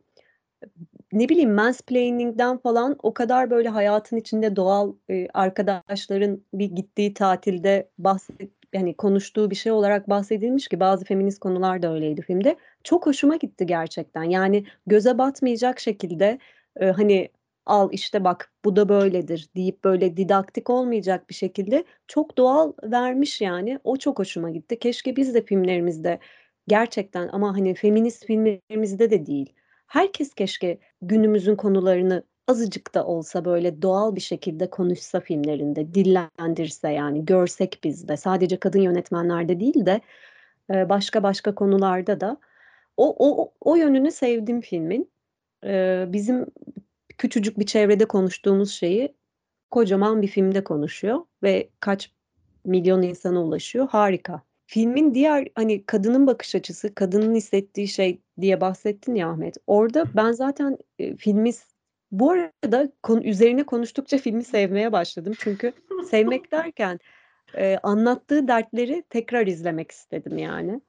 ne 1.13 1.29
bileyim 1.29 1.53
mansplaining'den 1.53 2.57
falan 2.57 2.95
o 3.03 3.13
kadar 3.13 3.49
böyle 3.49 3.69
hayatın 3.69 4.17
içinde 4.17 4.55
doğal 4.55 4.93
e, 5.09 5.27
arkadaşların 5.33 6.41
bir 6.53 6.65
gittiği 6.65 7.13
tatilde 7.13 7.89
bahset 7.97 8.64
yani 8.73 8.93
konuştuğu 8.93 9.51
bir 9.51 9.55
şey 9.55 9.71
olarak 9.71 10.09
bahsedilmiş 10.09 10.67
ki 10.67 10.79
bazı 10.79 11.05
feminist 11.05 11.39
konular 11.39 11.81
da 11.81 11.93
öyleydi 11.93 12.21
filmde. 12.21 12.57
Çok 12.83 13.05
hoşuma 13.05 13.35
gitti 13.35 13.65
gerçekten. 13.65 14.23
Yani 14.23 14.65
göze 14.87 15.17
batmayacak 15.17 15.79
şekilde 15.79 16.39
e, 16.79 16.85
hani 16.85 17.29
al 17.65 17.89
işte 17.91 18.23
bak 18.23 18.51
bu 18.65 18.75
da 18.75 18.89
böyledir 18.89 19.49
deyip 19.55 19.83
böyle 19.83 20.17
didaktik 20.17 20.69
olmayacak 20.69 21.29
bir 21.29 21.35
şekilde 21.35 21.85
çok 22.07 22.37
doğal 22.37 22.73
vermiş 22.83 23.41
yani. 23.41 23.79
O 23.83 23.97
çok 23.97 24.19
hoşuma 24.19 24.49
gitti. 24.49 24.79
Keşke 24.79 25.15
biz 25.15 25.33
de 25.33 25.45
filmlerimizde 25.45 26.19
gerçekten 26.67 27.29
ama 27.31 27.55
hani 27.57 27.75
feminist 27.75 28.25
filmlerimizde 28.25 29.09
de 29.09 29.25
değil. 29.25 29.53
Herkes 29.87 30.33
keşke 30.33 30.77
günümüzün 31.01 31.55
konularını 31.55 32.23
azıcık 32.47 32.93
da 32.95 33.05
olsa 33.05 33.45
böyle 33.45 33.81
doğal 33.81 34.15
bir 34.15 34.21
şekilde 34.21 34.69
konuşsa 34.69 35.19
filmlerinde, 35.19 35.93
dillendirse 35.93 36.89
yani 36.89 37.25
görsek 37.25 37.79
biz 37.83 38.07
de 38.07 38.17
sadece 38.17 38.57
kadın 38.57 38.81
yönetmenlerde 38.81 39.59
değil 39.59 39.85
de 39.85 40.01
başka 40.69 41.23
başka 41.23 41.55
konularda 41.55 42.19
da 42.19 42.37
o 42.97 43.15
o 43.19 43.51
o 43.61 43.75
yönünü 43.75 44.11
sevdim 44.11 44.61
filmin. 44.61 45.11
Bizim 46.13 46.45
küçücük 47.17 47.59
bir 47.59 47.65
çevrede 47.65 48.05
konuştuğumuz 48.05 48.71
şeyi 48.71 49.15
kocaman 49.71 50.21
bir 50.21 50.27
filmde 50.27 50.63
konuşuyor 50.63 51.19
ve 51.43 51.69
kaç 51.79 52.11
milyon 52.65 53.01
insana 53.01 53.43
ulaşıyor. 53.43 53.87
Harika. 53.89 54.41
Filmin 54.67 55.13
diğer 55.13 55.47
hani 55.55 55.85
kadının 55.85 56.27
bakış 56.27 56.55
açısı, 56.55 56.95
kadının 56.95 57.35
hissettiği 57.35 57.87
şey 57.87 58.21
diye 58.41 58.61
bahsettin 58.61 59.15
ya 59.15 59.29
Ahmet. 59.29 59.57
Orada 59.67 60.05
ben 60.15 60.31
zaten 60.31 60.77
e, 60.99 61.15
filmi 61.15 61.51
bu 62.19 62.31
arada 62.31 62.91
konu, 63.03 63.23
üzerine 63.23 63.63
konuştukça 63.63 64.17
filmi 64.17 64.43
sevmeye 64.43 64.91
başladım. 64.91 65.33
Çünkü 65.39 65.73
sevmek 66.09 66.51
derken 66.51 66.99
e, 67.57 67.77
anlattığı 67.83 68.47
dertleri 68.47 69.03
tekrar 69.09 69.47
izlemek 69.47 69.91
istedim 69.91 70.37
yani. 70.37 70.81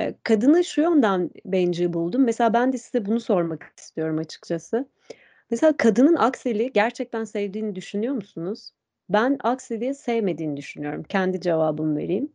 E, 0.00 0.14
kadını 0.22 0.64
şu 0.64 0.80
yönden 0.80 1.30
bencil 1.44 1.92
buldum. 1.92 2.24
Mesela 2.24 2.52
ben 2.52 2.72
de 2.72 2.78
size 2.78 3.06
bunu 3.06 3.20
sormak 3.20 3.72
istiyorum 3.76 4.18
açıkçası. 4.18 4.88
Mesela 5.50 5.76
kadının 5.76 6.16
Aksel'i 6.16 6.72
gerçekten 6.72 7.24
sevdiğini 7.24 7.74
düşünüyor 7.74 8.14
musunuz? 8.14 8.70
Ben 9.08 9.38
Aksel'i 9.42 9.94
sevmediğini 9.94 10.56
düşünüyorum. 10.56 11.02
Kendi 11.02 11.40
cevabımı 11.40 11.98
vereyim. 11.98 12.32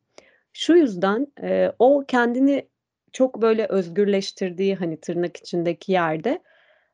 Şu 0.54 0.74
yüzden 0.74 1.28
e, 1.42 1.72
o 1.80 2.04
kendini 2.08 2.68
çok 3.14 3.42
böyle 3.42 3.66
özgürleştirdiği 3.66 4.76
hani 4.76 5.00
tırnak 5.00 5.38
içindeki 5.38 5.92
yerde 5.92 6.42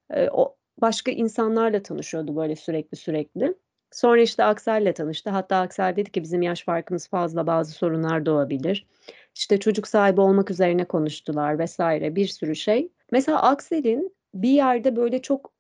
e, 0.09 0.29
o 0.29 0.55
başka 0.81 1.11
insanlarla 1.11 1.83
tanışıyordu 1.83 2.35
böyle 2.35 2.55
sürekli 2.55 2.97
sürekli. 2.97 3.55
Sonra 3.91 4.21
işte 4.21 4.43
Aksel'le 4.43 4.93
tanıştı. 4.93 5.29
Hatta 5.29 5.57
Aksel 5.57 5.95
dedi 5.95 6.11
ki 6.11 6.23
bizim 6.23 6.41
yaş 6.41 6.63
farkımız 6.63 7.07
fazla 7.07 7.47
bazı 7.47 7.71
sorunlar 7.71 8.25
doğabilir. 8.25 8.87
İşte 9.35 9.59
çocuk 9.59 9.87
sahibi 9.87 10.21
olmak 10.21 10.51
üzerine 10.51 10.85
konuştular 10.85 11.59
vesaire 11.59 12.15
bir 12.15 12.27
sürü 12.27 12.55
şey. 12.55 12.91
Mesela 13.11 13.41
Aksel'in 13.41 14.15
bir 14.33 14.49
yerde 14.49 14.95
böyle 14.95 15.21
çok 15.21 15.51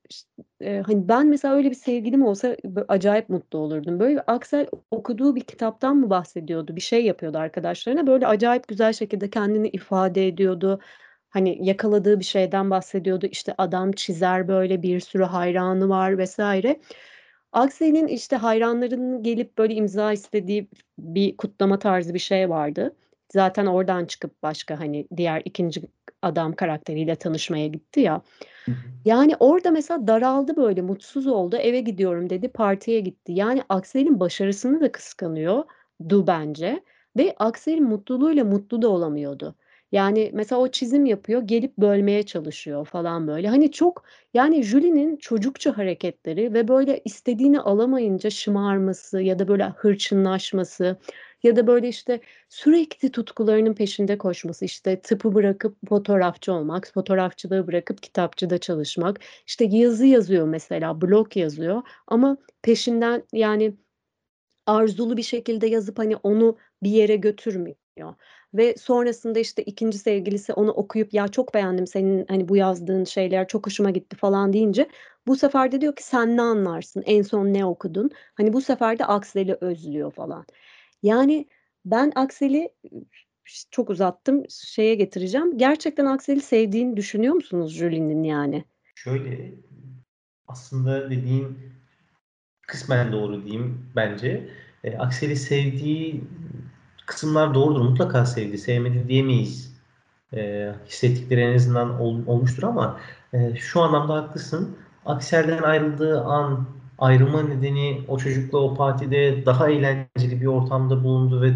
e, 0.61 0.81
hani 0.85 1.07
ben 1.07 1.27
mesela 1.27 1.55
öyle 1.55 1.69
bir 1.69 1.75
sevgilim 1.75 2.25
olsa 2.25 2.57
acayip 2.87 3.29
mutlu 3.29 3.59
olurdum. 3.59 3.99
Böyle 3.99 4.21
Aksel 4.21 4.67
okuduğu 4.91 5.35
bir 5.35 5.41
kitaptan 5.41 5.97
mı 5.97 6.09
bahsediyordu? 6.09 6.75
Bir 6.75 6.81
şey 6.81 7.05
yapıyordu 7.05 7.37
arkadaşlarına. 7.37 8.07
Böyle 8.07 8.27
acayip 8.27 8.67
güzel 8.67 8.93
şekilde 8.93 9.29
kendini 9.29 9.67
ifade 9.67 10.27
ediyordu. 10.27 10.79
Hani 11.31 11.57
yakaladığı 11.61 12.19
bir 12.19 12.25
şeyden 12.25 12.69
bahsediyordu. 12.69 13.25
İşte 13.25 13.55
adam 13.57 13.91
çizer 13.91 14.47
böyle 14.47 14.81
bir 14.81 14.99
sürü 14.99 15.23
hayranı 15.23 15.89
var 15.89 16.17
vesaire. 16.17 16.79
Aksel'in 17.51 18.07
işte 18.07 18.35
hayranlarının 18.35 19.23
gelip 19.23 19.57
böyle 19.57 19.73
imza 19.73 20.11
istediği 20.11 20.67
bir 20.99 21.37
kutlama 21.37 21.79
tarzı 21.79 22.13
bir 22.13 22.19
şey 22.19 22.49
vardı. 22.49 22.95
Zaten 23.33 23.65
oradan 23.65 24.05
çıkıp 24.05 24.43
başka 24.43 24.79
hani 24.79 25.07
diğer 25.17 25.41
ikinci 25.45 25.81
adam 26.21 26.53
karakteriyle 26.53 27.15
tanışmaya 27.15 27.67
gitti 27.67 27.99
ya. 27.99 28.21
Yani 29.05 29.35
orada 29.39 29.71
mesela 29.71 30.07
daraldı 30.07 30.55
böyle 30.55 30.81
mutsuz 30.81 31.27
oldu 31.27 31.55
eve 31.55 31.79
gidiyorum 31.79 32.29
dedi 32.29 32.47
partiye 32.47 32.99
gitti. 32.99 33.31
Yani 33.31 33.63
Aksel'in 33.69 34.19
başarısını 34.19 34.81
da 34.81 34.91
kıskanıyordu 34.91 36.27
bence 36.27 36.83
ve 37.17 37.35
Aksel'in 37.39 37.83
mutluluğuyla 37.83 38.45
mutlu 38.45 38.81
da 38.81 38.89
olamıyordu. 38.89 39.55
Yani 39.91 40.31
mesela 40.33 40.61
o 40.61 40.67
çizim 40.67 41.05
yapıyor 41.05 41.41
gelip 41.41 41.77
bölmeye 41.77 42.23
çalışıyor 42.23 42.85
falan 42.85 43.27
böyle. 43.27 43.47
Hani 43.47 43.71
çok 43.71 44.03
yani 44.33 44.63
Julie'nin 44.63 45.17
çocukça 45.17 45.77
hareketleri 45.77 46.53
ve 46.53 46.67
böyle 46.67 47.01
istediğini 47.05 47.59
alamayınca 47.59 48.29
şımarması 48.29 49.21
ya 49.21 49.39
da 49.39 49.47
böyle 49.47 49.63
hırçınlaşması 49.63 50.97
ya 51.43 51.55
da 51.55 51.67
böyle 51.67 51.87
işte 51.87 52.19
sürekli 52.49 53.11
tutkularının 53.11 53.73
peşinde 53.73 54.17
koşması 54.17 54.65
işte 54.65 55.01
tıpı 55.01 55.33
bırakıp 55.35 55.77
fotoğrafçı 55.89 56.53
olmak, 56.53 56.91
fotoğrafçılığı 56.93 57.67
bırakıp 57.67 58.03
kitapçıda 58.03 58.57
çalışmak. 58.57 59.19
İşte 59.47 59.65
yazı 59.65 60.05
yazıyor 60.05 60.47
mesela, 60.47 61.01
blog 61.01 61.37
yazıyor 61.37 61.81
ama 62.07 62.37
peşinden 62.61 63.23
yani 63.33 63.73
arzulu 64.65 65.17
bir 65.17 65.23
şekilde 65.23 65.67
yazıp 65.67 65.99
hani 65.99 66.15
onu 66.15 66.57
bir 66.83 66.89
yere 66.89 67.15
götürmüyor. 67.15 68.15
Ve 68.53 68.75
sonrasında 68.77 69.39
işte 69.39 69.63
ikinci 69.63 69.97
sevgilisi 69.97 70.53
onu 70.53 70.71
okuyup 70.71 71.13
ya 71.13 71.27
çok 71.27 71.53
beğendim 71.53 71.87
senin 71.87 72.25
hani 72.27 72.47
bu 72.47 72.55
yazdığın 72.55 73.03
şeyler 73.03 73.47
çok 73.47 73.65
hoşuma 73.65 73.89
gitti 73.89 74.15
falan 74.15 74.53
deyince 74.53 74.89
bu 75.27 75.35
sefer 75.35 75.71
de 75.71 75.81
diyor 75.81 75.95
ki 75.95 76.03
sen 76.03 76.37
ne 76.37 76.41
anlarsın 76.41 77.03
en 77.05 77.21
son 77.21 77.53
ne 77.53 77.65
okudun? 77.65 78.09
Hani 78.33 78.53
bu 78.53 78.61
sefer 78.61 78.99
de 78.99 79.05
Aksel'i 79.05 79.57
özlüyor 79.61 80.11
falan. 80.11 80.45
Yani 81.03 81.45
ben 81.85 82.11
Aksel'i 82.15 82.69
çok 83.71 83.89
uzattım 83.89 84.43
şeye 84.49 84.95
getireceğim. 84.95 85.57
Gerçekten 85.57 86.05
Aksel'i 86.05 86.41
sevdiğini 86.41 86.97
düşünüyor 86.97 87.33
musunuz 87.33 87.73
Julie'nin 87.73 88.23
yani? 88.23 88.65
Şöyle 88.95 89.51
aslında 90.47 91.09
dediğin 91.09 91.57
kısmen 92.67 93.11
doğru 93.11 93.45
diyeyim 93.45 93.91
bence. 93.95 94.49
E, 94.83 94.97
Aksel'i 94.97 95.35
sevdiği 95.35 96.21
kısımlar 97.11 97.53
doğrudur. 97.53 97.81
Mutlaka 97.81 98.25
sevdi. 98.25 98.57
Sevmedi 98.57 99.07
diyemeyiz. 99.07 99.71
e, 100.33 100.71
hissettikleri 100.87 101.41
en 101.41 101.55
azından 101.55 102.01
ol, 102.01 102.19
olmuştur 102.27 102.63
ama 102.63 102.99
e, 103.33 103.55
şu 103.55 103.81
anlamda 103.81 104.13
haklısın. 104.15 104.77
Aksel'den 105.05 105.63
ayrıldığı 105.63 106.21
an 106.23 106.67
ayrılma 106.99 107.41
nedeni 107.43 108.05
o 108.07 108.17
çocukla 108.17 108.57
o 108.59 108.75
partide 108.75 109.45
daha 109.45 109.69
eğlenceli 109.69 110.41
bir 110.41 110.45
ortamda 110.45 111.03
bulundu 111.03 111.41
ve 111.41 111.53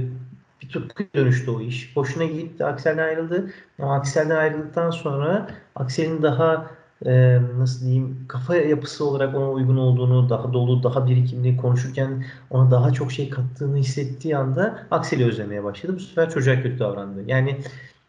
bir 0.62 0.70
tutku 0.70 1.04
dönüştü 1.16 1.52
o 1.52 1.62
iş. 1.62 1.96
Hoşuna 1.96 2.26
gitti. 2.26 2.66
Aksel'den 2.66 3.04
ayrıldı. 3.04 3.52
Ama 3.80 3.96
Aksel'den 3.96 4.36
ayrıldıktan 4.36 4.92
sonra 4.92 5.48
Aksel'in 5.76 6.22
daha 6.24 6.72
e, 7.06 7.40
nasıl 7.58 7.86
diyeyim 7.86 8.26
kafa 8.28 8.56
yapısı 8.56 9.06
olarak 9.06 9.36
ona 9.36 9.52
uygun 9.52 9.78
olduğunu, 9.78 10.30
daha 10.30 10.54
dolu, 10.54 10.84
daha 10.84 11.08
birikimli 11.08 11.58
konuşurken 11.58 12.26
ona 12.50 12.72
daha 12.72 12.92
çok 12.94 13.12
şey 13.12 13.30
kattığını 13.30 13.78
hissettiği 13.78 14.38
anda 14.38 14.88
Aksel'i 14.92 15.26
özlemeye 15.26 15.64
başladı. 15.64 15.94
Bu 15.96 16.00
sefer 16.00 16.30
çocuğa 16.30 16.62
kötü 16.62 16.80
davrandı. 16.80 17.24
Yani 17.28 17.58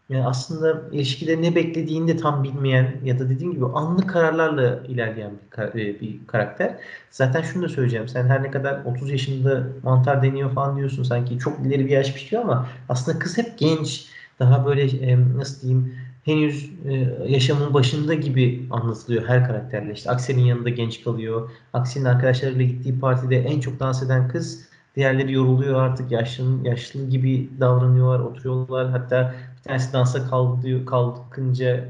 yani 0.09 0.27
aslında 0.27 0.83
ilişkide 0.93 1.43
ne 1.43 1.55
beklediğini 1.55 2.09
de 2.09 2.17
tam 2.17 2.45
bilmeyen 2.45 2.97
ya 3.05 3.19
da 3.19 3.31
dediğim 3.31 3.55
gibi 3.55 3.67
anlık 3.67 4.11
kararlarla 4.11 4.81
ilerleyen 4.89 5.33
bir, 5.75 5.87
e, 5.87 6.01
bir 6.01 6.27
karakter. 6.27 6.77
Zaten 7.11 7.43
şunu 7.43 7.63
da 7.63 7.69
söyleyeceğim. 7.69 8.09
Sen 8.09 8.27
her 8.27 8.43
ne 8.43 8.51
kadar 8.51 8.85
30 8.85 9.11
yaşında 9.11 9.67
mantar 9.83 10.23
deniyor 10.23 10.55
falan 10.55 10.77
diyorsun 10.77 11.03
sanki 11.03 11.39
çok 11.39 11.67
ileri 11.67 11.87
bir 11.87 11.91
yaş 11.91 12.15
bir 12.15 12.21
şey 12.21 12.39
ama 12.39 12.69
aslında 12.89 13.19
kız 13.19 13.39
hep 13.39 13.59
genç. 13.59 14.07
Daha 14.39 14.67
böyle 14.67 14.83
e, 14.83 15.19
nasıl 15.37 15.61
diyeyim 15.63 15.95
henüz 16.27 16.71
e, 16.87 16.93
yaşamın 17.29 17.75
başında 17.75 18.15
gibi 18.15 18.67
anlatılıyor 18.71 19.29
her 19.29 19.47
karakterle. 19.47 19.93
İşte 19.93 20.11
Aksel'in 20.11 20.45
yanında 20.45 20.69
genç 20.69 21.05
kalıyor. 21.05 21.51
Aksel'in 21.73 22.05
arkadaşlarıyla 22.05 22.65
gittiği 22.65 23.01
partide 23.01 23.37
en 23.37 23.61
çok 23.61 23.81
dans 23.81 24.03
eden 24.03 24.29
kız 24.29 24.67
Diğerleri 24.97 25.33
yoruluyor 25.33 25.81
artık 25.81 26.13
yaşlı, 26.13 26.45
yaşlı 26.63 27.09
gibi 27.09 27.51
davranıyorlar, 27.61 28.21
oturuyorlar. 28.21 28.91
Hatta 28.91 29.35
tanesi 29.65 29.93
dansa 29.93 30.31
kalkıyor, 30.31 30.87
kalkınca 30.87 31.85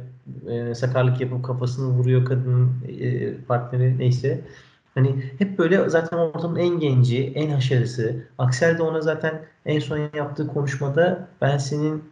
e, 0.49 0.75
sakarlık 0.75 1.21
yapıp 1.21 1.45
kafasını 1.45 1.87
vuruyor 1.87 2.25
kadının 2.25 2.73
e, 2.89 3.35
partneri 3.35 3.99
neyse. 3.99 4.41
Hani 4.95 5.23
hep 5.39 5.59
böyle 5.59 5.89
zaten 5.89 6.17
ortamın 6.17 6.57
en 6.57 6.81
genci, 6.81 7.27
en 7.27 7.51
haşarısı. 7.51 8.27
Aksel 8.39 8.79
de 8.79 8.83
ona 8.83 9.01
zaten 9.01 9.43
en 9.67 9.79
son 9.79 9.99
yaptığı 10.15 10.47
konuşmada 10.47 11.29
ben 11.41 11.59
senin 11.59 12.05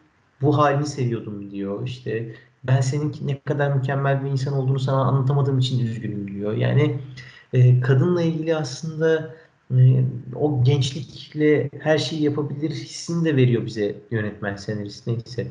bu 0.45 0.59
halini 0.59 0.87
seviyordum 0.87 1.51
diyor. 1.51 1.87
İşte 1.87 2.35
ben 2.65 2.81
senin 2.81 3.17
ne 3.25 3.41
kadar 3.41 3.73
mükemmel 3.73 4.25
bir 4.25 4.31
insan 4.31 4.55
olduğunu 4.55 4.79
sana 4.79 5.05
anlatamadığım 5.05 5.59
için 5.59 5.87
üzgünüm 5.87 6.35
diyor. 6.35 6.53
Yani 6.53 7.01
e, 7.53 7.81
kadınla 7.81 8.23
ilgili 8.23 8.57
aslında 8.57 9.35
e, 9.71 10.05
o 10.35 10.65
gençlikle 10.65 11.71
her 11.81 11.99
şeyi 11.99 12.23
yapabilir 12.23 12.71
hissini 12.71 13.25
de 13.25 13.37
veriyor 13.37 13.67
bize 13.67 13.97
yönetmen 14.11 14.57
senarist 14.57 15.07
neyse. 15.07 15.47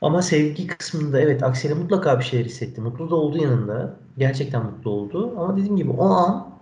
Ama 0.00 0.22
sevgi 0.22 0.66
kısmında 0.66 1.20
evet 1.20 1.42
Aksel'e 1.42 1.74
mutlaka 1.74 2.18
bir 2.18 2.24
şeyler 2.24 2.44
hissetti. 2.44 2.80
Mutlu 2.80 3.10
da 3.10 3.16
oldu 3.16 3.38
yanında. 3.38 3.96
Gerçekten 4.18 4.64
mutlu 4.64 4.90
oldu. 4.90 5.34
Ama 5.38 5.56
dediğim 5.56 5.76
gibi 5.76 5.90
o 5.90 6.04
an 6.04 6.59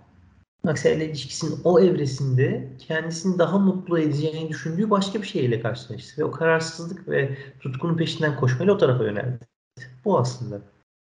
Aksel'le 0.67 1.01
ilişkisinin 1.01 1.59
o 1.63 1.79
evresinde 1.79 2.69
kendisini 2.87 3.39
daha 3.39 3.59
mutlu 3.59 3.99
edeceğini 3.99 4.49
düşündüğü 4.49 4.89
başka 4.89 5.21
bir 5.21 5.27
şeyle 5.27 5.61
karşılaştı. 5.61 6.21
Ve 6.21 6.25
o 6.25 6.31
kararsızlık 6.31 7.09
ve 7.09 7.37
tutkunun 7.59 7.97
peşinden 7.97 8.35
koşmayla 8.35 8.73
o 8.73 8.77
tarafa 8.77 9.03
yöneldi. 9.03 9.39
Bu 10.05 10.19
aslında. 10.19 10.61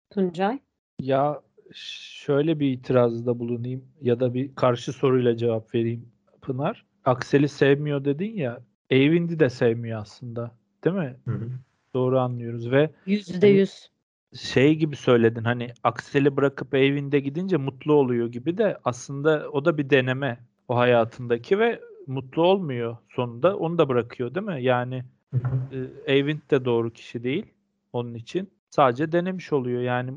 Tuncay? 0.10 0.60
Ya 1.02 1.42
şöyle 1.74 2.60
bir 2.60 2.72
itirazda 2.72 3.40
bulunayım 3.40 3.84
ya 4.02 4.20
da 4.20 4.34
bir 4.34 4.56
karşı 4.56 4.94
soruyla 4.94 5.38
cevap 5.38 5.76
vereyim 5.76 6.06
Pınar. 6.42 6.86
Aksel'i 7.06 7.50
sevmiyor 7.50 8.06
dedin 8.06 8.34
ya. 8.36 8.62
Eyvind'i 8.90 9.40
de 9.40 9.50
sevmiyor 9.50 10.02
aslında. 10.02 10.52
Değil 10.84 10.96
mi? 10.96 11.16
Hı 11.26 11.32
hı. 11.32 11.50
Doğru 11.94 12.20
anlıyoruz 12.20 12.72
ve 12.72 12.90
Yüzde 13.06 13.48
yüz. 13.48 13.90
Şey 14.36 14.76
gibi 14.76 14.96
söyledin 14.96 15.44
hani 15.44 15.74
Aksel'i 15.84 16.36
bırakıp 16.36 16.74
Eyvind'e 16.74 17.20
gidince 17.20 17.58
mutlu 17.58 17.94
oluyor 17.94 18.28
gibi 18.28 18.58
de 18.58 18.78
aslında 18.84 19.50
o 19.52 19.66
da 19.66 19.78
bir 19.78 19.90
deneme 19.90 20.40
o 20.68 20.78
hayatındaki 20.78 21.60
ve 21.60 21.80
mutlu 22.08 22.42
olmuyor 22.42 22.98
sonunda. 23.10 23.58
Onu 23.58 23.78
da 23.78 23.90
bırakıyor 23.90 24.36
değil 24.36 24.46
mi? 24.46 24.64
Yani 24.64 25.04
e, 26.08 26.26
de 26.52 26.66
doğru 26.66 26.94
kişi 26.94 27.24
değil 27.24 27.46
onun 27.94 28.14
için. 28.14 28.50
Sadece 28.70 29.12
denemiş 29.12 29.54
oluyor 29.54 29.82
yani 29.82 30.14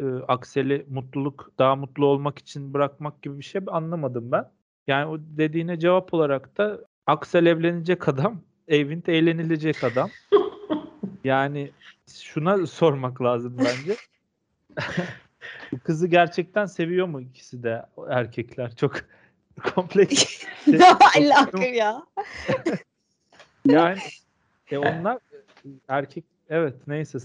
e, 0.00 0.04
Aksel'i 0.28 0.86
mutluluk 0.90 1.50
daha 1.58 1.76
mutlu 1.76 2.06
olmak 2.06 2.38
için 2.38 2.74
bırakmak 2.74 3.22
gibi 3.22 3.38
bir 3.38 3.44
şey 3.44 3.60
anlamadım 3.66 4.32
ben. 4.32 4.50
Yani 4.86 5.06
o 5.06 5.18
dediğine 5.20 5.78
cevap 5.78 6.14
olarak 6.14 6.58
da 6.58 6.80
Aksel 7.06 7.46
evlenecek 7.46 8.08
adam, 8.08 8.40
Eyvind 8.68 9.06
eğlenilecek 9.06 9.84
adam. 9.84 10.10
Yani 11.24 11.70
şuna 12.22 12.66
sormak 12.66 13.22
lazım 13.22 13.58
bence. 13.58 13.96
Bu 15.72 15.78
kızı 15.78 16.08
gerçekten 16.08 16.66
seviyor 16.66 17.06
mu 17.06 17.20
ikisi 17.20 17.62
de 17.62 17.86
erkekler? 18.08 18.76
Çok 18.76 18.96
kompleks. 19.74 20.44
ne 20.66 20.84
alaka 21.16 21.64
ya? 21.64 22.02
Yani 23.66 23.98
e 24.70 24.78
onlar 24.78 25.18
erkek 25.88 26.24
evet 26.50 26.74
neyse 26.86 27.18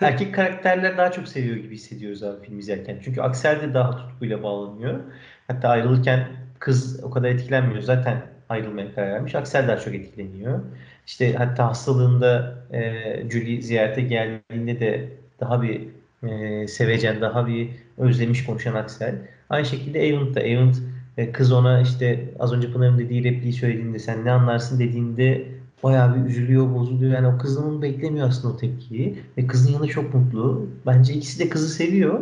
Erkek 0.00 0.34
karakterler 0.34 0.98
daha 0.98 1.12
çok 1.12 1.28
seviyor 1.28 1.56
gibi 1.56 1.74
hissediyoruz 1.74 2.22
abi 2.22 2.46
film 2.46 2.58
izlerken. 2.58 3.00
Çünkü 3.04 3.20
Aksel 3.20 3.60
de 3.60 3.74
daha 3.74 3.96
tutkuyla 3.96 4.42
bağlanıyor. 4.42 5.00
Hatta 5.46 5.68
ayrılırken 5.68 6.36
kız 6.58 7.04
o 7.04 7.10
kadar 7.10 7.28
etkilenmiyor. 7.28 7.82
Zaten 7.82 8.33
ayrılmaya 8.48 8.94
karar 8.94 9.12
vermiş. 9.12 9.34
Aksel 9.34 9.80
çok 9.80 9.94
etkileniyor. 9.94 10.60
İşte 11.06 11.34
hatta 11.34 11.66
hastalığında 11.66 12.54
e, 12.72 12.92
Julie 13.30 13.62
ziyarete 13.62 14.00
geldiğinde 14.00 14.80
de 14.80 15.08
daha 15.40 15.62
bir 15.62 15.80
e, 16.22 16.68
sevecen, 16.68 17.20
daha 17.20 17.46
bir 17.46 17.68
özlemiş 17.98 18.44
konuşan 18.44 18.74
Aksel. 18.74 19.14
Aynı 19.50 19.66
şekilde 19.66 19.98
Avent 19.98 20.34
da. 20.36 20.40
Avent 20.40 20.76
e, 21.16 21.32
kız 21.32 21.52
ona 21.52 21.80
işte 21.80 22.24
az 22.38 22.52
önce 22.52 22.72
Pınar'ın 22.72 22.98
dediği 22.98 23.24
repliği 23.24 23.52
söylediğinde 23.52 23.98
sen 23.98 24.24
ne 24.24 24.30
anlarsın 24.30 24.78
dediğinde 24.78 25.44
bayağı 25.82 26.14
bir 26.14 26.30
üzülüyor, 26.30 26.74
bozuluyor. 26.74 27.12
Yani 27.12 27.26
o 27.26 27.38
kızın 27.38 27.82
beklemiyor 27.82 28.28
aslında 28.28 28.54
o 28.54 28.56
tepkiyi. 28.56 29.18
Ve 29.38 29.46
kızın 29.46 29.72
yanında 29.72 29.88
çok 29.88 30.14
mutlu. 30.14 30.68
Bence 30.86 31.14
ikisi 31.14 31.38
de 31.38 31.48
kızı 31.48 31.68
seviyor. 31.68 32.20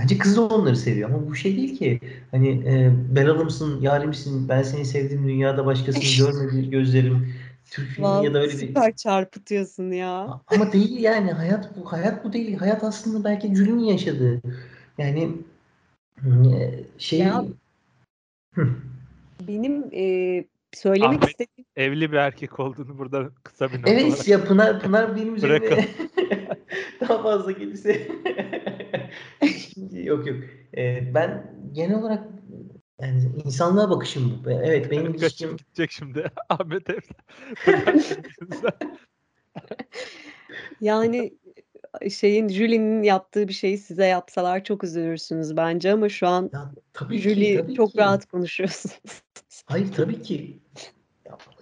Bence 0.00 0.18
kız 0.18 0.36
da 0.36 0.42
onları 0.42 0.76
seviyor 0.76 1.10
ama 1.10 1.26
bu 1.26 1.34
şey 1.34 1.56
değil 1.56 1.78
ki. 1.78 2.00
Hani 2.30 2.48
e, 2.50 2.92
belalımsın, 3.16 3.80
yarimsin, 3.80 4.48
ben 4.48 4.62
seni 4.62 4.84
sevdim, 4.84 5.28
dünyada 5.28 5.66
başkasını 5.66 6.26
görmedi 6.26 6.70
gözlerim. 6.70 7.34
Türk 7.70 7.88
filmi 7.88 8.24
ya 8.24 8.34
da 8.34 8.38
öyle 8.38 8.52
bir... 8.52 8.58
süper 8.58 8.96
çarpıtıyorsun 8.96 9.90
ya. 9.90 10.40
Ama 10.46 10.72
değil 10.72 10.98
yani 11.00 11.32
hayat 11.32 11.76
bu 11.76 11.92
hayat 11.92 12.24
bu 12.24 12.32
değil. 12.32 12.56
Hayat 12.56 12.84
aslında 12.84 13.24
belki 13.24 13.54
Julien'in 13.54 13.84
yaşadığı. 13.84 14.42
Yani 14.98 15.30
e, 16.24 16.30
şey 16.98 17.18
Ya- 17.18 17.44
Benim 19.48 19.84
e, 19.92 20.44
söylemek 20.72 21.18
Ahmet- 21.22 21.30
istediğim 21.30 21.66
evli 21.76 22.12
bir 22.12 22.16
erkek 22.16 22.60
olduğunu 22.60 22.98
burada 22.98 23.30
kısa 23.42 23.72
bir 23.72 23.78
not 23.82 23.88
Evet 23.88 24.04
olarak. 24.04 24.28
ya 24.28 24.44
Pınar, 24.44 24.80
Pınar 24.80 25.16
benim 25.16 25.34
üzerime 25.34 25.84
daha 27.00 27.22
fazla 27.22 27.50
gelirse 27.52 28.08
yok 29.92 30.26
yok. 30.26 30.36
Ee, 30.76 31.14
ben 31.14 31.54
genel 31.72 31.98
olarak 31.98 32.24
yani 33.00 33.22
insanlığa 33.44 33.90
bakışım 33.90 34.42
bu. 34.44 34.50
Evet 34.50 34.90
benim 34.90 35.04
Kaçıp 35.04 35.20
ilişkim 35.22 35.56
gidecek 35.56 35.90
şimdi. 35.90 36.30
Ahmet 36.48 36.88
yüzünden. 38.40 38.72
yani 40.80 41.34
şeyin 42.10 42.48
Julie'nin 42.48 43.02
yaptığı 43.02 43.48
bir 43.48 43.52
şeyi 43.52 43.78
size 43.78 44.06
yapsalar 44.06 44.64
çok 44.64 44.84
üzülürsünüz 44.84 45.56
bence 45.56 45.92
ama 45.92 46.08
şu 46.08 46.26
an 46.26 46.50
ya, 46.52 46.72
tabii 46.92 47.16
ki 47.16 47.22
Julie 47.22 47.56
tabii 47.56 47.74
çok 47.74 47.92
ki. 47.92 47.98
rahat 47.98 48.26
konuşuyorsunuz. 48.26 49.22
Hayır 49.66 49.92
tabii 49.92 50.22
ki. 50.22 50.63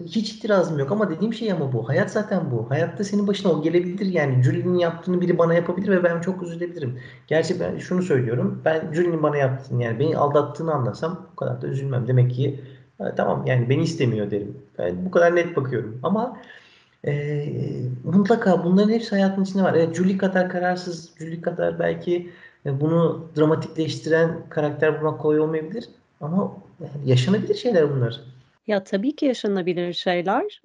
Hiç 0.05 0.33
itirazım 0.33 0.79
yok 0.79 0.93
ama 0.93 1.11
dediğim 1.11 1.35
şey 1.35 1.53
ama 1.53 1.73
bu. 1.73 1.89
Hayat 1.89 2.11
zaten 2.11 2.51
bu. 2.51 2.71
Hayatta 2.71 3.05
senin 3.05 3.27
başına 3.27 3.53
o 3.53 3.63
gelebilir 3.63 4.07
yani. 4.07 4.43
Julie'nin 4.43 4.79
yaptığını 4.79 5.21
biri 5.21 5.39
bana 5.39 5.55
yapabilir 5.55 5.89
ve 5.89 6.05
ben 6.05 6.21
çok 6.21 6.43
üzülebilirim. 6.43 6.99
Gerçi 7.27 7.61
ben 7.61 7.79
şunu 7.79 8.03
söylüyorum. 8.03 8.63
Ben 8.65 8.93
Julie'nin 8.93 9.23
bana 9.23 9.37
yaptığını 9.37 9.83
yani 9.83 9.99
beni 9.99 10.17
aldattığını 10.17 10.75
anlasam 10.75 11.27
bu 11.33 11.37
kadar 11.37 11.63
da 11.63 11.67
üzülmem. 11.67 12.09
Demek 12.09 12.31
ki 12.31 12.61
tamam 13.17 13.47
yani 13.47 13.69
beni 13.69 13.83
istemiyor 13.83 14.31
derim. 14.31 14.57
Ben 14.79 15.07
bu 15.07 15.11
kadar 15.11 15.37
net 15.37 15.57
bakıyorum. 15.57 16.01
Ama 16.03 16.37
e, 17.07 17.45
mutlaka 18.05 18.65
bunların 18.65 18.91
hepsi 18.93 19.11
hayatın 19.11 19.45
içinde 19.45 19.63
var. 19.63 19.75
Evet 19.75 19.97
Julie 19.97 20.19
kadar 20.19 20.49
kararsız, 20.49 21.11
Julie 21.19 21.41
kadar 21.41 21.79
belki 21.79 22.31
e, 22.67 22.81
bunu 22.81 23.27
dramatikleştiren 23.37 24.31
karakter 24.49 25.01
bulmak 25.01 25.21
kolay 25.21 25.41
olmayabilir. 25.41 25.89
Ama 26.21 26.53
yaşanabilir 27.05 27.55
şeyler 27.55 27.91
bunlar. 27.91 28.21
Ya 28.67 28.85
tabii 28.85 29.17
ki 29.17 29.27
yaşanabilir 29.27 29.93
şeyler. 29.93 30.63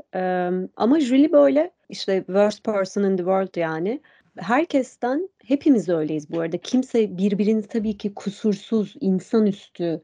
Ama 0.75 0.99
Julie 0.99 1.31
böyle 1.31 1.71
işte 1.89 2.23
worst 2.25 2.63
person 2.63 3.03
in 3.03 3.17
the 3.17 3.23
world 3.23 3.55
yani. 3.55 4.01
Herkesten 4.37 5.29
hepimiz 5.45 5.89
öyleyiz 5.89 6.31
bu 6.31 6.39
arada. 6.39 6.57
Kimse 6.57 7.17
birbirini 7.17 7.61
tabii 7.67 7.97
ki 7.97 8.13
kusursuz, 8.13 8.95
insanüstü, 9.01 10.01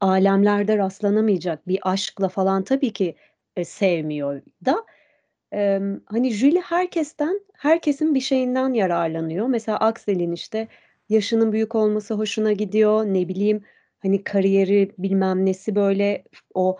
alemlerde 0.00 0.78
rastlanamayacak 0.78 1.68
bir 1.68 1.78
aşkla 1.82 2.28
falan 2.28 2.64
tabii 2.64 2.92
ki 2.92 3.16
e, 3.56 3.64
sevmiyor 3.64 4.42
da. 4.64 4.84
Hani 6.06 6.30
Julie 6.30 6.60
herkesten, 6.60 7.40
herkesin 7.54 8.14
bir 8.14 8.20
şeyinden 8.20 8.72
yararlanıyor. 8.72 9.46
Mesela 9.46 9.78
Axel'in 9.78 10.32
işte 10.32 10.68
yaşının 11.08 11.52
büyük 11.52 11.74
olması 11.74 12.14
hoşuna 12.14 12.52
gidiyor. 12.52 13.04
Ne 13.04 13.28
bileyim, 13.28 13.64
hani 14.02 14.24
kariyeri 14.24 14.92
bilmem 14.98 15.46
nesi 15.46 15.74
böyle 15.74 16.24
o, 16.54 16.78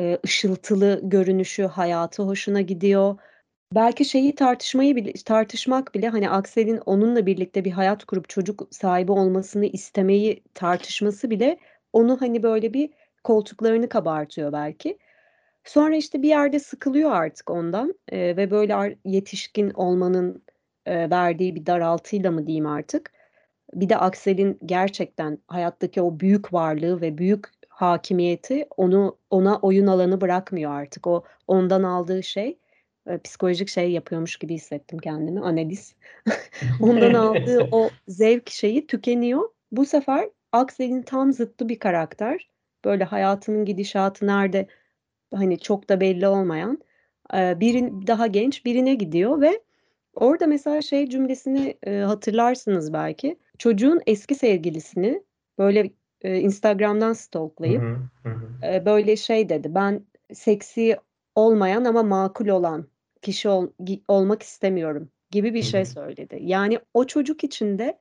eee, 0.00 0.18
ışıltılı 0.26 1.00
görünüşü, 1.04 1.64
hayatı 1.64 2.22
hoşuna 2.22 2.60
gidiyor. 2.60 3.16
Belki 3.74 4.04
şeyi 4.04 4.34
tartışmayı 4.34 4.96
bile 4.96 5.12
tartışmak 5.12 5.94
bile 5.94 6.08
hani 6.08 6.30
Axel'in 6.30 6.78
onunla 6.86 7.26
birlikte 7.26 7.64
bir 7.64 7.70
hayat 7.72 8.04
kurup 8.04 8.28
çocuk 8.28 8.68
sahibi 8.70 9.12
olmasını 9.12 9.66
istemeyi 9.66 10.42
tartışması 10.54 11.30
bile 11.30 11.58
onu 11.92 12.20
hani 12.20 12.42
böyle 12.42 12.74
bir 12.74 12.90
koltuklarını 13.24 13.88
kabartıyor 13.88 14.52
belki. 14.52 14.98
Sonra 15.64 15.96
işte 15.96 16.22
bir 16.22 16.28
yerde 16.28 16.58
sıkılıyor 16.58 17.12
artık 17.12 17.50
ondan, 17.50 17.94
eee, 18.12 18.36
ve 18.36 18.50
böyle 18.50 18.98
yetişkin 19.04 19.70
olmanın, 19.70 20.42
eee, 20.86 21.10
verdiği 21.10 21.54
bir 21.56 21.66
daraltıyla 21.66 22.30
mı 22.30 22.46
diyeyim 22.46 22.66
artık. 22.66 23.12
Bir 23.74 23.88
de 23.88 23.96
Axel'in 23.98 24.58
gerçekten 24.66 25.38
hayattaki 25.48 26.02
o 26.02 26.20
büyük 26.20 26.52
varlığı 26.54 27.00
ve 27.00 27.18
büyük 27.18 27.44
hakimiyeti 27.82 28.66
onu 28.76 29.18
ona 29.30 29.58
oyun 29.58 29.86
alanı 29.86 30.20
bırakmıyor 30.20 30.72
artık. 30.72 31.06
O 31.06 31.24
ondan 31.48 31.82
aldığı 31.82 32.22
şey, 32.22 32.58
eee, 33.08 33.18
psikolojik 33.24 33.68
şey 33.68 33.90
yapıyormuş 33.92 34.36
gibi 34.36 34.54
hissettim 34.54 34.98
kendimi, 34.98 35.40
analiz. 35.40 35.94
Ondan 36.82 37.14
aldığı 37.14 37.68
o 37.70 37.90
zevk 38.08 38.50
şeyi 38.50 38.86
tükeniyor. 38.86 39.48
Bu 39.72 39.86
sefer 39.86 40.28
Axel'in 40.52 41.02
tam 41.02 41.32
zıttı 41.32 41.68
bir 41.68 41.78
karakter. 41.78 42.48
Böyle 42.84 43.04
hayatının 43.04 43.64
gidişatı 43.64 44.26
nerede, 44.26 44.66
hani, 45.34 45.58
çok 45.58 45.88
da 45.88 46.00
belli 46.00 46.28
olmayan, 46.28 46.78
eee, 47.34 47.56
birin 47.60 48.06
daha 48.06 48.26
genç 48.26 48.64
birine 48.64 48.94
gidiyor 48.94 49.40
ve 49.40 49.60
orada 50.14 50.46
mesela 50.46 50.82
şey 50.82 51.08
cümlesini, 51.08 51.74
eee, 51.86 52.00
hatırlarsınız 52.00 52.92
belki. 52.92 53.36
Çocuğun 53.58 54.00
eski 54.06 54.34
sevgilisini 54.34 55.22
böyle, 55.58 55.90
eee, 56.24 56.40
Instagram'dan 56.40 57.12
stalklayıp, 57.12 57.86
hı. 58.24 58.30
Hı 58.30 58.34
hı. 58.34 58.48
eee, 58.64 58.82
böyle 58.86 59.16
şey 59.16 59.48
dedi, 59.48 59.74
"Ben 59.74 60.06
seksi 60.34 60.96
olmayan 61.34 61.84
ama 61.84 62.02
makul 62.02 62.48
olan 62.48 62.88
kişi 63.22 63.48
ol 63.48 63.68
olmak 64.08 64.42
istemiyorum." 64.42 65.10
gibi 65.32 65.54
bir 65.54 65.62
şey 65.62 65.84
söyledi. 65.86 66.38
Yani 66.42 66.78
o 66.94 67.04
çocuk 67.06 67.44
için 67.44 67.78
de, 67.78 67.98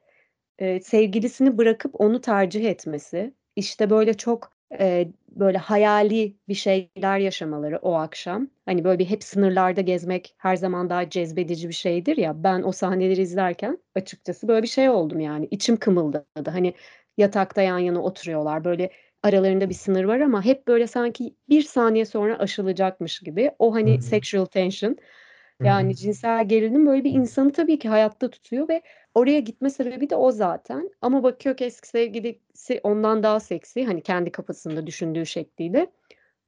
eee, 0.61 0.82
sevgilisini 0.82 1.57
bırakıp 1.57 2.01
onu 2.01 2.22
tercih 2.22 2.65
etmesi, 2.70 3.34
işte, 3.55 3.89
böyle 3.89 4.13
çok, 4.13 4.51
eee, 4.80 5.11
böyle 5.32 5.57
hayali 5.57 6.38
bir 6.49 6.53
şeyler 6.55 7.20
yaşamaları 7.20 7.80
o 7.82 7.93
akşam. 7.95 8.47
Hani, 8.65 8.84
böyle 8.84 8.99
bir 8.99 9.05
hep 9.05 9.24
sınırlarda 9.24 9.82
gezmek 9.82 10.36
her 10.38 10.55
zaman 10.55 10.89
daha 10.89 11.09
cezbedici 11.09 11.67
bir 11.70 11.74
şeydir 11.74 12.17
ya. 12.17 12.43
Ben 12.43 12.63
o 12.63 12.72
sahneleri 12.72 13.22
izlerken 13.22 13.78
açıkçası 13.95 14.47
böyle 14.47 14.63
bir 14.63 14.67
şey 14.67 14.89
oldum 14.89 15.20
yani. 15.20 15.47
İçim 15.51 15.78
kımıldadı. 15.78 16.51
Hani, 16.51 16.74
yatakta 17.20 17.61
yan 17.61 17.80
yana 17.80 18.01
oturuyorlar. 18.01 18.63
Böyle 18.63 18.89
aralarında 19.24 19.70
bir 19.70 19.74
sınır 19.74 20.03
var 20.03 20.20
ama 20.20 20.45
hep 20.45 20.67
böyle 20.67 20.88
sanki 20.88 21.36
bir 21.49 21.61
saniye 21.61 22.05
sonra 22.05 22.39
aşılacakmış 22.39 23.20
gibi. 23.20 23.51
O, 23.59 23.74
hani, 23.74 23.97
hı. 23.97 24.01
sexual 24.01 24.45
tension 24.45 24.97
yani 25.63 25.95
cinsel 25.95 26.47
gerilim 26.47 26.86
böyle 26.88 27.03
bir 27.03 27.11
insanı 27.11 27.51
tabii 27.51 27.80
ki 27.80 27.89
hayatta 27.89 28.30
tutuyor 28.30 28.70
ve 28.70 28.82
oraya 29.13 29.39
gitme 29.39 29.70
sebebi 29.70 30.09
de 30.09 30.15
o 30.15 30.32
zaten. 30.32 30.89
Ama 31.01 31.24
bakıyor 31.24 31.57
ki 31.57 31.65
eski 31.65 31.88
sevgilisi 31.88 32.80
ondan 32.84 33.24
daha 33.24 33.39
seksi, 33.39 33.86
hani, 33.86 34.01
kendi 34.01 34.32
kafasında 34.32 34.88
düşündüğü 34.88 35.26
şekliyle. 35.26 35.88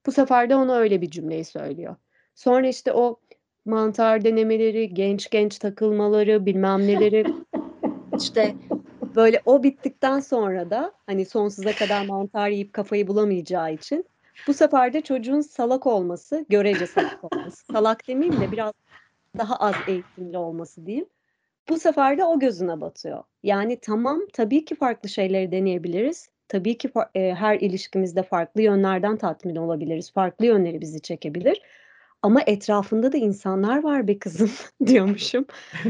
Bu 0.05 0.11
sefer 0.11 0.49
de 0.49 0.55
ona 0.55 0.75
öyle 0.75 1.01
bir 1.01 1.09
cümleyi 1.09 1.45
söylüyor. 1.45 1.95
Sonra 2.35 2.67
işte 2.67 2.93
o 2.93 3.19
mantar 3.65 4.23
denemeleri, 4.23 4.93
genç 4.93 5.29
genç 5.29 5.59
takılmaları, 5.59 6.45
bilmem 6.45 6.87
neleri, 6.87 7.25
işte, 8.17 8.55
böyle 9.15 9.41
o 9.45 9.63
bittikten 9.63 10.19
sonra 10.19 10.69
da, 10.69 10.93
hani, 11.05 11.25
sonsuza 11.25 11.75
kadar 11.75 12.01
mantar 12.01 12.49
yiyip 12.49 12.73
kafayı 12.73 13.07
bulamayacağı 13.07 13.73
için 13.73 14.05
bu 14.47 14.53
sefer 14.53 14.93
de 14.93 15.01
çocuğun 15.01 15.41
salak 15.41 15.87
olması, 15.87 16.45
görece 16.49 16.87
salak 16.87 17.23
olması, 17.23 17.65
salak 17.65 18.07
demeyeyim 18.07 18.41
de 18.41 18.51
biraz 18.51 18.73
daha 19.37 19.55
az 19.55 19.75
eğitimli 19.87 20.37
olması 20.37 20.85
diyeyim. 20.85 21.07
Bu 21.69 21.79
sefer 21.79 22.17
de 22.17 22.23
o 22.25 22.39
gözüne 22.39 22.81
batıyor. 22.81 23.23
Yani 23.43 23.79
tamam, 23.81 24.21
tabii 24.33 24.65
ki 24.65 24.75
farklı 24.75 25.09
şeyleri 25.09 25.51
deneyebiliriz. 25.51 26.29
Tabii 26.47 26.77
ki 26.77 26.91
eee, 27.15 27.33
her 27.33 27.59
ilişkimizde 27.59 28.23
farklı 28.23 28.61
yönlerden 28.61 29.17
tatmin 29.17 29.55
olabiliriz. 29.55 30.11
Farklı 30.11 30.45
yönleri 30.45 30.81
bizi 30.81 31.01
çekebilir 31.01 31.61
ama 32.21 32.41
etrafında 32.47 33.11
da 33.11 33.17
insanlar 33.17 33.83
var 33.83 34.07
be 34.07 34.19
kızım 34.19 34.51
diyormuşum. 34.85 35.45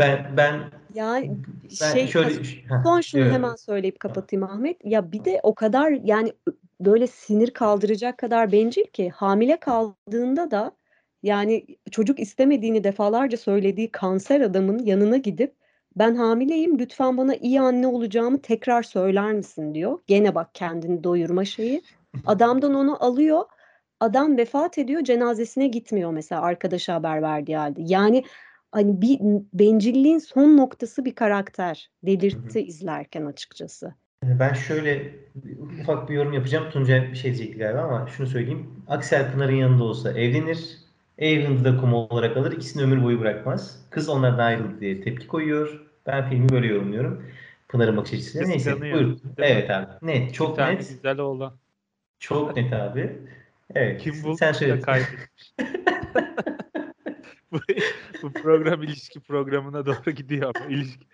Ben 0.00 0.36
ben 0.36 0.60
Yani 0.94 1.36
ben 1.80 1.92
şey 1.92 2.06
şöyle 2.06 2.34
son 2.84 3.00
şunu 3.00 3.22
evet. 3.22 3.32
hemen 3.32 3.54
söyleyip 3.54 4.00
kapatayım 4.00 4.44
Ahmet. 4.44 4.76
Ya 4.84 5.12
bir 5.12 5.24
de 5.24 5.40
o 5.42 5.54
kadar 5.54 5.90
yani 5.90 6.32
böyle 6.80 7.06
sinir 7.06 7.50
kaldıracak 7.50 8.18
kadar 8.18 8.52
bencil 8.52 8.84
ki 8.84 9.10
hamile 9.10 9.60
kaldığında 9.60 10.50
da 10.50 10.72
yani 11.22 11.66
çocuk 11.90 12.20
istemediğini 12.20 12.84
defalarca 12.84 13.36
söylediği 13.36 13.92
kanser 13.92 14.40
adamın 14.40 14.78
yanına 14.78 15.16
gidip 15.16 15.54
"Ben 15.96 16.14
hamileyim, 16.14 16.78
lütfen 16.78 17.16
bana 17.16 17.34
iyi 17.34 17.60
anne 17.60 17.86
olacağımı 17.86 18.42
tekrar 18.42 18.82
söyler 18.82 19.32
misin?" 19.32 19.74
diyor. 19.74 19.98
Gene 20.06 20.34
bak 20.34 20.54
kendini 20.54 21.04
doyurma 21.04 21.44
şeyi. 21.44 21.82
Adamdan 22.26 22.74
onu 22.74 23.04
alıyor. 23.04 23.44
Adam 24.00 24.36
vefat 24.36 24.78
ediyor, 24.78 25.04
cenazesine 25.04 25.66
gitmiyor 25.66 26.10
mesela 26.12 26.42
arkadaşı 26.42 26.92
haber 26.92 27.22
verdiği 27.22 27.56
hâlde. 27.56 27.80
Yani, 27.84 28.24
hani, 28.72 29.02
bir 29.02 29.18
bencilliğin 29.52 30.18
son 30.18 30.56
noktası 30.56 31.04
bir 31.04 31.14
karakter. 31.14 31.90
Hı 32.04 32.06
hı. 32.06 32.06
Delirtti 32.06 32.60
izlerken 32.60 33.26
açıkçası. 33.26 33.94
Ben 34.24 34.52
şöyle 34.52 35.16
ufak 35.80 36.08
bir 36.08 36.14
yorum 36.14 36.32
yapacağım. 36.32 36.70
Tuncay 36.70 37.10
bir 37.10 37.16
şey 37.16 37.34
diyecekti 37.34 37.58
galiba 37.58 37.80
ama 37.80 38.06
şunu 38.06 38.26
söyleyeyim. 38.26 38.84
Aksel 38.88 39.32
Pınar'ın 39.32 39.54
yanında 39.54 39.84
olsa 39.84 40.12
evlenir. 40.12 40.78
Evren'de 41.18 41.64
de 41.64 41.76
kum 41.76 41.94
olarak 41.94 42.36
alır. 42.36 42.52
İkisini 42.52 42.82
ömür 42.82 43.04
boyu 43.04 43.20
bırakmaz. 43.20 43.86
Kız 43.90 44.08
onlardan 44.08 44.44
ayrıldı 44.44 44.80
diye 44.80 45.00
tepki 45.00 45.26
koyuyor. 45.26 45.86
Ben 46.06 46.28
filmi 46.30 46.48
böyle 46.48 46.66
yorumluyorum. 46.66 47.24
Pınar'ın 47.68 47.96
bakış 47.96 48.12
açısıyla. 48.12 48.46
Neyse 48.46 48.70
Kıskanıyor, 48.70 48.98
buyur. 48.98 49.18
Evet 49.38 49.70
abi. 49.70 49.86
Net. 50.02 50.28
Bir 50.28 50.32
Çok 50.32 50.56
tane 50.56 50.74
net. 50.74 50.88
güzel 50.88 51.18
oğlan. 51.18 51.52
Çok 52.18 52.56
net 52.56 52.72
abi. 52.72 53.18
Evet. 53.74 54.02
Kim 54.02 54.14
Sen 54.14 54.24
bulduysa 54.24 54.54
söyle. 54.54 54.80
Bu 57.52 57.58
bu 58.22 58.32
program 58.32 58.82
ilişki 58.82 59.20
programına 59.20 59.86
doğru 59.86 60.10
gidiyor 60.10 60.52
ama 60.56 60.66
ilişki 60.66 61.06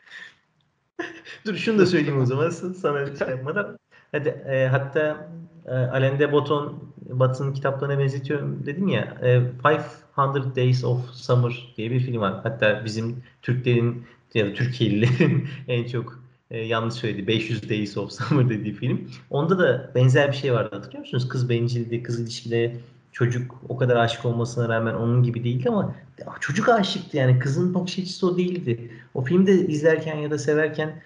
Dur 1.46 1.56
şunu 1.56 1.78
da 1.78 1.86
söyleyeyim 1.86 2.20
o 2.20 2.26
zaman 2.26 2.50
sana 2.50 3.16
şey 3.16 3.28
yapmadan. 3.28 3.78
Hadi, 4.12 4.28
eee, 4.48 4.68
hatta, 4.70 5.28
eee, 5.66 5.72
Alain 5.72 6.18
de 6.18 6.32
Botton 6.32 6.92
Batı'nın 7.10 7.52
kitaplarına 7.52 7.98
benzetiyorum 7.98 8.66
dedim 8.66 8.88
ya. 8.88 9.18
Eee, 9.22 9.42
"500 9.64 10.56
Days 10.56 10.84
of 10.84 11.10
Summer" 11.10 11.74
diye 11.76 11.90
bir 11.90 12.00
film 12.00 12.20
var. 12.20 12.40
Hatta 12.42 12.82
bizim 12.84 13.22
Türklerin 13.42 14.06
ya 14.34 14.46
da 14.46 14.52
Türkiye'lilerin 14.54 15.48
en 15.68 15.84
çok, 15.86 16.22
eee, 16.50 16.66
yanlış 16.66 16.94
söylediği 16.94 17.26
"500 17.26 17.70
Days 17.70 17.96
of 17.96 18.12
Summer" 18.12 18.48
dediği 18.48 18.72
film. 18.74 19.10
Onda 19.30 19.58
da 19.58 19.90
benzer 19.94 20.28
bir 20.32 20.36
şey 20.36 20.52
vardı 20.52 20.74
hatırlıyor 20.76 21.00
musunuz? 21.00 21.28
Kız 21.28 21.48
bencildi, 21.48 22.02
kız 22.02 22.20
ilişkileri, 22.20 22.76
çocuk 23.16 23.54
o 23.68 23.76
kadar 23.76 23.96
aşık 23.96 24.24
olmasına 24.24 24.68
rağmen 24.68 24.94
onun 24.94 25.22
gibi 25.22 25.44
değildi 25.44 25.68
ama 25.68 25.94
çocuk 26.40 26.68
aşıktı 26.68 27.16
yani. 27.16 27.38
Kızın 27.38 27.74
bakış 27.74 27.98
açısı 27.98 28.26
o 28.26 28.36
değildi. 28.36 28.90
O 29.14 29.22
filmi 29.22 29.46
de 29.46 29.52
izlerken 29.52 30.16
ya 30.16 30.30
da 30.30 30.38
severken, 30.38 31.02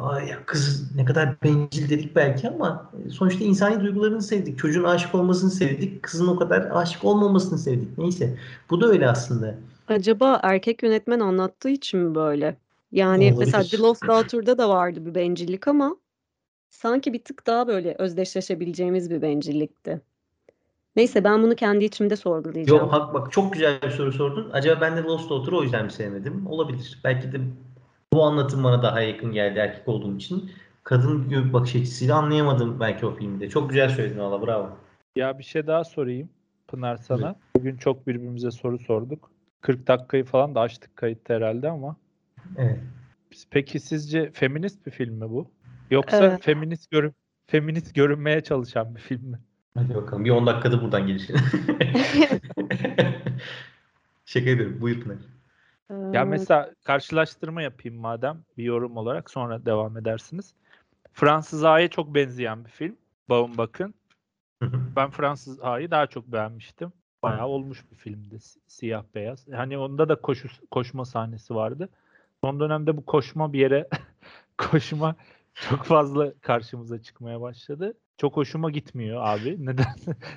"Ay 0.00 0.28
ya 0.28 0.38
kız 0.46 0.96
ne 0.96 1.04
kadar 1.04 1.42
bencil." 1.42 1.90
dedik 1.90 2.16
belki 2.16 2.48
ama 2.48 2.90
sonuçta 3.10 3.44
insani 3.44 3.80
duygularını 3.80 4.22
sevdik. 4.22 4.58
Çocuğun 4.58 4.84
aşık 4.84 5.14
olmasını 5.14 5.50
sevdik. 5.50 6.02
Kızın 6.02 6.26
o 6.26 6.36
kadar 6.36 6.68
aşık 6.72 7.04
olmamasını 7.04 7.58
sevdik. 7.58 7.98
Neyse. 7.98 8.36
Bu 8.70 8.80
da 8.80 8.86
öyle 8.86 9.08
aslında. 9.08 9.54
Acaba 9.88 10.40
erkek 10.42 10.82
yönetmen 10.82 11.20
anlattığı 11.20 11.70
için 11.70 12.00
mi 12.00 12.14
böyle? 12.14 12.56
Yani 12.92 13.34
mesela 13.38 13.62
The 13.62 13.76
Olabilir. 13.76 13.78
Lost 13.78 14.08
Daughter'da 14.08 14.58
da 14.58 14.68
vardı 14.68 15.06
bir 15.06 15.14
bencillik 15.14 15.68
ama 15.68 15.96
sanki 16.70 17.12
bir 17.12 17.24
tık 17.24 17.46
daha 17.46 17.68
böyle 17.68 17.94
özdeşleşebileceğimiz 17.98 19.10
bir 19.10 19.22
bencillikti. 19.22 20.00
Neyse 20.96 21.24
ben 21.24 21.42
bunu 21.42 21.54
kendi 21.54 21.84
içimde 21.84 22.16
sorgulayacağım. 22.16 22.80
Yo, 22.80 22.88
hak 22.92 23.14
bak 23.14 23.32
çok 23.32 23.52
güzel 23.52 23.82
bir 23.82 23.90
soru 23.90 24.12
sordun. 24.12 24.50
Acaba 24.52 24.80
ben 24.80 24.96
de 24.96 25.02
Lost 25.02 25.30
Daughter'ı 25.30 25.56
o 25.56 25.62
yüzden 25.62 25.84
mi 25.84 25.92
sevmedim? 25.92 26.46
Olabilir. 26.46 27.00
Belki 27.04 27.32
de 27.32 27.40
bu 28.12 28.22
anlatım 28.22 28.64
bana 28.64 28.82
daha 28.82 29.00
yakın 29.00 29.32
geldi 29.32 29.58
erkek 29.58 29.88
olduğum 29.88 30.16
için. 30.16 30.50
Kadın 30.84 31.52
bakış 31.52 31.76
açısıyla 31.76 32.16
anlayamadım 32.16 32.80
belki 32.80 33.06
o 33.06 33.14
filmde. 33.14 33.48
Çok 33.48 33.70
güzel 33.70 33.88
söyledin 33.88 34.18
valla 34.18 34.46
bravo. 34.46 34.70
Ya 35.16 35.38
bir 35.38 35.44
şey 35.44 35.66
daha 35.66 35.84
sorayım 35.84 36.28
Pınar 36.68 36.96
sana. 36.96 37.36
Bugün 37.56 37.76
çok 37.76 38.06
birbirimize 38.06 38.50
soru 38.50 38.78
sorduk. 38.78 39.30
40 39.60 39.86
dakikayı 39.86 40.24
falan 40.24 40.54
da 40.54 40.60
açtık 40.60 40.96
kayıtta 40.96 41.34
herhalde 41.34 41.70
ama. 41.70 41.96
Evet. 42.56 42.78
Peki 43.50 43.80
sizce 43.80 44.30
feminist 44.30 44.86
bir 44.86 44.90
film 44.90 45.14
mi 45.14 45.30
bu? 45.30 45.50
Yoksa 45.90 46.24
Evet. 46.24 46.42
feminist 46.42 46.90
görün 46.90 47.12
feminist 47.46 47.94
görünmeye 47.94 48.40
çalışan 48.40 48.94
bir 48.94 49.00
film 49.00 49.22
mi? 49.30 49.38
Hadi 49.76 49.94
bakalım. 49.94 50.24
Bir 50.24 50.30
10 50.30 50.46
dakikada 50.46 50.82
buradan 50.82 51.06
gelir. 51.06 51.28
Şaka 54.26 54.50
yapıyorum. 54.50 54.80
Buyur 54.80 55.00
Pınar. 55.00 55.18
Ya 56.12 56.20
Ee, 56.20 56.24
mesela 56.24 56.74
karşılaştırma 56.84 57.62
yapayım 57.62 58.00
madem 58.00 58.42
bir 58.58 58.64
yorum 58.64 58.96
olarak 58.96 59.30
sonra 59.30 59.66
devam 59.66 59.96
edersiniz. 59.98 60.54
Fransız 61.12 61.64
A'ya 61.64 61.88
çok 61.90 62.14
benzeyen 62.14 62.64
bir 62.64 62.70
film. 62.70 62.96
Bağım 63.28 63.58
bakın. 63.58 63.94
Ben 64.96 65.10
Fransız 65.10 65.60
A'yı 65.62 65.90
daha 65.90 66.06
çok 66.06 66.26
beğenmiştim. 66.26 66.92
Bayağı 67.22 67.46
olmuş 67.46 67.84
bir 67.90 67.96
filmdi. 67.96 68.40
si- 68.40 68.60
Siyah 68.66 69.04
beyaz. 69.14 69.46
Hani 69.52 69.78
onda 69.78 70.08
da 70.08 70.16
koşu, 70.20 70.48
koşma 70.70 71.04
sahnesi 71.04 71.54
vardı. 71.54 71.88
Son 72.40 72.60
dönemde 72.60 72.96
bu 72.96 73.04
koşma 73.04 73.52
bir 73.52 73.58
yere 73.60 73.88
koşma 74.58 75.16
çok 75.54 75.84
fazla 75.84 76.32
karşımıza 76.40 77.02
çıkmaya 77.02 77.40
başladı. 77.40 77.94
Çok 78.18 78.36
hoşuma 78.36 78.70
gitmiyor 78.70 79.20
abi. 79.24 79.56
Neden 79.66 79.94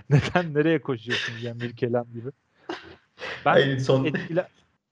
neden 0.10 0.54
nereye 0.54 0.82
koşuyorsun 0.82 1.34
yani 1.44 1.62
bir 1.62 1.76
kelam 1.76 2.06
gibi. 2.14 2.30
Ben 3.46 3.52
Hayır, 3.52 3.80
son 3.80 4.06
etkile, 4.06 4.48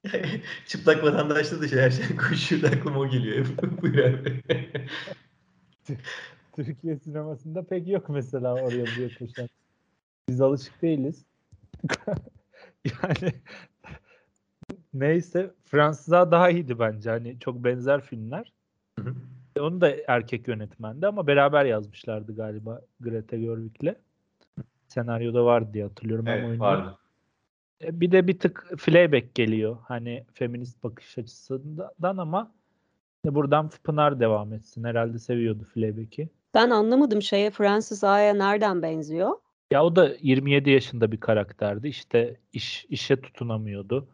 çıplak 0.68 1.04
vatandaşta 1.04 1.62
da 1.62 1.68
şey 1.68 1.80
her 1.80 1.92
şey 1.92 2.16
koşuyordu 2.16 2.68
aklıma 2.68 3.00
o 3.00 3.08
geliyor. 3.08 3.46
Buyur 3.82 3.98
abi. 3.98 4.42
Türkiye 6.56 7.00
sinemasında 7.00 7.64
pek 7.64 7.88
yok 7.88 8.10
mesela 8.10 8.56
oraya 8.56 8.84
buraya 8.86 9.10
koşan. 9.20 9.50
Biz 10.30 10.42
alışık 10.42 10.82
değiliz. 10.82 11.26
yani 12.86 13.34
neyse 14.94 15.52
Fransız'a 15.66 16.32
daha 16.32 16.50
iyiydi 16.50 16.80
bence. 16.80 17.10
Hani 17.10 17.40
çok 17.40 17.64
benzer 17.64 18.02
filmler. 18.02 18.54
Onu 19.60 19.82
da 19.82 19.92
erkek 20.08 20.48
yönetmendi 20.48 21.08
ama 21.08 21.28
beraber 21.28 21.66
yazmışlardı 21.66 22.36
galiba 22.36 22.82
Greta 23.00 23.38
Gerwig'le. 23.38 23.96
Senaryoda 24.88 25.46
vardı 25.46 25.70
diye 25.74 25.84
hatırlıyorum. 25.84 26.28
ama 26.28 26.36
evet 26.36 26.46
oyunda- 26.50 26.64
vardı. 26.66 26.98
E, 27.84 28.00
Bir 28.00 28.12
de 28.12 28.28
bir 28.28 28.40
tık 28.40 28.74
Fleabag 28.78 29.24
geliyor. 29.36 29.78
Hani 29.88 30.26
feminist 30.34 30.84
bakış 30.84 31.18
açısından 31.18 32.18
ama 32.18 32.52
buradan 33.26 33.70
Pınar 33.84 34.20
devam 34.20 34.54
etsin. 34.54 34.84
Herhalde 34.84 35.20
seviyordu 35.20 35.64
Fleabag'i. 35.74 36.30
Ben 36.54 36.70
anlamadım 36.70 37.22
şeye 37.22 37.52
Francis 37.52 38.04
A'ya 38.04 38.34
nereden 38.34 38.82
benziyor? 38.82 39.32
Ya 39.72 39.84
o 39.86 39.96
da 39.96 40.16
27 40.22 40.70
yaşında 40.70 41.12
bir 41.12 41.18
karakterdi. 41.20 41.88
İşte 41.88 42.36
iş 42.54 42.86
işe 42.90 43.22
tutunamıyordu. 43.22 44.08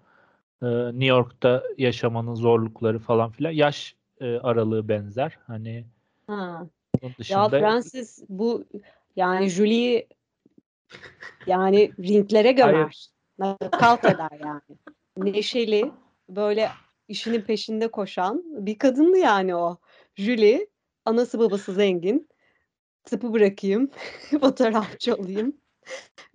Ee, 0.64 0.68
New 0.86 1.06
York'ta 1.06 1.64
yaşamanın 1.78 2.36
zorlukları 2.36 3.00
falan 3.00 3.32
filan. 3.32 3.52
Yaş 3.52 3.96
e, 4.22 4.40
aralığı 4.40 4.88
benzer. 4.88 5.38
Hani 5.48 5.86
Ha. 6.28 6.68
onun 7.02 7.12
Ya 7.12 7.18
dışında 7.18 7.50
Francis 7.50 8.24
bu 8.30 8.66
yani 9.16 9.50
Julie'yi 9.50 10.08
yani 11.48 11.92
ringlere 12.00 12.52
gömer. 12.52 13.08
Nakavt 13.40 14.06
eder 14.06 14.40
yani. 14.44 14.78
Neşeli 15.18 15.92
böyle 16.30 16.70
işinin 17.08 17.42
peşinde 17.42 17.88
koşan 17.88 18.44
bir 18.46 18.78
kadındı 18.78 19.18
yani 19.18 19.56
o. 19.56 19.78
Julie 20.16 20.68
anası 21.06 21.40
babası 21.40 21.74
zengin. 21.74 22.30
Tıpı 23.04 23.34
bırakayım. 23.34 23.92
Fotoğrafçı 24.42 25.16
olayım. 25.16 25.58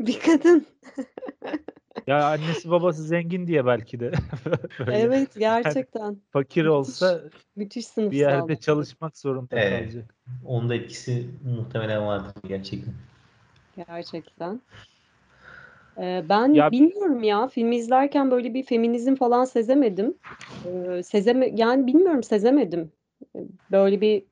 Bir 0.01 0.21
kadın. 0.21 0.67
ya 2.07 2.27
annesi 2.27 2.71
babası 2.71 3.03
zengin 3.03 3.47
diye 3.47 3.67
belki 3.67 4.01
de 4.01 4.13
Evet 4.93 5.35
gerçekten. 5.39 6.17
fakir 6.33 6.65
olsa 6.65 7.21
Müthiş 7.57 7.85
bir 7.85 7.89
sınıfsal. 7.91 8.21
yerde 8.21 8.57
çalışmak 8.57 9.19
zorunda 9.19 9.57
Evet. 9.57 9.83
kalacak. 9.83 10.15
Onun 10.47 10.69
da 10.69 10.75
etkisi 10.75 11.27
muhtemelen 11.57 12.07
vardır 12.07 12.33
gerçekten. 12.49 12.95
Gerçekten. 13.87 14.61
Ee, 15.99 16.25
ben 16.29 16.53
Ya- 16.53 16.71
bilmiyorum 16.71 17.23
ya 17.23 17.49
filmi 17.49 17.77
izlerken 17.77 18.31
böyle 18.31 18.55
bir 18.55 18.63
feminizm 18.63 19.15
falan 19.15 19.45
sezemedim. 19.45 20.15
Ee, 20.65 21.03
sezeme 21.03 21.53
yani 21.57 21.87
bilmiyorum 21.87 22.23
sezemedim. 22.23 22.93
Ee, 23.37 23.39
Böyle 23.71 24.01
bir 24.01 24.23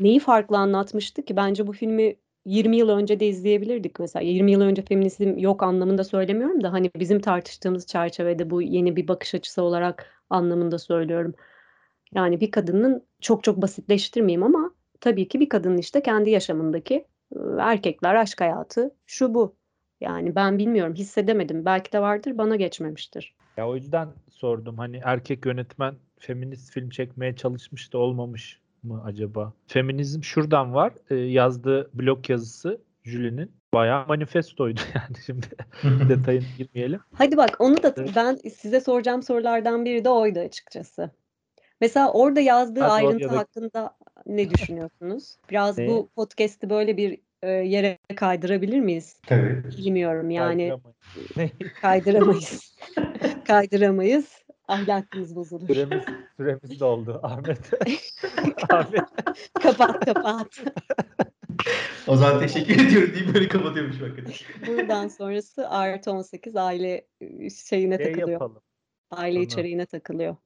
neyi 0.00 0.20
farklı 0.20 0.58
anlatmıştı 0.58 1.22
ki? 1.24 1.36
Bence 1.36 1.66
bu 1.66 1.72
filmi 1.72 2.16
20 2.44 2.76
yıl 2.76 2.88
önce 2.88 3.20
de 3.20 3.26
izleyebilirdik 3.26 3.98
mesela. 4.00 4.22
20 4.22 4.52
yıl 4.52 4.60
önce 4.60 4.82
feminizm 4.82 5.38
yok 5.38 5.62
anlamında 5.62 6.04
söylemiyorum 6.04 6.62
da 6.62 6.72
hani 6.72 6.90
bizim 6.96 7.20
tartıştığımız 7.20 7.86
çerçevede 7.86 8.50
bu 8.50 8.62
yeni 8.62 8.96
bir 8.96 9.08
bakış 9.08 9.34
açısı 9.34 9.62
olarak 9.62 10.06
anlamında 10.30 10.78
söylüyorum. 10.78 11.34
Yani 12.14 12.40
bir 12.40 12.50
kadının 12.50 13.06
çok 13.20 13.44
çok 13.44 13.62
basitleştirmeyeyim 13.62 14.42
ama 14.42 14.74
tabii 15.00 15.28
ki 15.28 15.40
bir 15.40 15.48
kadının 15.48 15.78
işte 15.78 16.02
kendi 16.02 16.30
yaşamındaki 16.30 17.06
erkekler, 17.58 18.14
aşk 18.14 18.40
hayatı, 18.40 18.94
şu 19.06 19.34
bu. 19.34 19.56
Yani 20.00 20.34
ben 20.34 20.58
bilmiyorum, 20.58 20.94
hissedemedim. 20.94 21.64
Belki 21.64 21.92
de 21.92 22.00
vardır, 22.00 22.38
bana 22.38 22.56
geçmemiştir. 22.56 23.34
Ya 23.56 23.68
o 23.68 23.74
yüzden 23.74 24.08
sordum. 24.30 24.78
Hani 24.78 25.00
erkek 25.04 25.46
yönetmen 25.46 25.94
feminist 26.18 26.72
film 26.72 26.90
çekmeye 26.90 27.36
çalışmış 27.36 27.92
da 27.92 27.98
olmamış 27.98 28.60
mı 28.82 29.02
acaba? 29.04 29.52
Feminizm 29.66 30.22
şuradan 30.22 30.74
var. 30.74 30.92
Ee, 31.10 31.14
yazdığı 31.14 31.90
blog 31.94 32.30
yazısı 32.30 32.80
Julie'nin 33.04 33.52
bayağı 33.74 34.06
manifestoydu 34.06 34.80
yani 34.94 35.16
şimdi 35.26 35.46
detayına 36.08 36.44
girmeyelim. 36.58 37.00
Hadi 37.14 37.36
bak 37.36 37.56
onu 37.58 37.82
da 37.82 37.94
ben 38.16 38.34
size 38.54 38.80
soracağım 38.80 39.22
sorulardan 39.22 39.84
biri 39.84 40.04
de 40.04 40.08
oydu 40.08 40.38
açıkçası. 40.38 41.10
Mesela 41.80 42.12
orada 42.12 42.40
yazdığı 42.40 42.80
Hadi 42.80 42.92
ayrıntı 42.92 43.28
da- 43.28 43.36
hakkında 43.36 43.96
ne 44.26 44.50
düşünüyorsunuz? 44.50 45.36
Biraz 45.50 45.78
Ne? 45.78 45.88
bu 45.88 46.08
podcast'i 46.16 46.70
böyle 46.70 46.96
bir 46.96 47.18
e, 47.42 47.50
yere 47.50 47.98
kaydırabilir 48.16 48.80
miyiz? 48.80 49.16
Tabii. 49.26 49.62
Bilmiyorum 49.78 50.30
yani 50.30 50.72
Kaydıramayız. 51.80 51.80
Kaydıramayız. 51.80 52.76
Kaydıramayız. 53.44 54.41
Ahlakımız 54.72 55.36
bozulur. 55.36 55.66
süremiz, 55.66 56.04
süremiz 56.36 56.80
doldu 56.80 57.20
Ahmet. 57.22 57.70
Ahmet. 58.70 59.00
Kapat 59.62 60.04
kapat. 60.04 60.60
O 62.06 62.16
zaman 62.16 62.40
teşekkür 62.40 62.86
ediyorum 62.86 63.14
deyip 63.14 63.34
böyle 63.34 63.48
kapatıyormuş 63.48 64.00
hakikaten. 64.00 64.34
Buradan 64.66 65.08
sonrası 65.08 65.68
artı 65.68 66.10
18 66.12 66.56
aile 66.56 67.06
e, 67.20 67.50
şeyine 67.50 67.96
Şey 67.96 68.06
takılıyor. 68.06 68.28
yapalım. 68.28 68.62
Aile 69.10 69.38
Onu. 69.38 69.44
içeriğine 69.44 69.86
takılıyor. 69.86 70.36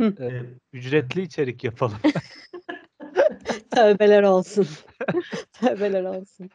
Ee, 0.00 0.42
Ücretli 0.72 1.22
içerik 1.22 1.64
yapalım. 1.64 1.98
Tövbeler 3.70 4.22
olsun. 4.22 4.68
Tövbeler 5.52 6.04
olsun. 6.04 6.50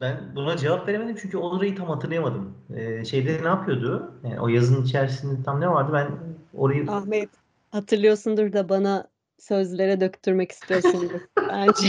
Ben 0.00 0.36
buna 0.36 0.56
cevap 0.56 0.88
veremedim 0.88 1.16
çünkü 1.22 1.38
orayı 1.38 1.76
tam 1.76 1.88
hatırlayamadım. 1.88 2.54
Ee, 2.76 3.04
şeyde 3.04 3.42
ne 3.42 3.48
yapıyordu? 3.48 4.20
Yani 4.24 4.40
o 4.40 4.48
yazının 4.48 4.82
içerisinde 4.82 5.42
tam 5.42 5.60
ne 5.60 5.68
vardı? 5.68 5.90
Ben 5.92 6.10
orayı 6.54 6.90
Ahmet 6.90 7.30
hatırlıyorsundur 7.70 8.52
da 8.52 8.68
bana 8.68 9.08
sözlere 9.38 10.00
döktürmek 10.00 10.52
istiyorsundur 10.52 11.20
bence. 11.48 11.88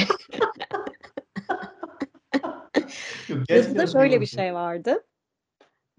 Yazıda 3.50 3.88
şöyle 3.88 4.22
bir 4.22 4.26
şey 4.26 4.54
vardı. 4.54 5.04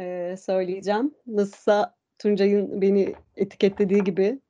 Ee, 0.00 0.36
söyleyeceğim. 0.38 1.14
Nasılsa 1.26 1.94
Tuncay'ın 2.18 2.80
beni 2.80 3.14
etiketlediği 3.36 4.04
gibi 4.04 4.40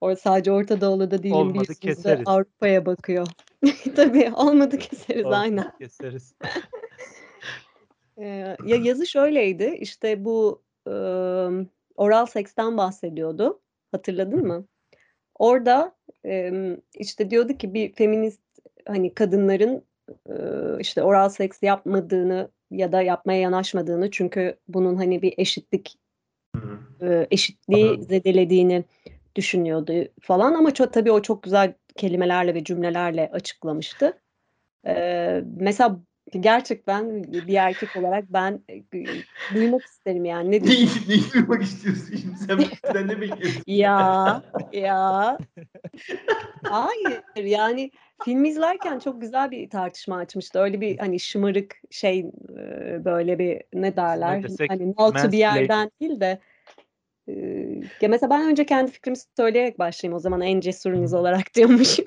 or 0.00 0.14
sadece 0.14 0.52
Orta 0.52 0.80
Doğu'da 0.80 1.22
değilim 1.22 1.36
Olmadı, 1.36 1.68
bir 1.68 1.74
keseriz. 1.74 2.22
Avrupa'ya 2.26 2.86
bakıyor. 2.86 3.26
Tabii 3.96 4.32
olmadı 4.34 4.78
keseriz 4.78 5.26
Olsun, 5.26 5.38
aynen. 5.38 5.72
Keseriz. 5.78 6.34
Ee, 8.20 8.56
ya 8.66 8.76
yazı 8.76 9.06
şöyleydi. 9.06 9.76
işte 9.80 10.24
bu 10.24 10.62
e, 10.86 10.92
oral 11.96 12.26
seksten 12.26 12.76
bahsediyordu. 12.76 13.60
Hatırladın 13.92 14.46
mı? 14.46 14.66
Orada 15.38 15.96
e, 16.26 16.52
işte 16.94 17.30
diyordu 17.30 17.52
ki 17.52 17.74
bir 17.74 17.92
feminist 17.92 18.42
hani 18.86 19.14
kadınların 19.14 19.84
e, 20.28 20.34
işte 20.80 21.02
oral 21.02 21.28
seks 21.28 21.62
yapmadığını 21.62 22.50
ya 22.70 22.92
da 22.92 23.02
yapmaya 23.02 23.40
yanaşmadığını 23.40 24.10
çünkü 24.10 24.56
bunun 24.68 24.96
hani 24.96 25.22
bir 25.22 25.34
eşitlik 25.38 25.98
e, 27.00 27.26
eşitliği 27.30 28.02
zedelediğini 28.02 28.84
düşünüyordu 29.36 29.92
falan 30.20 30.54
ama 30.54 30.74
çok 30.74 30.92
tabii 30.92 31.12
o 31.12 31.22
çok 31.22 31.42
güzel 31.42 31.74
kelimelerle 31.96 32.54
ve 32.54 32.64
cümlelerle 32.64 33.30
açıklamıştı. 33.32 34.20
Ee, 34.86 35.44
mesela 35.56 36.00
gerçekten 36.38 37.24
bir 37.24 37.54
erkek 37.54 37.96
olarak 37.96 38.24
ben 38.28 38.60
e, 38.70 38.82
duymak 39.54 39.86
isterim 39.86 40.24
yani 40.24 40.50
ne 40.50 40.50
Neyi, 40.50 40.62
diyorsun? 40.62 41.04
neyi 41.08 41.22
duymak 41.34 41.62
istiyorsun 41.62 42.16
şimdi? 42.16 42.36
Sen 42.38 42.58
bizden 42.84 43.08
ne 43.08 43.20
bekliyorsun? 43.20 43.62
Ya 43.66 44.42
ya 44.72 45.38
hayır 46.62 47.44
yani 47.44 47.90
film 48.24 48.44
izlerken 48.44 48.98
çok 48.98 49.20
güzel 49.20 49.50
bir 49.50 49.70
tartışma 49.70 50.16
açmıştı. 50.16 50.58
Öyle 50.58 50.80
bir 50.80 50.98
hani 50.98 51.20
şımarık 51.20 51.76
şey 51.90 52.18
e, 52.58 53.04
böyle 53.04 53.38
bir 53.38 53.62
ne 53.74 53.96
derler 53.96 54.42
desek, 54.42 54.70
hani 54.70 54.94
naltı 54.98 55.32
bir 55.32 55.38
yerden 55.38 55.90
değil 56.00 56.20
de 56.20 56.38
e, 57.28 57.32
ya 58.00 58.08
mesela 58.08 58.30
ben 58.30 58.50
önce 58.50 58.66
kendi 58.66 58.90
fikrimi 58.90 59.16
söyleyerek 59.36 59.78
başlayayım 59.78 60.16
o 60.16 60.18
zaman 60.18 60.40
en 60.40 60.60
cesurunuz 60.60 61.14
olarak 61.14 61.44
diyormuşum. 61.54 62.04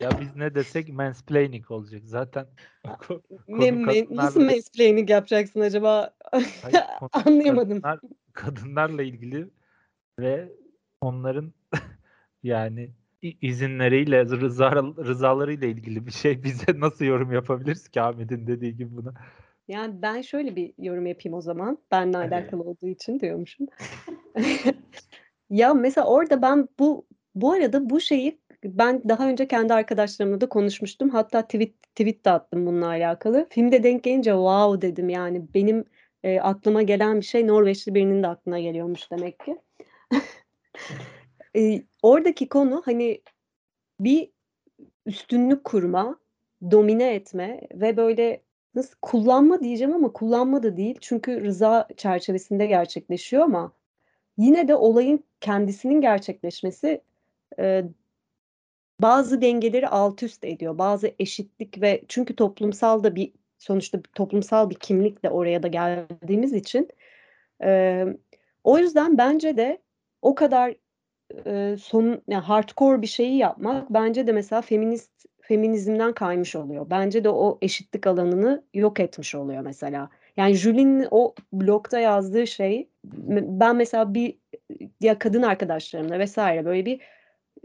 Ya 0.00 0.10
biz 0.20 0.36
ne 0.36 0.54
desek 0.54 0.88
mansplaining 0.88 1.70
olacak. 1.70 2.02
Zaten 2.04 2.46
ko- 2.84 3.22
Ne, 3.48 4.06
nasıl 4.16 4.40
mansplaining 4.40 5.10
yapacaksın 5.10 5.60
acaba? 5.60 6.14
Hayır, 6.32 6.84
Anlayamadım. 7.12 7.80
Kadınlar, 7.80 8.00
kadınlarla 8.32 9.02
ilgili 9.02 9.50
ve 10.20 10.52
onların 11.00 11.52
yani 12.42 12.90
izinleriyle, 13.22 14.24
rıza, 14.24 14.72
rızalarıyla 14.76 15.66
ilgili 15.68 16.06
bir 16.06 16.12
şey 16.12 16.42
bize 16.44 16.80
nasıl 16.80 17.04
yorum 17.04 17.32
yapabiliriz 17.32 17.88
ki 17.88 18.02
Ahmet'in 18.02 18.46
dediği 18.46 18.76
gibi 18.76 18.96
buna? 18.96 19.14
Yani 19.68 20.02
ben 20.02 20.20
şöyle 20.20 20.56
bir 20.56 20.72
yorum 20.78 21.06
yapayım 21.06 21.38
o 21.38 21.40
zaman. 21.40 21.78
Benle 21.90 22.16
Hadi. 22.16 22.34
alakalı 22.34 22.62
olduğu 22.62 22.88
için 22.88 23.20
diyormuşum. 23.20 23.66
Ya 25.50 25.74
mesela 25.74 26.06
orada 26.06 26.42
ben 26.42 26.68
bu 26.78 27.06
bu 27.34 27.52
arada 27.52 27.90
bu 27.90 28.00
şeyi 28.00 28.40
ben 28.64 29.02
daha 29.08 29.28
önce 29.28 29.48
kendi 29.48 29.74
arkadaşlarımla 29.74 30.40
da 30.40 30.48
konuşmuştum. 30.48 31.10
Hatta 31.10 31.42
tweet 31.42 31.82
tweet 31.82 32.24
de 32.24 32.30
attım 32.30 32.66
bununla 32.66 32.86
alakalı. 32.86 33.46
Filmde 33.50 33.82
denk 33.82 34.04
gelince 34.04 34.30
wow 34.30 34.88
dedim 34.88 35.08
yani 35.08 35.54
benim 35.54 35.84
e, 36.22 36.40
aklıma 36.40 36.82
gelen 36.82 37.20
bir 37.20 37.26
şey 37.26 37.46
Norveçli 37.46 37.94
birinin 37.94 38.22
de 38.22 38.26
aklına 38.26 38.60
geliyormuş 38.60 39.10
demek 39.10 39.40
ki. 39.40 39.58
E, 41.56 41.82
oradaki 42.02 42.48
konu 42.48 42.82
hani 42.84 43.22
bir 44.00 44.30
üstünlük 45.06 45.64
kurma, 45.64 46.20
domine 46.70 47.14
etme 47.14 47.60
ve 47.74 47.96
böyle 47.96 48.42
nasıl 48.74 48.94
kullanma 49.02 49.60
diyeceğim 49.60 49.94
ama 49.94 50.12
kullanma 50.12 50.62
da 50.62 50.76
değil. 50.76 50.98
Çünkü 51.00 51.44
rıza 51.44 51.88
çerçevesinde 51.96 52.66
gerçekleşiyor 52.66 53.42
ama 53.42 53.72
yine 54.36 54.68
de 54.68 54.74
olayın 54.74 55.24
kendisinin 55.40 56.00
gerçekleşmesi 56.00 57.00
e, 57.58 57.84
bazı 59.00 59.40
dengeleri 59.40 59.88
alt 59.88 60.22
üst 60.22 60.44
ediyor. 60.44 60.78
Bazı 60.78 61.14
eşitlik 61.18 61.80
ve 61.80 62.02
çünkü 62.08 62.36
toplumsal 62.36 63.04
da 63.04 63.16
bir 63.16 63.32
sonuçta 63.58 63.98
bir 63.98 64.08
toplumsal 64.14 64.70
bir 64.70 64.74
kimlikle 64.74 65.30
oraya 65.30 65.62
da 65.62 65.68
geldiğimiz 65.68 66.52
için 66.52 66.88
e, 67.62 68.04
o 68.64 68.78
yüzden 68.78 69.18
bence 69.18 69.56
de 69.56 69.78
o 70.22 70.34
kadar 70.34 70.74
e, 71.46 71.76
son 71.76 72.22
yani 72.28 72.42
hardcore 72.42 73.02
bir 73.02 73.06
şeyi 73.06 73.36
yapmak 73.36 73.90
bence 73.90 74.26
de 74.26 74.32
mesela 74.32 74.62
feminist 74.62 75.26
feminizmden 75.40 76.12
kaymış 76.12 76.56
oluyor. 76.56 76.90
Bence 76.90 77.24
de 77.24 77.28
o 77.28 77.58
eşitlik 77.62 78.06
alanını 78.06 78.64
yok 78.74 79.00
etmiş 79.00 79.34
oluyor 79.34 79.62
mesela. 79.62 80.10
Yani 80.36 80.54
Julie'nin 80.54 81.08
o 81.10 81.34
blogda 81.52 81.98
yazdığı 81.98 82.46
şey 82.46 82.88
ben 83.04 83.76
mesela 83.76 84.14
bir 84.14 84.38
ya 85.00 85.18
kadın 85.18 85.42
arkadaşlarımla 85.42 86.18
vesaire 86.18 86.64
böyle 86.64 86.86
bir 86.86 87.00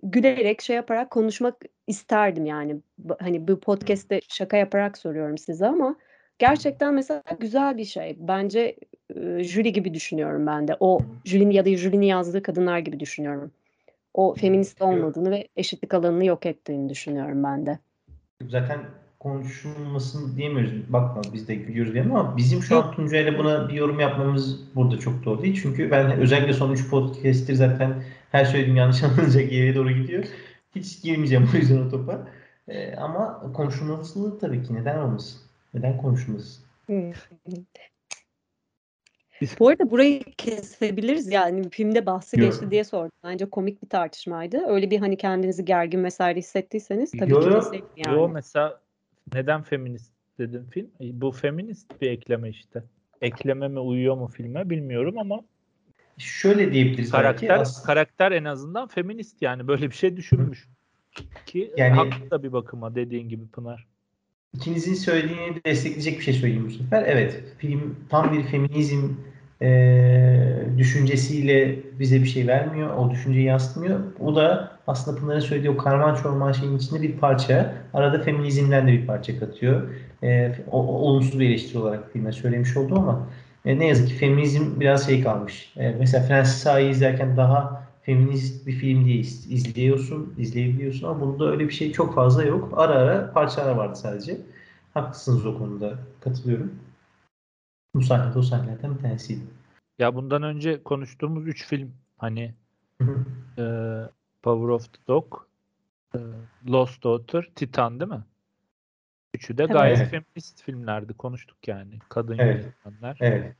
gülerek 0.04 0.62
şey 0.62 0.76
yaparak 0.76 1.12
konuşmak 1.12 1.56
isterdim 1.88 2.46
yani. 2.46 2.76
Hani 3.20 3.48
bu 3.48 3.60
podcast'te 3.60 4.22
şaka 4.30 4.58
yaparak 4.58 4.98
soruyorum 4.98 5.38
size 5.38 5.68
ama 5.68 5.96
gerçekten 6.40 6.94
mesela 6.94 7.24
güzel 7.40 7.78
bir 7.78 7.86
şey. 7.86 8.16
Bence 8.20 8.76
e, 9.16 9.44
Julie 9.44 9.72
gibi 9.72 9.94
düşünüyorum 9.94 10.48
ben 10.48 10.68
de. 10.68 10.78
O 10.80 11.00
Julie'nin 11.26 11.52
ya 11.52 11.66
da 11.66 11.70
Julie'nin 11.70 12.06
yazdığı 12.06 12.44
kadınlar 12.44 12.80
gibi 12.80 13.00
düşünüyorum. 13.00 13.52
O 14.14 14.36
feminist 14.36 14.82
olmadığını 14.82 15.32
ve 15.32 15.48
eşitlik 15.56 15.94
alanını 15.94 16.26
yok 16.26 16.46
ettiğini 16.46 16.90
düşünüyorum 16.90 17.44
ben 17.44 17.66
de. 17.66 17.80
Zaten 18.50 18.80
konuşulmasın 19.20 20.38
diyemiyoruz. 20.38 20.94
Bakma 20.94 21.22
biz 21.34 21.48
de 21.48 21.56
gülüyoruz 21.56 21.94
diye 21.94 22.04
ama 22.04 22.38
bizim 22.38 22.62
şu 22.62 22.78
an 22.78 22.92
Tuncay'la 22.92 23.38
buna 23.38 23.70
bir 23.70 23.74
yorum 23.74 24.00
yapmamız 24.00 24.76
burada 24.76 25.00
çok 25.00 25.26
doğru 25.26 25.42
değil. 25.42 25.60
Çünkü 25.62 25.92
ben 25.92 26.12
özellikle 26.12 26.54
son 26.54 26.72
3 26.72 26.90
podcast'tir 26.90 27.54
zaten 27.54 28.04
her 28.34 28.46
söylediğim 28.46 28.76
yanlış 28.76 29.04
anlanacak 29.04 29.52
yere 29.52 29.76
doğru 29.76 29.92
gidiyor. 29.92 30.24
Hiç 30.76 31.04
girmeyeceğim 31.04 31.50
o 31.54 31.58
yüzden 31.58 31.78
o 31.78 31.90
topa. 31.90 32.28
Ee, 32.68 32.96
ama 32.96 33.54
konuşulması 33.54 34.40
tabii 34.40 34.64
ki 34.64 34.76
neden 34.76 34.98
olmasın? 34.98 35.42
Neden 35.74 35.98
konuşulmasın? 35.98 36.66
Bu 39.60 39.68
arada 39.68 39.92
burayı 39.92 40.24
kesebiliriz 40.38 41.32
yani 41.32 41.70
filmde 41.70 42.06
bahsi 42.06 42.40
Yok. 42.40 42.52
geçti 42.52 42.72
diye 42.72 42.84
sordum. 42.84 43.12
Bence 43.24 43.50
komik 43.50 43.84
bir 43.84 43.90
tartışmaydı. 43.90 44.62
Öyle 44.68 44.92
bir 44.92 45.00
hani 45.00 45.18
kendinizi 45.18 45.66
gergin 45.66 46.04
vesaire 46.04 46.40
hissettiyseniz 46.40 47.12
tabii 47.12 47.32
Yo, 47.32 47.42
ki 47.42 47.50
keselim 47.50 47.86
yani. 47.96 48.16
Yo 48.16 48.30
mesela 48.30 48.82
neden 49.34 49.62
feminist 49.62 50.14
dedim 50.40 50.68
film? 50.72 50.92
E, 51.02 51.22
Bu 51.22 51.32
feminist 51.32 52.02
bir 52.02 52.12
ekleme 52.12 52.50
işte. 52.50 52.84
Ekleme 53.22 53.68
mi 53.68 53.80
uyuyor 53.80 54.16
mu 54.16 54.28
filme 54.28 54.70
bilmiyorum 54.70 55.18
ama 55.18 55.44
Şöyle 56.18 56.72
diyebiliriz 56.74 57.12
karakter 57.12 57.50
belki. 57.50 57.62
Aslında 57.62 57.86
karakter 57.88 58.32
en 58.32 58.44
azından 58.44 58.88
feminist 58.88 59.42
yani 59.42 59.68
böyle 59.68 59.90
bir 59.90 59.96
şey 59.96 60.18
düşünmüş. 60.18 60.68
Ki 61.46 61.74
Yani- 61.78 61.94
haklı 61.96 62.32
da 62.32 62.44
bir 62.44 62.54
bakıma 62.54 62.96
dediğin 62.96 63.30
gibi 63.30 63.48
Pınar. 63.48 63.88
İkinizin 64.56 64.94
söylediğini 64.94 65.62
destekleyecek 65.66 66.20
bir 66.20 66.24
şey 66.24 66.34
söyleyeyim 66.34 66.66
bu 66.68 66.72
sefer. 66.72 67.04
Evet, 67.08 67.44
film 67.58 67.96
tam 68.10 68.34
bir 68.34 68.44
feminizm 68.44 69.10
eee, 69.62 70.66
düşüncesiyle 70.78 71.80
bize 72.00 72.22
bir 72.22 72.26
şey 72.26 72.48
vermiyor. 72.48 72.98
O 72.98 73.12
düşünceyi 73.12 73.46
yansıtmıyor. 73.46 74.00
O 74.20 74.36
da 74.36 74.72
aslında 74.88 75.20
Pınar'ın 75.20 75.40
söylediği 75.40 75.72
o 75.74 75.78
karman 75.78 76.16
çorman 76.16 76.52
şeyin 76.52 76.78
içinde 76.78 77.02
bir 77.02 77.18
parça. 77.18 77.76
Arada 77.94 78.20
feminizmden 78.24 78.88
de 78.88 78.92
bir 78.92 79.08
parça 79.08 79.40
katıyor. 79.40 79.82
O, 80.72 80.84
o- 80.88 80.98
olumsuz 80.98 81.40
bir 81.40 81.50
eleştiri 81.50 81.78
olarak 81.78 82.12
filme 82.14 82.32
söylemiş 82.32 82.78
oldu 82.78 82.96
ama 82.96 83.28
e, 83.66 83.80
ne 83.80 83.88
yazık 83.88 84.08
ki 84.08 84.14
feminizm 84.14 84.80
biraz 84.80 85.06
şey 85.06 85.24
kalmış. 85.24 85.74
E, 85.78 85.90
mesela 86.00 86.28
Francis 86.28 86.66
Ha'yı 86.66 86.90
izlerken 86.90 87.38
daha 87.38 87.84
feminist 88.02 88.68
bir 88.68 88.72
film 88.72 89.06
diye 89.06 89.16
iz- 89.18 89.52
izliyorsun, 89.52 90.34
izleyebiliyorsun 90.38 91.08
ama 91.08 91.22
bunda 91.22 91.52
öyle 91.52 91.68
bir 91.68 91.74
şey 91.74 91.92
çok 91.92 92.16
fazla 92.16 92.44
yok. 92.44 92.74
Ara 92.78 92.94
ara 92.94 93.34
parçalar 93.34 93.76
vardı 93.76 93.96
sadece. 93.96 94.38
Haklısınız 94.94 95.46
o 95.46 95.58
konuda. 95.58 96.00
Katılıyorum. 96.20 96.76
Bu 97.96 98.02
sahne 98.02 98.34
de 98.34 98.40
o 98.40 98.42
sahnelerden 98.42 98.96
bir 98.98 99.02
tanesiydi. 99.02 99.42
Ya 100.00 100.16
bundan 100.16 100.44
önce 100.44 100.84
konuştuğumuz 100.84 101.48
3 101.48 101.68
film 101.68 101.92
hani 102.18 102.54
e, 103.58 103.64
Power 104.44 104.68
of 104.68 104.94
the 104.94 105.00
Dog, 105.08 105.36
e, 106.16 106.20
Lost 106.68 107.04
Daughter, 107.04 107.50
Titan 107.56 108.00
değil 108.00 108.12
mi? 108.12 108.24
Üçü 109.34 109.58
de 109.58 109.66
gayet 109.66 109.98
Evet. 109.98 110.10
feminist 110.12 110.64
filmlerdi. 110.64 111.14
Konuştuk 111.14 111.68
yani. 111.68 112.00
Kadın 112.10 112.38
Evet. 112.38 112.64
yönetmenler, 112.64 113.18
Evet. 113.22 113.56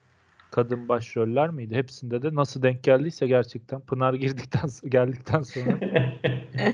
kadın 0.52 0.90
başroller 0.90 1.50
miydi? 1.50 1.76
Hepsinde 1.76 2.22
de 2.22 2.36
nasıl 2.36 2.62
denk 2.64 2.84
geldiyse 2.84 3.28
gerçekten 3.28 3.82
Pınar 3.82 4.14
girdikten 4.14 4.62
so- 4.68 4.90
geldikten 4.90 5.42
sonra 5.42 5.80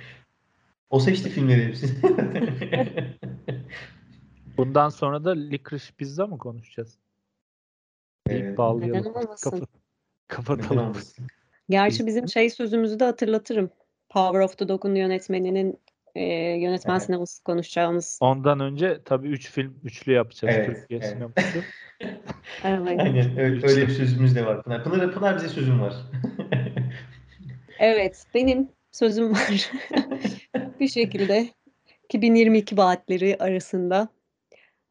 o 0.89 0.99
seçti 0.99 1.29
filmleri 1.29 1.65
hepsini. 1.67 1.91
bundan 4.57 4.89
sonra 4.89 5.23
da 5.23 5.31
Licorice 5.31 5.93
Pizza 5.97 6.27
mı 6.27 6.37
konuşacağız? 6.37 6.97
Deyip 8.27 8.45
Evet. 8.45 8.57
bağlayalım. 8.57 8.99
Neden 9.01 9.09
olmasın? 9.09 9.49
Kapat- 9.49 9.59
Neden 9.59 9.67
kapatalım. 10.27 10.87
olmasın? 10.89 11.27
Gerçi 11.69 12.05
bizim 12.05 12.27
şey 12.27 12.49
sözümüzü 12.49 12.99
de 12.99 13.05
hatırlatırım. 13.05 13.69
Power 14.09 14.39
of 14.39 14.57
the 14.57 14.67
Dog'un 14.67 14.95
yönetmeninin 14.95 15.79
e, 16.15 16.23
yönetmen 16.59 16.93
Evet. 16.93 17.03
sineması 17.03 17.43
konuşacağımız. 17.43 18.17
Ondan 18.21 18.59
önce 18.59 18.99
tabii 19.05 19.27
3 19.27 19.51
film 19.51 19.79
üçlü 19.83 20.11
yapacağız 20.13 20.55
Evet, 20.57 20.65
Türkiye 20.65 20.99
evet. 20.99 21.09
sineması. 21.09 21.63
Evet. 22.63 22.87
Aynen 22.87 23.37
öyle, 23.39 23.67
öyle 23.67 23.87
bir 23.87 23.93
sözümüz 23.93 24.35
de 24.35 24.45
var. 24.45 24.63
Pınar, 24.63 24.83
Pınar, 24.83 25.11
Pınar 25.13 25.35
bize 25.35 25.47
sözüm 25.47 25.81
var. 25.81 25.93
Evet, 27.79 28.23
benim 28.33 28.69
sözüm 28.91 29.31
var. 29.33 29.71
bir 30.79 30.87
şekilde 30.87 31.47
2022 32.03 32.77
vaatleri 32.77 33.37
arasında. 33.39 34.07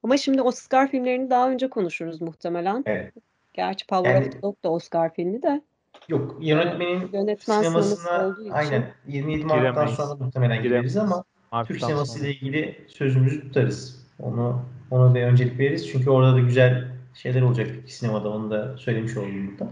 Ama 0.03 0.17
şimdi 0.17 0.43
Oscar 0.43 0.91
filmlerini 0.91 1.31
daha 1.31 1.51
önce 1.51 1.71
konuşuruz 1.71 2.21
muhtemelen. 2.21 2.83
Evet. 2.87 3.15
Gerçi 3.55 3.87
Power 3.87 4.15
Yani- 4.15 4.27
of 4.27 4.33
the 4.33 4.43
Dog 4.43 4.57
da 4.65 4.71
Oscar 4.71 5.15
filmi 5.15 5.43
de. 5.43 5.61
Yok 6.09 6.37
yönetmenin 6.41 7.09
Yönetmen 7.13 7.63
sineması 7.63 7.97
sinemasına 7.97 8.37
aynen 8.53 8.93
27 9.07 9.45
Mart'tan 9.45 9.61
Giremeyiz. 9.73 9.97
sonra 9.97 10.15
muhtemelen 10.15 10.63
gireriz 10.63 10.97
ama 10.97 11.25
Türk 11.25 11.53
Mart'tan 11.53 11.77
sineması 11.79 12.13
sonra. 12.13 12.25
ile 12.25 12.35
ilgili 12.35 12.87
sözümüzü 12.89 13.41
tutarız. 13.41 14.07
Onu 14.21 14.63
ona 14.91 15.15
bir 15.15 15.23
öncelik 15.23 15.59
veririz. 15.59 15.89
Çünkü 15.93 16.11
orada 16.11 16.35
da 16.35 16.41
güzel 16.41 16.89
şeyler 17.15 17.43
olacak 17.43 17.71
sinemada. 17.87 18.29
Onu 18.29 18.51
da 18.51 18.77
söylemiş 18.79 19.17
oldum 19.17 19.51
burada. 19.51 19.71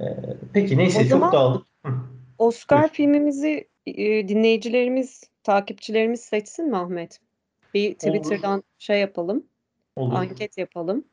Ee, 0.00 0.36
peki 0.52 0.78
neyse 0.78 1.02
O 1.06 1.08
çok 1.08 1.32
dağıldık. 1.32 1.66
Oscar 2.38 2.82
Buyur. 2.82 2.92
filmimizi 2.92 3.68
e, 3.86 4.28
dinleyicilerimiz, 4.28 5.24
takipçilerimiz 5.42 6.20
seçsin 6.20 6.70
mi 6.70 6.76
Ahmet? 6.76 7.20
Bir 7.74 7.94
Twitter'dan 7.94 8.62
şey 8.78 9.00
yapalım, 9.00 9.44
olur. 9.96 10.14
anket 10.14 10.58
yapalım. 10.58 11.04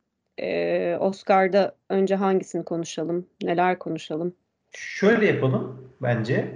Ee, 0.41 0.97
Oscar'da 0.99 1.75
önce 1.89 2.15
hangisini 2.15 2.63
konuşalım, 2.65 3.25
neler 3.43 3.79
konuşalım? 3.79 4.33
Şöyle 4.71 5.25
yapalım 5.25 5.91
bence. 6.01 6.51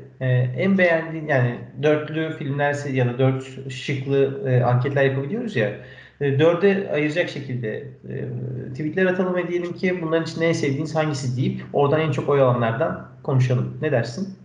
En 0.58 0.78
beğendiğin 0.78 1.28
yani 1.28 1.60
dörtlü 1.84 2.38
filmlerse 2.38 2.92
ya 2.92 3.08
da 3.08 3.20
dört 3.20 3.72
şıklı 3.72 4.50
e, 4.50 4.64
anketler 4.64 5.06
yapabiliyoruz 5.06 5.56
ya. 5.56 5.76
E, 6.22 6.40
dörde 6.40 6.92
ayıracak 6.92 7.30
şekilde 7.30 7.88
e, 8.10 8.70
tweetler 8.70 9.06
atalım 9.06 9.36
ve 9.36 9.48
diyelim 9.48 9.74
ki 9.74 10.02
bunların 10.02 10.24
içinde 10.24 10.48
en 10.48 10.54
sevdiğiniz 10.54 10.96
hangisi 10.96 11.38
deyip 11.38 11.62
oradan 11.74 12.02
en 12.02 12.12
çok 12.12 12.30
oy 12.30 12.42
alanlardan 12.42 13.08
konuşalım. 13.24 13.78
Ne 13.82 13.92
dersin? 13.92 14.36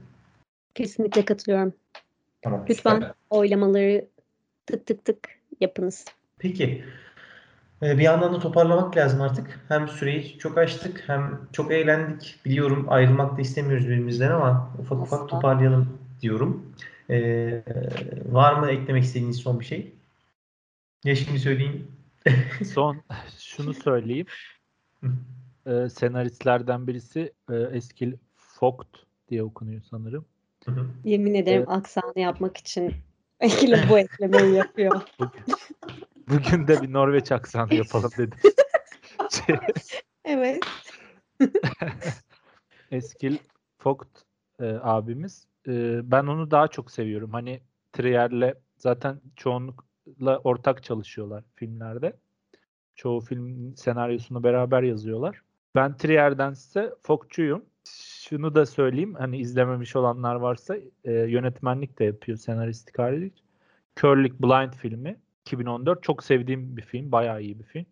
Kesinlikle 0.75 1.25
katılıyorum. 1.25 1.73
Tamam. 2.43 2.65
Lütfen 2.71 2.95
süper. 2.95 3.13
oylamaları 3.31 4.05
tık 4.67 4.87
tık 4.87 5.05
tık 5.05 5.29
yapınız. 5.61 6.05
Peki. 6.39 6.85
Ee, 7.83 7.99
Bir 7.99 8.03
yandan 8.03 8.35
da 8.35 8.39
toparlamak 8.39 8.97
lazım 8.97 9.21
artık. 9.21 9.61
Hem 9.69 9.89
süreyi 9.89 10.39
çok 10.39 10.59
açtık 10.59 11.05
hem 11.07 11.41
çok 11.53 11.73
eğlendik. 11.73 12.41
Biliyorum 12.45 12.87
ayrılmak 12.89 13.37
da 13.37 13.41
istemiyoruz 13.41 13.87
birbirimizden 13.87 14.31
ama 14.31 14.71
ufak 14.79 14.99
ufak 14.99 15.21
Asla. 15.21 15.27
toparlayalım 15.27 15.99
diyorum. 16.21 16.75
Ee, 17.11 17.63
var 18.27 18.53
mı 18.61 18.71
eklemek 18.71 19.05
istediğiniz 19.05 19.37
son 19.37 19.61
bir 19.61 19.65
şey? 19.65 19.95
Ya 21.05 21.17
şimdi 21.17 21.39
söyleyeyim. 21.39 21.89
Son 22.75 23.03
şunu 23.39 23.75
söyleyeyim. 23.75 24.27
Ee, 25.67 25.89
senaristlerden 25.89 26.87
birisi 26.87 27.33
e, 27.51 27.57
Eskil 27.57 28.13
Vogt 28.63 28.97
diye 29.29 29.43
okunuyor 29.43 29.83
sanırım. 29.91 30.25
Yemin 31.05 31.35
ederim 31.35 31.65
Evet. 31.69 31.79
aksanı 31.79 32.21
yapmak 32.21 32.57
için 32.57 32.95
Ekile 33.41 33.89
bu 33.89 33.99
eklemeyi 33.99 34.55
yapıyor. 34.55 35.03
Bugün, 36.31 36.67
de 36.67 36.83
bir 36.83 36.93
Norveç 36.93 37.33
aksanı 37.33 37.75
yapalım 37.75 38.11
dedim. 38.19 38.39
Şey, 39.31 39.57
Evet. 40.25 40.65
Eskil 42.91 43.37
Vogt 43.85 44.09
e, 44.61 44.79
abimiz. 44.83 45.47
E, 45.69 46.01
ben 46.11 46.27
onu 46.27 46.51
daha 46.51 46.69
çok 46.69 46.91
seviyorum. 46.91 47.31
Hani 47.33 47.61
Trier'le 47.93 48.55
zaten 48.77 49.21
çoğunlukla 49.37 50.39
ortak 50.39 50.83
çalışıyorlar 50.83 51.45
filmlerde. 51.55 52.17
Çoğu 52.95 53.21
film 53.21 53.77
senaryosunu 53.77 54.43
beraber 54.43 54.83
yazıyorlar. 54.83 55.43
Ben 55.75 55.97
Trier'dense 55.97 56.95
Vogt'cuyum. 57.09 57.65
Şunu 58.29 58.55
da 58.55 58.67
söyleyeyim. 58.67 59.15
Hani 59.15 59.39
izlememiş 59.39 59.97
olanlar 59.97 60.35
varsa 60.35 60.77
e, 61.05 61.13
yönetmenlik 61.13 61.99
de 61.99 62.05
yapıyor 62.05 62.39
senaristlik 62.39 62.99
hariç. 62.99 63.35
Körlik 63.97 64.41
Blind 64.41 64.73
filmi 64.73 65.17
2014 65.47 66.03
çok 66.03 66.25
sevdiğim 66.25 66.77
bir 66.77 66.83
film. 66.83 67.13
Bayağı 67.13 67.43
iyi 67.43 67.59
bir 67.59 67.65
film. 67.65 67.87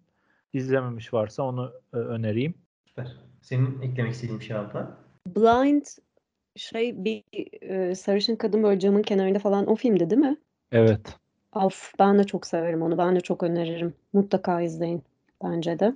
İzlememiş 0.52 1.14
varsa 1.14 1.42
onu 1.42 1.72
e, 1.94 1.96
önereyim. 1.96 2.54
Süper. 2.86 3.16
Senin 3.42 3.82
eklemek 3.82 4.12
istediğin 4.12 4.40
bir 4.40 4.44
şey 4.44 4.56
var 4.56 4.64
mı? 4.64 4.96
Blind 5.36 5.84
şey 6.56 7.04
bir 7.04 7.24
e, 7.62 7.94
sarışın 7.94 8.36
kadın 8.36 8.62
böyle 8.62 8.80
camın 8.80 9.02
kenarında 9.02 9.38
falan 9.38 9.66
o 9.66 9.74
filmdi 9.74 10.10
değil 10.10 10.20
mi? 10.20 10.36
Evet. 10.72 11.16
Of 11.54 11.92
ben 11.98 12.18
de 12.18 12.24
çok 12.24 12.46
severim 12.46 12.82
onu. 12.82 12.98
Ben 12.98 13.16
de 13.16 13.20
çok 13.20 13.42
öneririm. 13.42 13.94
Mutlaka 14.12 14.60
izleyin 14.60 15.02
bence 15.44 15.78
de. 15.78 15.94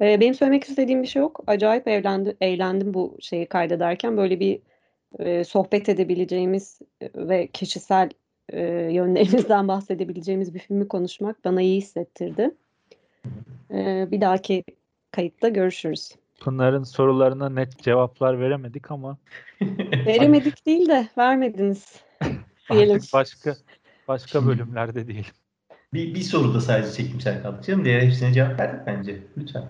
Ee, 0.00 0.20
benim 0.20 0.34
söylemek 0.34 0.64
istediğim 0.64 1.02
bir 1.02 1.06
şey 1.06 1.20
yok. 1.20 1.44
Acayip 1.46 1.88
eğlendi, 1.88 2.36
eğlendim 2.40 2.94
bu 2.94 3.16
şeyi 3.20 3.46
kaydederken. 3.46 4.16
Böyle 4.16 4.40
bir 4.40 4.60
e, 5.18 5.44
sohbet 5.44 5.88
edebileceğimiz 5.88 6.78
e, 7.00 7.10
ve 7.14 7.46
kişisel 7.46 8.10
e, 8.52 8.92
yönlerimizden 8.92 9.68
bahsedebileceğimiz 9.68 10.54
bir 10.54 10.58
filmi 10.58 10.88
konuşmak 10.88 11.44
bana 11.44 11.62
iyi 11.62 11.76
hissettirdi. 11.76 12.50
Ee, 13.70 14.08
bir 14.10 14.20
dahaki 14.20 14.64
kayıtta 15.10 15.48
görüşürüz. 15.48 16.10
Pınar'ın 16.40 16.82
sorularına 16.82 17.48
net 17.48 17.78
cevaplar 17.78 18.40
veremedik 18.40 18.90
ama 18.90 19.18
Veremedik 20.06 20.66
değil 20.66 20.88
de 20.88 21.08
vermediniz. 21.18 22.00
Diyelim. 22.72 22.96
artık 22.96 23.12
başka 23.12 23.56
başka 24.08 24.46
bölümlerde 24.46 25.06
değil. 25.06 25.32
Bir, 25.92 26.14
bir 26.14 26.20
soruda 26.20 26.60
sadece 26.60 26.92
çekimsel 26.92 27.42
kaldı 27.42 27.62
canım. 27.66 27.84
Diğer 27.84 28.00
hepsine 28.00 28.32
cevap 28.32 28.60
verdik 28.60 28.86
bence. 28.86 29.18
Lütfen. 29.38 29.64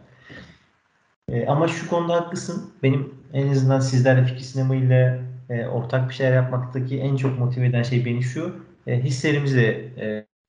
Ee, 1.29 1.47
ama 1.47 1.69
şu 1.69 1.91
konuda 1.91 2.15
haklısın. 2.15 2.73
Benim 2.83 3.15
en 3.33 3.49
azından 3.49 3.81
sizlerle 3.81 4.25
fikir 4.25 4.41
sinema 4.41 4.77
ile 4.77 5.23
e, 5.51 5.67
ortak 5.67 6.09
bir 6.09 6.15
şeyler 6.15 6.33
yapmaktaki 6.33 7.01
en 7.01 7.17
çok 7.17 7.39
motive 7.39 7.67
eden 7.67 7.83
şey 7.83 8.05
beni 8.05 8.23
şu. 8.23 8.65
E, 8.87 9.01
hislerimizle 9.03 9.67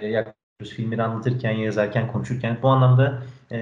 e, 0.01 0.07
yaklaşıyoruz. 0.07 0.75
Filmleri 0.75 1.03
anlatırken, 1.03 1.51
yazarken, 1.51 2.11
konuşurken. 2.11 2.57
Bu 2.63 2.69
anlamda 2.69 3.23
e, 3.51 3.57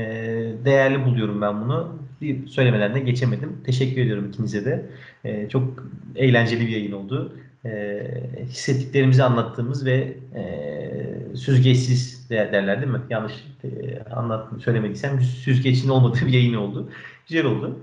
değerli 0.66 1.06
buluyorum 1.06 1.42
ben 1.42 1.62
bunu. 1.62 2.00
Bir 2.22 2.48
söylemeden 2.48 2.96
de 2.96 3.00
geçemedim. 3.00 3.62
Teşekkür 3.66 4.02
ediyorum 4.02 4.28
ikinize 4.30 4.66
de. 4.66 4.90
E, 5.24 5.50
çok 5.50 5.84
eğlenceli 6.16 6.62
bir 6.62 6.70
yayın 6.70 6.92
oldu. 6.92 7.38
E, 7.66 8.04
hissettiklerimizi 8.46 9.24
anlattığımız 9.24 9.86
ve 9.86 10.18
e, 10.36 11.36
süzgeçsiz 11.36 12.30
der- 12.30 12.52
derler 12.54 12.82
değil 12.82 12.92
mi? 12.92 13.02
Yanlış 13.10 13.34
e, 13.64 14.00
anlat 14.04 14.62
söylemediysem 14.64 15.22
süzgeçin 15.22 15.90
olmadığı 15.90 16.26
bir 16.26 16.34
yayın 16.34 16.54
oldu. 16.54 16.90
Güzel 17.28 17.46
oldu. 17.46 17.80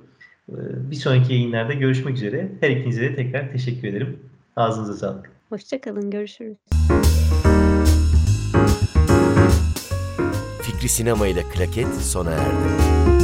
E, 0.49 0.57
bir 0.91 0.97
sonraki 0.97 1.32
yayınlarda 1.34 1.72
görüşmek 1.72 2.16
üzere. 2.16 2.49
Her 2.61 2.70
ikinize 2.70 3.03
de 3.03 3.14
tekrar 3.16 3.53
teşekkür 3.53 3.89
ederim. 3.89 4.20
Ağzınıza 4.57 4.93
sağlık. 4.95 5.38
Hoşçakalın, 5.49 6.11
görüşürüz. 6.11 6.59
Fikri 10.62 10.88
Sinema 10.88 11.26
ile 11.26 11.42
Klaket 11.42 11.94
sona 11.94 12.30
erdi. 12.30 13.17